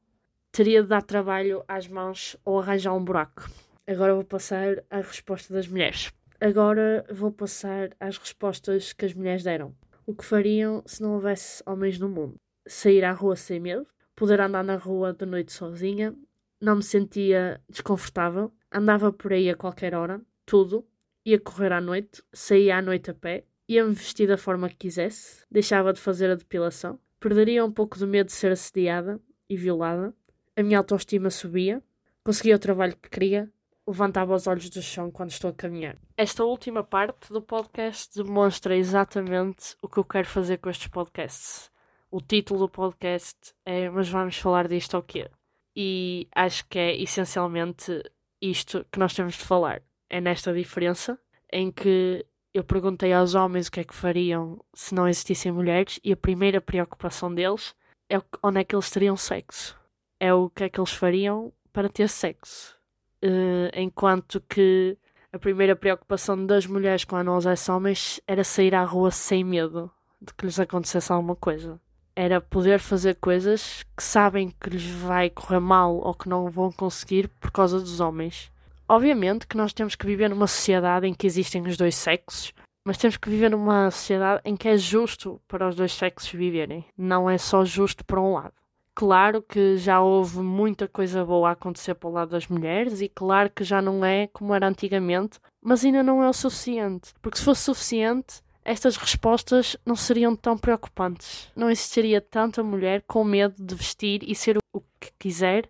teria 0.51 0.83
de 0.83 0.89
dar 0.89 1.03
trabalho 1.03 1.63
às 1.69 1.87
mãos 1.87 2.37
ou 2.45 2.59
arranjar 2.59 2.93
um 2.93 3.05
buraco. 3.05 3.49
Agora 3.87 4.15
vou 4.15 4.25
passar 4.25 4.83
à 4.91 4.97
resposta 4.97 5.55
das 5.55 5.69
mulheres. 5.69 6.13
Agora 6.41 7.05
vou 7.11 7.31
passar 7.31 7.91
às 7.99 8.19
respostas 8.19 8.93
que 8.93 9.05
as 9.05 9.15
mulheres 9.15 9.43
deram. 9.43 9.75
O 10.07 10.15
que 10.15 10.25
fariam 10.25 10.83
se 10.85 11.03
não 11.03 11.15
houvesse 11.15 11.63
homens 11.65 11.99
no 11.99 12.09
mundo? 12.09 12.37
Sair 12.67 13.05
à 13.05 13.13
rua 13.13 13.37
sem 13.37 13.61
medo, 13.61 13.87
poder 14.15 14.41
andar 14.41 14.63
na 14.63 14.77
rua 14.77 15.13
de 15.13 15.25
noite 15.25 15.53
sozinha, 15.53 16.15
não 16.61 16.77
me 16.77 16.83
sentia 16.83 17.61
desconfortável, 17.69 18.53
andava 18.73 19.13
por 19.13 19.33
aí 19.33 19.49
a 19.49 19.57
qualquer 19.57 19.95
hora, 19.95 20.21
tudo, 20.45 20.87
ia 21.25 21.39
correr 21.39 21.73
à 21.73 21.81
noite, 21.81 22.23
saía 22.33 22.77
à 22.77 22.83
noite 22.83 23.11
a 23.11 23.15
pé, 23.15 23.45
ia-me 23.69 23.95
vestir 23.95 24.29
da 24.29 24.37
forma 24.37 24.69
que 24.69 24.77
quisesse, 24.77 25.45
deixava 25.51 25.93
de 25.93 26.01
fazer 26.01 26.31
a 26.31 26.35
depilação, 26.35 26.99
perderia 27.19 27.65
um 27.65 27.73
pouco 27.73 27.99
do 27.99 28.07
medo 28.07 28.27
de 28.27 28.33
ser 28.33 28.53
assediada 28.53 29.21
e 29.49 29.57
violada, 29.57 30.15
a 30.57 30.63
minha 30.63 30.79
autoestima 30.79 31.31
subia, 31.31 31.83
conseguia 32.23 32.57
o 32.57 32.59
trabalho 32.59 32.97
que 32.97 33.09
queria, 33.09 33.51
levantava 33.87 34.35
os 34.35 34.47
olhos 34.47 34.71
do 34.71 34.81
chão 34.81 35.11
quando 35.11 35.31
estou 35.31 35.51
a 35.51 35.55
caminhar. 35.55 35.97
Esta 36.17 36.45
última 36.45 36.83
parte 36.83 37.33
do 37.33 37.43
podcast 37.43 38.23
demonstra 38.23 38.77
exatamente 38.77 39.77
o 39.83 39.89
que 39.89 39.99
eu 39.99 40.05
quero 40.05 40.27
fazer 40.27 40.59
com 40.59 40.71
estes 40.71 40.89
podcasts. 40.89 41.71
O 42.11 42.21
título 42.21 42.61
do 42.61 42.69
podcast 42.69 43.55
é 43.65 43.91
Mas 43.91 44.09
vamos 44.09 44.39
falar 44.39 44.69
disto 44.69 44.97
ao 44.97 45.03
quê? 45.03 45.31
E 45.77 46.29
acho 46.35 46.67
que 46.69 46.79
é 46.79 46.97
essencialmente 46.97 48.03
isto 48.41 48.87
que 48.91 48.99
nós 48.99 49.15
temos 49.15 49.35
de 49.35 49.45
falar. 49.45 49.83
É 50.09 50.21
nesta 50.21 50.53
diferença 50.53 51.19
em 51.53 51.71
que 51.71 52.25
eu 52.55 52.63
perguntei 52.63 53.13
aos 53.13 53.35
homens 53.35 53.67
o 53.67 53.73
que 53.73 53.81
é 53.81 53.85
que 53.85 53.95
fariam 53.95 54.65
se 54.73 54.95
não 54.95 55.09
existissem 55.09 55.51
mulheres 55.51 55.99
e 56.05 56.13
a 56.13 56.17
primeira 56.17 56.61
preocupação 56.61 57.35
deles 57.35 57.75
é 58.09 58.17
onde 58.43 58.61
é 58.61 58.65
que 58.65 58.75
eles 58.75 58.91
teriam 58.91 59.17
sexo. 59.17 59.79
É 60.21 60.33
o 60.33 60.49
que 60.49 60.65
é 60.65 60.69
que 60.69 60.79
eles 60.79 60.93
fariam 60.93 61.53
para 61.73 61.89
ter 61.89 62.09
sexo 62.09 62.79
uh, 63.25 63.71
enquanto 63.75 64.41
que 64.41 64.97
a 65.33 65.39
primeira 65.39 65.75
preocupação 65.75 66.47
das 66.47 66.67
mulheres 66.67 67.05
quando 67.05 67.27
nós 67.27 67.47
és 67.47 67.69
homens 67.69 68.21
era 68.27 68.45
sair 68.45 68.75
à 68.75 68.85
rua 68.85 69.11
sem 69.11 69.43
medo 69.43 69.91
de 70.21 70.33
que 70.33 70.47
lhes 70.47 70.61
acontecesse 70.61 71.13
alguma 71.13 71.35
coisa. 71.35 71.81
Era 72.15 72.41
poder 72.41 72.79
fazer 72.79 73.17
coisas 73.17 73.85
que 73.97 74.03
sabem 74.03 74.51
que 74.61 74.71
lhes 74.71 74.87
vai 74.87 75.29
correr 75.29 75.59
mal 75.59 75.97
ou 75.97 76.15
que 76.15 76.29
não 76.29 76.49
vão 76.49 76.71
conseguir 76.71 77.29
por 77.41 77.51
causa 77.51 77.81
dos 77.81 77.99
homens. 77.99 78.53
Obviamente 78.89 79.47
que 79.47 79.57
nós 79.57 79.73
temos 79.73 79.97
que 79.97 80.07
viver 80.07 80.31
numa 80.31 80.47
sociedade 80.47 81.07
em 81.07 81.15
que 81.15 81.27
existem 81.27 81.63
os 81.63 81.77
dois 81.77 81.97
sexos, 81.97 82.53
mas 82.87 82.99
temos 82.99 83.17
que 83.17 83.29
viver 83.29 83.51
numa 83.51 83.91
sociedade 83.91 84.43
em 84.45 84.55
que 84.57 84.69
é 84.69 84.77
justo 84.77 85.41
para 85.49 85.69
os 85.69 85.75
dois 85.75 85.93
sexos 85.93 86.31
viverem. 86.31 86.85
Não 86.97 87.29
é 87.29 87.39
só 87.39 87.65
justo 87.65 88.05
para 88.05 88.21
um 88.21 88.35
lado. 88.35 88.55
Claro 88.95 89.43
que 89.43 89.77
já 89.77 90.01
houve 90.01 90.39
muita 90.39 90.87
coisa 90.87 91.25
boa 91.25 91.49
a 91.49 91.53
acontecer 91.53 91.95
para 91.95 92.09
o 92.09 92.13
lado 92.13 92.31
das 92.31 92.47
mulheres 92.47 93.01
e 93.01 93.09
claro 93.09 93.51
que 93.51 93.65
já 93.65 93.83
não 93.83 94.05
é 94.05 94.29
como 94.29 94.55
era 94.55 94.69
antigamente, 94.69 95.41
mas 95.61 95.85
ainda 95.85 96.03
não 96.03 96.23
é 96.23 96.29
o 96.29 96.33
suficiente. 96.33 97.13
Porque 97.21 97.39
se 97.39 97.45
fosse 97.45 97.63
suficiente, 97.63 98.41
estas 98.65 98.97
respostas 98.97 99.77
não 99.85 99.97
seriam 99.97 100.37
tão 100.37 100.57
preocupantes. 100.57 101.51
Não 101.57 101.69
existiria 101.69 102.21
tanta 102.21 102.63
mulher 102.63 103.03
com 103.07 103.25
medo 103.25 103.57
de 103.59 103.75
vestir 103.75 104.23
e 104.23 104.35
ser 104.35 104.59
o 104.73 104.81
que 105.01 105.11
quiser 105.19 105.69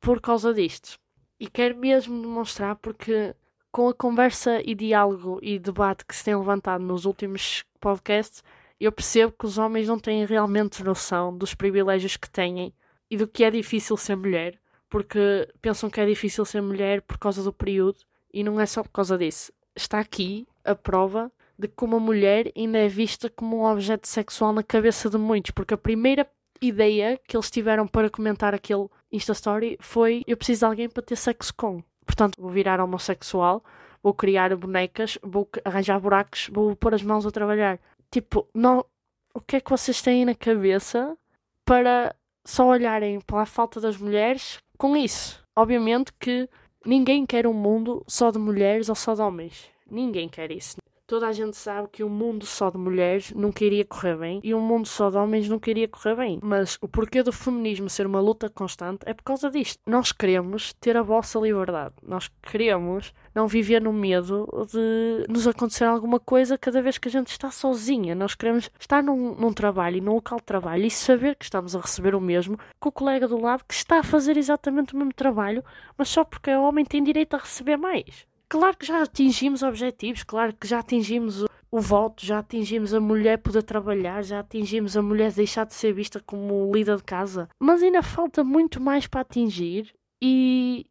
por 0.00 0.20
causa 0.20 0.52
disto. 0.52 0.98
E 1.38 1.48
quero 1.48 1.76
mesmo 1.76 2.20
demonstrar 2.20 2.76
porque 2.76 3.34
com 3.70 3.88
a 3.88 3.94
conversa 3.94 4.60
e 4.64 4.74
diálogo 4.74 5.38
e 5.42 5.58
debate 5.58 6.04
que 6.04 6.14
se 6.14 6.24
tem 6.24 6.36
levantado 6.36 6.84
nos 6.84 7.04
últimos 7.04 7.64
podcasts, 7.80 8.42
eu 8.84 8.92
percebo 8.92 9.32
que 9.38 9.46
os 9.46 9.58
homens 9.58 9.88
não 9.88 9.98
têm 9.98 10.24
realmente 10.24 10.84
noção 10.84 11.36
dos 11.36 11.54
privilégios 11.54 12.16
que 12.16 12.28
têm 12.28 12.74
e 13.10 13.16
do 13.16 13.26
que 13.26 13.44
é 13.44 13.50
difícil 13.50 13.96
ser 13.96 14.16
mulher, 14.16 14.58
porque 14.88 15.48
pensam 15.62 15.88
que 15.88 16.00
é 16.00 16.06
difícil 16.06 16.44
ser 16.44 16.60
mulher 16.60 17.02
por 17.02 17.18
causa 17.18 17.42
do 17.42 17.52
período 17.52 17.98
e 18.32 18.44
não 18.44 18.60
é 18.60 18.66
só 18.66 18.82
por 18.82 18.90
causa 18.90 19.16
disso. 19.16 19.52
Está 19.74 20.00
aqui 20.00 20.46
a 20.64 20.74
prova 20.74 21.32
de 21.58 21.68
que 21.68 21.84
uma 21.84 21.98
mulher 22.00 22.52
ainda 22.56 22.78
é 22.78 22.88
vista 22.88 23.30
como 23.30 23.58
um 23.58 23.64
objeto 23.64 24.08
sexual 24.08 24.52
na 24.52 24.62
cabeça 24.62 25.08
de 25.08 25.16
muitos, 25.16 25.52
porque 25.52 25.74
a 25.74 25.78
primeira 25.78 26.28
ideia 26.60 27.18
que 27.26 27.36
eles 27.36 27.50
tiveram 27.50 27.86
para 27.86 28.10
comentar 28.10 28.54
aquele 28.54 28.88
Insta 29.10 29.32
Story 29.32 29.76
foi 29.80 30.22
eu 30.26 30.36
preciso 30.36 30.60
de 30.60 30.64
alguém 30.66 30.88
para 30.88 31.02
ter 31.02 31.16
sexo 31.16 31.54
com. 31.54 31.82
Portanto, 32.04 32.40
vou 32.40 32.50
virar 32.50 32.80
homossexual, 32.80 33.64
vou 34.02 34.12
criar 34.12 34.54
bonecas, 34.56 35.18
vou 35.22 35.48
arranjar 35.64 35.98
buracos, 35.98 36.50
vou 36.52 36.76
pôr 36.76 36.94
as 36.94 37.02
mãos 37.02 37.24
a 37.24 37.30
trabalhar. 37.30 37.78
Tipo, 38.14 38.48
não, 38.54 38.86
o 39.34 39.40
que 39.40 39.56
é 39.56 39.60
que 39.60 39.68
vocês 39.68 40.00
têm 40.00 40.24
na 40.24 40.36
cabeça 40.36 41.18
para 41.64 42.14
só 42.44 42.68
olharem 42.68 43.20
para 43.20 43.42
a 43.42 43.44
falta 43.44 43.80
das 43.80 43.96
mulheres 43.96 44.60
com 44.78 44.96
isso? 44.96 45.44
Obviamente 45.56 46.12
que 46.12 46.48
ninguém 46.86 47.26
quer 47.26 47.44
um 47.44 47.52
mundo 47.52 48.04
só 48.06 48.30
de 48.30 48.38
mulheres 48.38 48.88
ou 48.88 48.94
só 48.94 49.16
de 49.16 49.20
homens. 49.20 49.68
Ninguém 49.90 50.28
quer 50.28 50.52
isso. 50.52 50.76
Toda 51.06 51.28
a 51.28 51.32
gente 51.32 51.54
sabe 51.54 51.88
que 51.92 52.02
um 52.02 52.08
mundo 52.08 52.46
só 52.46 52.70
de 52.70 52.78
mulheres 52.78 53.30
nunca 53.32 53.62
iria 53.62 53.84
correr 53.84 54.16
bem 54.16 54.40
e 54.42 54.54
um 54.54 54.60
mundo 54.60 54.88
só 54.88 55.10
de 55.10 55.18
homens 55.18 55.46
nunca 55.50 55.68
iria 55.68 55.86
correr 55.86 56.16
bem. 56.16 56.40
Mas 56.42 56.78
o 56.80 56.88
porquê 56.88 57.22
do 57.22 57.30
feminismo 57.30 57.90
ser 57.90 58.06
uma 58.06 58.20
luta 58.20 58.48
constante 58.48 59.00
é 59.04 59.12
por 59.12 59.22
causa 59.22 59.50
disto. 59.50 59.78
Nós 59.86 60.12
queremos 60.12 60.72
ter 60.72 60.96
a 60.96 61.02
vossa 61.02 61.38
liberdade. 61.38 61.94
Nós 62.02 62.30
queremos 62.42 63.12
não 63.34 63.46
viver 63.46 63.82
no 63.82 63.92
medo 63.92 64.48
de 64.72 65.26
nos 65.28 65.46
acontecer 65.46 65.84
alguma 65.84 66.18
coisa 66.18 66.56
cada 66.56 66.80
vez 66.80 66.96
que 66.96 67.08
a 67.08 67.12
gente 67.12 67.28
está 67.28 67.50
sozinha. 67.50 68.14
Nós 68.14 68.34
queremos 68.34 68.70
estar 68.80 69.02
num, 69.02 69.34
num 69.34 69.52
trabalho 69.52 69.98
e 69.98 70.00
num 70.00 70.14
local 70.14 70.38
de 70.38 70.44
trabalho 70.44 70.86
e 70.86 70.90
saber 70.90 71.36
que 71.36 71.44
estamos 71.44 71.76
a 71.76 71.80
receber 71.80 72.14
o 72.14 72.20
mesmo 72.20 72.56
que 72.56 72.88
o 72.88 72.92
colega 72.92 73.28
do 73.28 73.38
lado 73.38 73.62
que 73.68 73.74
está 73.74 73.98
a 73.98 74.02
fazer 74.02 74.38
exatamente 74.38 74.94
o 74.94 74.96
mesmo 74.96 75.12
trabalho, 75.12 75.62
mas 75.98 76.08
só 76.08 76.24
porque 76.24 76.48
é 76.48 76.58
homem 76.58 76.82
tem 76.82 77.04
direito 77.04 77.34
a 77.34 77.40
receber 77.40 77.76
mais. 77.76 78.26
Claro 78.54 78.76
que 78.76 78.86
já 78.86 79.02
atingimos 79.02 79.64
objetivos, 79.64 80.22
claro 80.22 80.54
que 80.54 80.64
já 80.64 80.78
atingimos 80.78 81.42
o, 81.42 81.46
o 81.72 81.80
voto, 81.80 82.24
já 82.24 82.38
atingimos 82.38 82.94
a 82.94 83.00
mulher 83.00 83.38
poder 83.38 83.64
trabalhar, 83.64 84.22
já 84.22 84.38
atingimos 84.38 84.96
a 84.96 85.02
mulher 85.02 85.32
deixar 85.32 85.66
de 85.66 85.74
ser 85.74 85.92
vista 85.92 86.20
como 86.20 86.72
líder 86.72 86.98
de 86.98 87.02
casa, 87.02 87.48
mas 87.58 87.82
ainda 87.82 88.00
falta 88.00 88.44
muito 88.44 88.80
mais 88.80 89.08
para 89.08 89.22
atingir 89.22 89.92
e 90.22 90.86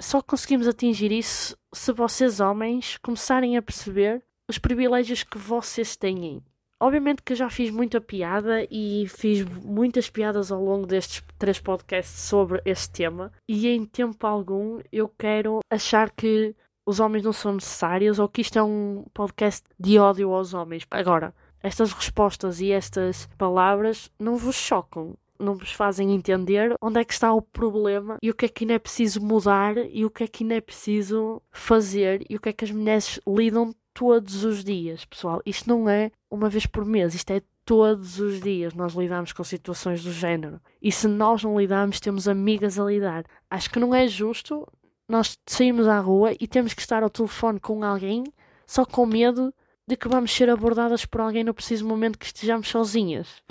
só 0.00 0.22
conseguimos 0.22 0.68
atingir 0.68 1.10
isso 1.10 1.56
se 1.74 1.92
vocês, 1.92 2.38
homens, 2.38 2.96
começarem 2.98 3.56
a 3.56 3.62
perceber 3.62 4.22
os 4.48 4.56
privilégios 4.56 5.24
que 5.24 5.38
vocês 5.38 5.96
têm. 5.96 6.40
Obviamente 6.80 7.24
que 7.24 7.32
eu 7.32 7.36
já 7.36 7.50
fiz 7.50 7.72
muita 7.72 8.00
piada 8.00 8.64
e 8.70 9.08
fiz 9.08 9.44
muitas 9.44 10.08
piadas 10.08 10.52
ao 10.52 10.62
longo 10.62 10.86
destes 10.86 11.20
três 11.36 11.58
podcasts 11.58 12.20
sobre 12.20 12.62
este 12.64 12.92
tema, 12.92 13.32
e 13.48 13.66
em 13.66 13.84
tempo 13.84 14.24
algum 14.24 14.78
eu 14.92 15.08
quero 15.08 15.58
achar 15.68 16.12
que 16.12 16.54
os 16.88 17.00
homens 17.00 17.22
não 17.22 17.34
são 17.34 17.52
necessários 17.52 18.18
ou 18.18 18.26
que 18.26 18.40
isto 18.40 18.58
é 18.58 18.62
um 18.62 19.04
podcast 19.12 19.62
de 19.78 19.98
ódio 19.98 20.32
aos 20.32 20.54
homens. 20.54 20.86
Agora, 20.90 21.34
estas 21.62 21.92
respostas 21.92 22.62
e 22.62 22.72
estas 22.72 23.28
palavras 23.36 24.10
não 24.18 24.36
vos 24.36 24.56
chocam. 24.56 25.14
não 25.38 25.54
vos 25.54 25.70
fazem 25.70 26.14
entender 26.14 26.74
onde 26.80 26.98
é 26.98 27.04
que 27.04 27.12
está 27.12 27.30
o 27.30 27.42
problema 27.42 28.16
e 28.22 28.30
o 28.30 28.34
que 28.34 28.46
é 28.46 28.48
que 28.48 28.64
ainda 28.64 28.72
é 28.72 28.78
preciso 28.78 29.20
mudar 29.20 29.76
e 29.76 30.02
o 30.02 30.10
que 30.10 30.24
é 30.24 30.26
que 30.26 30.42
ainda 30.42 30.54
é 30.54 30.60
preciso 30.62 31.42
fazer 31.50 32.24
e 32.28 32.36
o 32.36 32.40
que 32.40 32.48
é 32.48 32.52
que 32.54 32.64
as 32.64 32.70
mulheres 32.70 33.20
lidam 33.28 33.74
todos 33.92 34.44
os 34.44 34.64
dias, 34.64 35.04
pessoal. 35.04 35.42
Isto 35.44 35.68
não 35.68 35.90
é 35.90 36.10
uma 36.30 36.48
vez 36.48 36.64
por 36.64 36.86
mês, 36.86 37.14
isto 37.14 37.30
é 37.32 37.42
todos 37.66 38.18
os 38.18 38.40
dias 38.40 38.72
nós 38.72 38.94
lidamos 38.94 39.34
com 39.34 39.44
situações 39.44 40.02
do 40.02 40.10
género. 40.10 40.58
E 40.80 40.90
se 40.90 41.06
nós 41.06 41.44
não 41.44 41.60
lidamos, 41.60 42.00
temos 42.00 42.26
amigas 42.26 42.78
a 42.78 42.84
lidar. 42.84 43.24
Acho 43.50 43.68
que 43.70 43.78
não 43.78 43.94
é 43.94 44.08
justo 44.08 44.66
nós 45.08 45.38
sairmos 45.46 45.88
à 45.88 45.98
rua 45.98 46.34
e 46.38 46.46
temos 46.46 46.74
que 46.74 46.80
estar 46.80 47.02
ao 47.02 47.10
telefone 47.10 47.58
com 47.58 47.82
alguém 47.82 48.24
só 48.66 48.84
com 48.84 49.06
medo 49.06 49.52
de 49.86 49.96
que 49.96 50.08
vamos 50.08 50.30
ser 50.30 50.50
abordadas 50.50 51.06
por 51.06 51.22
alguém 51.22 51.42
no 51.42 51.54
preciso 51.54 51.86
momento 51.86 52.18
que 52.18 52.26
estejamos 52.26 52.68
sozinhas. 52.68 53.42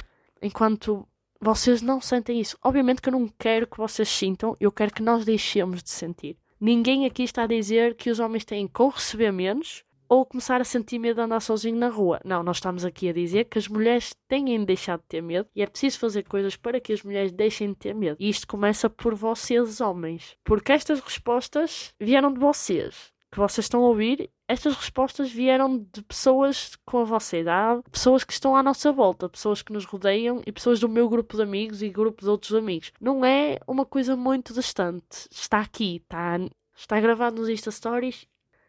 Enquanto 0.41 1.07
vocês 1.41 1.81
não 1.81 1.99
sentem 1.99 2.39
isso. 2.39 2.57
Obviamente 2.63 3.01
que 3.01 3.09
eu 3.09 3.13
não 3.13 3.27
quero 3.27 3.65
que 3.67 3.77
vocês 3.77 4.07
sintam, 4.07 4.55
eu 4.59 4.71
quero 4.71 4.93
que 4.93 5.01
nós 5.01 5.25
deixemos 5.25 5.81
de 5.81 5.89
sentir. 5.89 6.37
Ninguém 6.59 7.05
aqui 7.05 7.23
está 7.23 7.43
a 7.43 7.47
dizer 7.47 7.95
que 7.95 8.09
os 8.09 8.19
homens 8.19 8.45
têm 8.45 8.67
que 8.67 8.83
receber 8.83 9.31
menos 9.31 9.83
ou 10.09 10.25
começar 10.25 10.61
a 10.61 10.63
sentir 10.63 10.99
medo 10.99 11.15
de 11.15 11.21
andar 11.21 11.39
sozinho 11.39 11.77
na 11.77 11.89
rua. 11.89 12.19
Não, 12.23 12.43
nós 12.43 12.57
estamos 12.57 12.85
aqui 12.85 13.09
a 13.09 13.13
dizer 13.13 13.45
que 13.45 13.57
as 13.57 13.67
mulheres 13.67 14.15
têm 14.27 14.45
de 14.45 14.65
deixar 14.65 14.97
de 14.97 15.03
ter 15.05 15.21
medo 15.21 15.47
e 15.55 15.61
é 15.61 15.67
preciso 15.67 15.99
fazer 15.99 16.23
coisas 16.23 16.55
para 16.55 16.79
que 16.79 16.93
as 16.93 17.03
mulheres 17.03 17.31
deixem 17.31 17.69
de 17.69 17.75
ter 17.75 17.93
medo. 17.93 18.17
E 18.19 18.29
isto 18.29 18.47
começa 18.47 18.89
por 18.89 19.13
vocês, 19.15 19.81
homens. 19.81 20.35
Porque 20.43 20.71
estas 20.71 20.99
respostas 20.99 21.93
vieram 21.99 22.33
de 22.33 22.39
vocês. 22.39 23.11
Que 23.29 23.39
vocês 23.39 23.65
estão 23.65 23.83
a 23.83 23.87
ouvir, 23.89 24.29
estas 24.47 24.73
respostas 24.73 25.29
vieram 25.29 25.85
de 25.91 26.01
pessoas 26.01 26.77
com 26.85 26.99
a 26.99 27.03
vossa 27.03 27.37
idade, 27.37 27.83
pessoas 27.91 28.23
que 28.23 28.31
estão 28.31 28.55
à 28.55 28.63
nossa 28.63 28.89
volta, 28.93 29.27
pessoas 29.27 29.61
que 29.61 29.73
nos 29.73 29.83
rodeiam 29.83 30.41
e 30.45 30.51
pessoas 30.51 30.79
do 30.79 30.87
meu 30.87 31.09
grupo 31.09 31.35
de 31.35 31.43
amigos 31.43 31.81
e 31.81 31.89
grupo 31.89 32.23
de 32.23 32.29
outros 32.29 32.53
amigos. 32.53 32.93
Não 33.01 33.25
é 33.25 33.59
uma 33.67 33.85
coisa 33.85 34.15
muito 34.15 34.53
distante. 34.53 35.27
Está 35.29 35.59
aqui, 35.59 35.97
está, 35.97 36.39
está 36.73 36.99
gravado 37.01 37.35
nos 37.41 37.49
Insta 37.49 37.69
Stories 37.69 38.25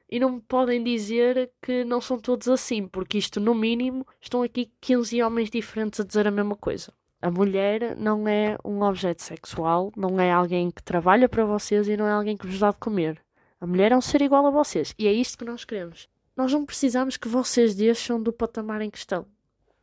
e 0.09 0.19
não 0.19 0.33
me 0.33 0.41
podem 0.41 0.83
dizer 0.83 1.51
que 1.61 1.85
não 1.85 2.01
são 2.01 2.19
todos 2.19 2.49
assim, 2.49 2.87
porque 2.87 3.19
isto, 3.19 3.39
no 3.41 3.55
mínimo, 3.55 4.07
estão 4.21 4.43
aqui 4.43 4.73
15 4.81 5.23
homens 5.23 5.51
diferentes 5.51 6.01
a 6.01 6.05
dizer 6.05 6.27
a 6.27 6.31
mesma 6.31 6.57
coisa. 6.57 6.93
A 7.21 7.31
mulher 7.31 7.97
não 7.97 8.29
é 8.29 8.57
um 8.65 8.81
objeto 8.83 9.23
sexual, 9.23 9.93
não 9.97 10.21
é 10.21 10.31
alguém 10.31 10.71
que 10.71 10.83
trabalha 10.83 11.29
para 11.29 11.45
vocês 11.45 11.89
e 11.89 11.97
não 11.97 12.07
é 12.07 12.13
alguém 12.13 12.37
que 12.37 12.47
vos 12.47 12.61
dá 12.61 12.71
de 12.71 12.79
comer. 12.79 13.21
A 13.61 13.67
mulher 13.67 13.91
é 13.91 13.97
um 13.97 14.01
ser 14.01 14.23
igual 14.23 14.47
a 14.47 14.51
vocês 14.51 14.95
e 14.97 15.07
é 15.07 15.13
isto 15.13 15.37
que 15.37 15.45
nós 15.45 15.65
queremos. 15.65 16.09
Nós 16.37 16.53
não 16.53 16.65
precisamos 16.65 17.17
que 17.17 17.27
vocês 17.27 17.75
deixem 17.75 18.23
do 18.23 18.33
patamar 18.33 18.81
em 18.81 18.89
que 18.89 18.99
estão, 18.99 19.27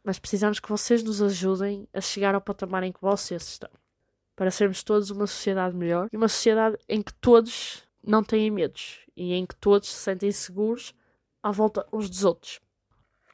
mas 0.01 0.17
precisamos 0.17 0.61
que 0.61 0.69
vocês 0.69 1.03
nos 1.03 1.21
ajudem 1.21 1.85
a 1.93 1.99
chegar 1.99 2.33
ao 2.33 2.39
patamar 2.41 2.83
em 2.83 2.93
que 2.93 3.01
vocês 3.01 3.43
estão. 3.43 3.69
Para 4.33 4.49
sermos 4.49 4.81
todos 4.81 5.11
uma 5.11 5.27
sociedade 5.27 5.75
melhor 5.75 6.07
e 6.13 6.17
uma 6.17 6.29
sociedade 6.29 6.77
em 6.87 7.01
que 7.01 7.13
todos 7.15 7.84
não 8.05 8.23
têm 8.23 8.51
medos 8.51 8.99
e 9.15 9.33
em 9.33 9.45
que 9.45 9.55
todos 9.55 9.89
se 9.89 9.99
sentem 9.99 10.31
seguros 10.31 10.93
à 11.41 11.51
volta 11.51 11.85
uns 11.91 12.09
dos 12.09 12.23
outros. 12.23 12.59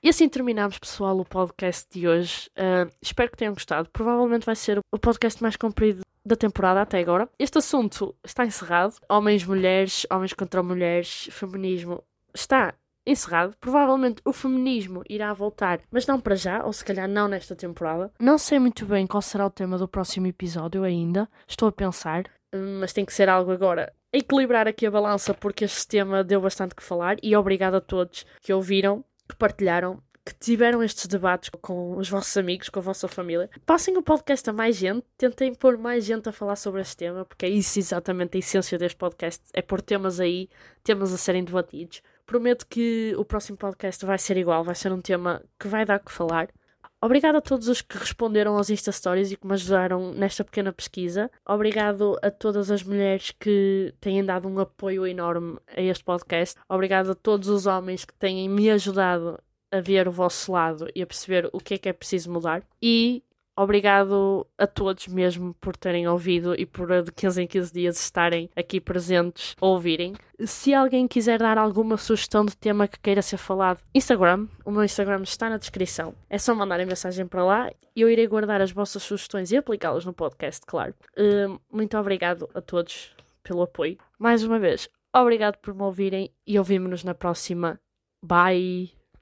E 0.04 0.10
assim 0.10 0.28
terminamos, 0.28 0.80
pessoal, 0.80 1.20
o 1.20 1.24
podcast 1.24 1.88
de 1.92 2.08
hoje. 2.08 2.50
Uh, 2.58 2.92
espero 3.00 3.30
que 3.30 3.38
tenham 3.38 3.54
gostado. 3.54 3.88
Provavelmente 3.92 4.46
vai 4.46 4.56
ser 4.56 4.80
o 4.92 4.98
podcast 4.98 5.42
mais 5.44 5.56
comprido 5.56 6.02
da 6.26 6.36
temporada 6.36 6.82
até 6.82 7.00
agora. 7.00 7.30
Este 7.38 7.60
assunto 7.60 8.16
está 8.24 8.44
encerrado. 8.44 8.96
Homens, 9.08 9.46
mulheres, 9.46 10.08
homens 10.10 10.34
contra 10.34 10.64
mulheres, 10.64 11.30
feminismo 11.32 12.04
está 12.34 12.74
encerrado. 13.06 13.56
Provavelmente 13.60 14.22
o 14.26 14.34
feminismo 14.34 15.04
irá 15.08 15.34
voltar, 15.34 15.82
mas 15.92 16.08
não 16.08 16.20
para 16.20 16.36
já, 16.36 16.66
ou 16.66 16.74
se 16.74 16.84
calhar 16.84 17.08
não 17.08 17.28
nesta 17.28 17.56
temporada. 17.56 18.12
Não 18.20 18.38
sei 18.38 18.60
muito 18.60 18.86
bem 18.86 19.06
qual 19.06 19.22
será 19.22 19.46
o 19.46 19.52
tema 19.52 19.78
do 19.78 19.88
próximo 19.88 20.28
episódio 20.28 20.84
ainda. 20.84 21.30
Estou 21.48 21.68
a 21.68 21.72
pensar, 21.72 22.24
mas 22.54 22.94
tem 22.94 23.06
que 23.06 23.14
ser 23.14 23.30
algo 23.30 23.52
agora 23.52 23.94
equilibrar 24.14 24.68
aqui 24.68 24.86
a 24.86 24.92
balança 24.92 25.34
porque 25.34 25.66
este 25.66 25.88
tema 25.88 26.24
deu 26.24 26.42
bastante 26.42 26.76
que 26.76 26.84
falar 26.84 27.18
e 27.24 27.36
obrigado 27.36 27.76
a 27.76 27.82
todos 27.82 28.26
que 28.42 28.52
ouviram, 28.52 29.06
que 29.28 29.36
partilharam, 29.36 30.04
que 30.26 30.34
tiveram 30.36 30.84
estes 30.84 31.08
debates 31.08 31.50
com 31.62 31.98
os 31.98 32.10
vossos 32.10 32.36
amigos, 32.38 32.70
com 32.70 32.80
a 32.80 32.84
vossa 32.84 33.08
família. 33.08 33.50
Passem 33.66 33.98
o 33.98 34.04
podcast 34.04 34.50
a 34.50 34.54
mais 34.54 34.76
gente, 34.76 35.06
tentem 35.18 35.54
pôr 35.56 35.78
mais 35.78 36.06
gente 36.06 36.28
a 36.28 36.32
falar 36.32 36.56
sobre 36.58 36.82
este 36.82 36.98
tema, 36.98 37.26
porque 37.26 37.46
é 37.46 37.50
isso 37.50 37.80
exatamente 37.80 38.36
a 38.36 38.40
essência 38.40 38.78
deste 38.78 38.98
podcast, 38.98 39.44
é 39.54 39.62
pôr 39.62 39.82
temas 39.82 40.20
aí, 40.20 40.50
temas 40.84 41.14
a 41.14 41.18
serem 41.18 41.44
debatidos. 41.44 42.02
Prometo 42.26 42.68
que 42.68 43.14
o 43.18 43.26
próximo 43.26 43.58
podcast 43.58 44.06
vai 44.06 44.18
ser 44.18 44.38
igual, 44.38 44.64
vai 44.64 44.76
ser 44.76 44.92
um 44.92 45.02
tema 45.02 45.44
que 45.60 45.68
vai 45.68 45.86
dar 45.86 46.00
que 46.00 46.12
falar. 46.12 46.50
Obrigado 47.04 47.38
a 47.38 47.42
todos 47.42 47.68
os 47.68 47.82
que 47.82 47.98
responderam 47.98 48.56
aos 48.56 48.70
Insta 48.70 48.92
Stories 48.92 49.32
e 49.32 49.36
que 49.36 49.48
me 49.48 49.54
ajudaram 49.54 50.14
nesta 50.14 50.44
pequena 50.44 50.72
pesquisa. 50.72 51.32
Obrigado 51.44 52.16
a 52.22 52.30
todas 52.30 52.70
as 52.70 52.84
mulheres 52.84 53.32
que 53.32 53.92
têm 54.00 54.24
dado 54.24 54.48
um 54.48 54.60
apoio 54.60 55.08
enorme 55.08 55.58
a 55.76 55.82
este 55.82 56.04
podcast. 56.04 56.60
Obrigado 56.70 57.12
a 57.12 57.16
todos 57.16 57.50
os 57.50 57.66
homens 57.66 58.06
que 58.06 58.14
têm 58.14 58.48
me 58.48 58.70
ajudado 58.70 59.40
a 59.72 59.80
ver 59.80 60.08
o 60.08 60.12
vosso 60.12 60.52
lado 60.52 60.88
e 60.94 61.02
a 61.02 61.08
perceber 61.08 61.50
o 61.52 61.60
que 61.60 61.74
é 61.74 61.78
que 61.80 61.90
é 61.90 61.94
preciso 61.94 62.32
mudar. 62.32 62.62
E 62.80 63.24
Obrigado 63.56 64.48
a 64.58 64.66
todos 64.66 65.08
mesmo 65.08 65.54
por 65.56 65.76
terem 65.76 66.08
ouvido 66.08 66.56
e 66.58 66.66
por 66.66 67.04
de 67.04 67.12
15 67.12 67.44
em 67.44 67.48
15 67.48 67.74
dias 67.74 68.02
estarem 68.02 68.50
aqui 68.56 68.80
presentes 68.80 69.56
a 69.60 69.66
ouvirem. 69.66 70.14
Se 70.40 70.74
alguém 70.74 71.08
quiser 71.08 71.40
dar 71.40 71.58
alguma 71.58 71.98
sugestão 71.98 72.46
de 72.46 72.56
tema 72.56 72.88
que 72.88 73.00
queira 73.00 73.22
ser 73.22 73.38
falado, 73.38 73.82
Instagram, 73.94 74.48
o 74.66 74.72
meu 74.72 74.84
Instagram 74.84 75.22
está 75.24 75.50
na 75.50 75.58
descrição. 75.58 76.16
É 76.30 76.38
só 76.38 76.56
mandarem 76.56 76.86
mensagem 76.86 77.28
para 77.28 77.44
lá 77.44 77.70
e 77.96 78.02
eu 78.02 78.10
irei 78.10 78.28
guardar 78.28 78.62
as 78.62 78.72
vossas 78.72 79.04
sugestões 79.04 79.52
e 79.52 79.58
aplicá-las 79.58 80.06
no 80.06 80.14
podcast, 80.14 80.66
claro. 80.66 80.94
Uh, 81.18 81.60
muito 81.72 81.98
obrigado 81.98 82.50
a 82.54 82.62
todos 82.62 83.16
pelo 83.44 83.62
apoio. 83.62 83.98
Mais 84.18 84.44
uma 84.44 84.60
vez, 84.60 84.90
obrigado 85.14 85.58
por 85.58 85.74
me 85.74 85.84
ouvirem 85.84 86.32
e 86.48 86.58
ouvimos-nos 86.58 87.04
na 87.04 87.14
próxima. 87.14 87.80
Bye! 88.24 89.01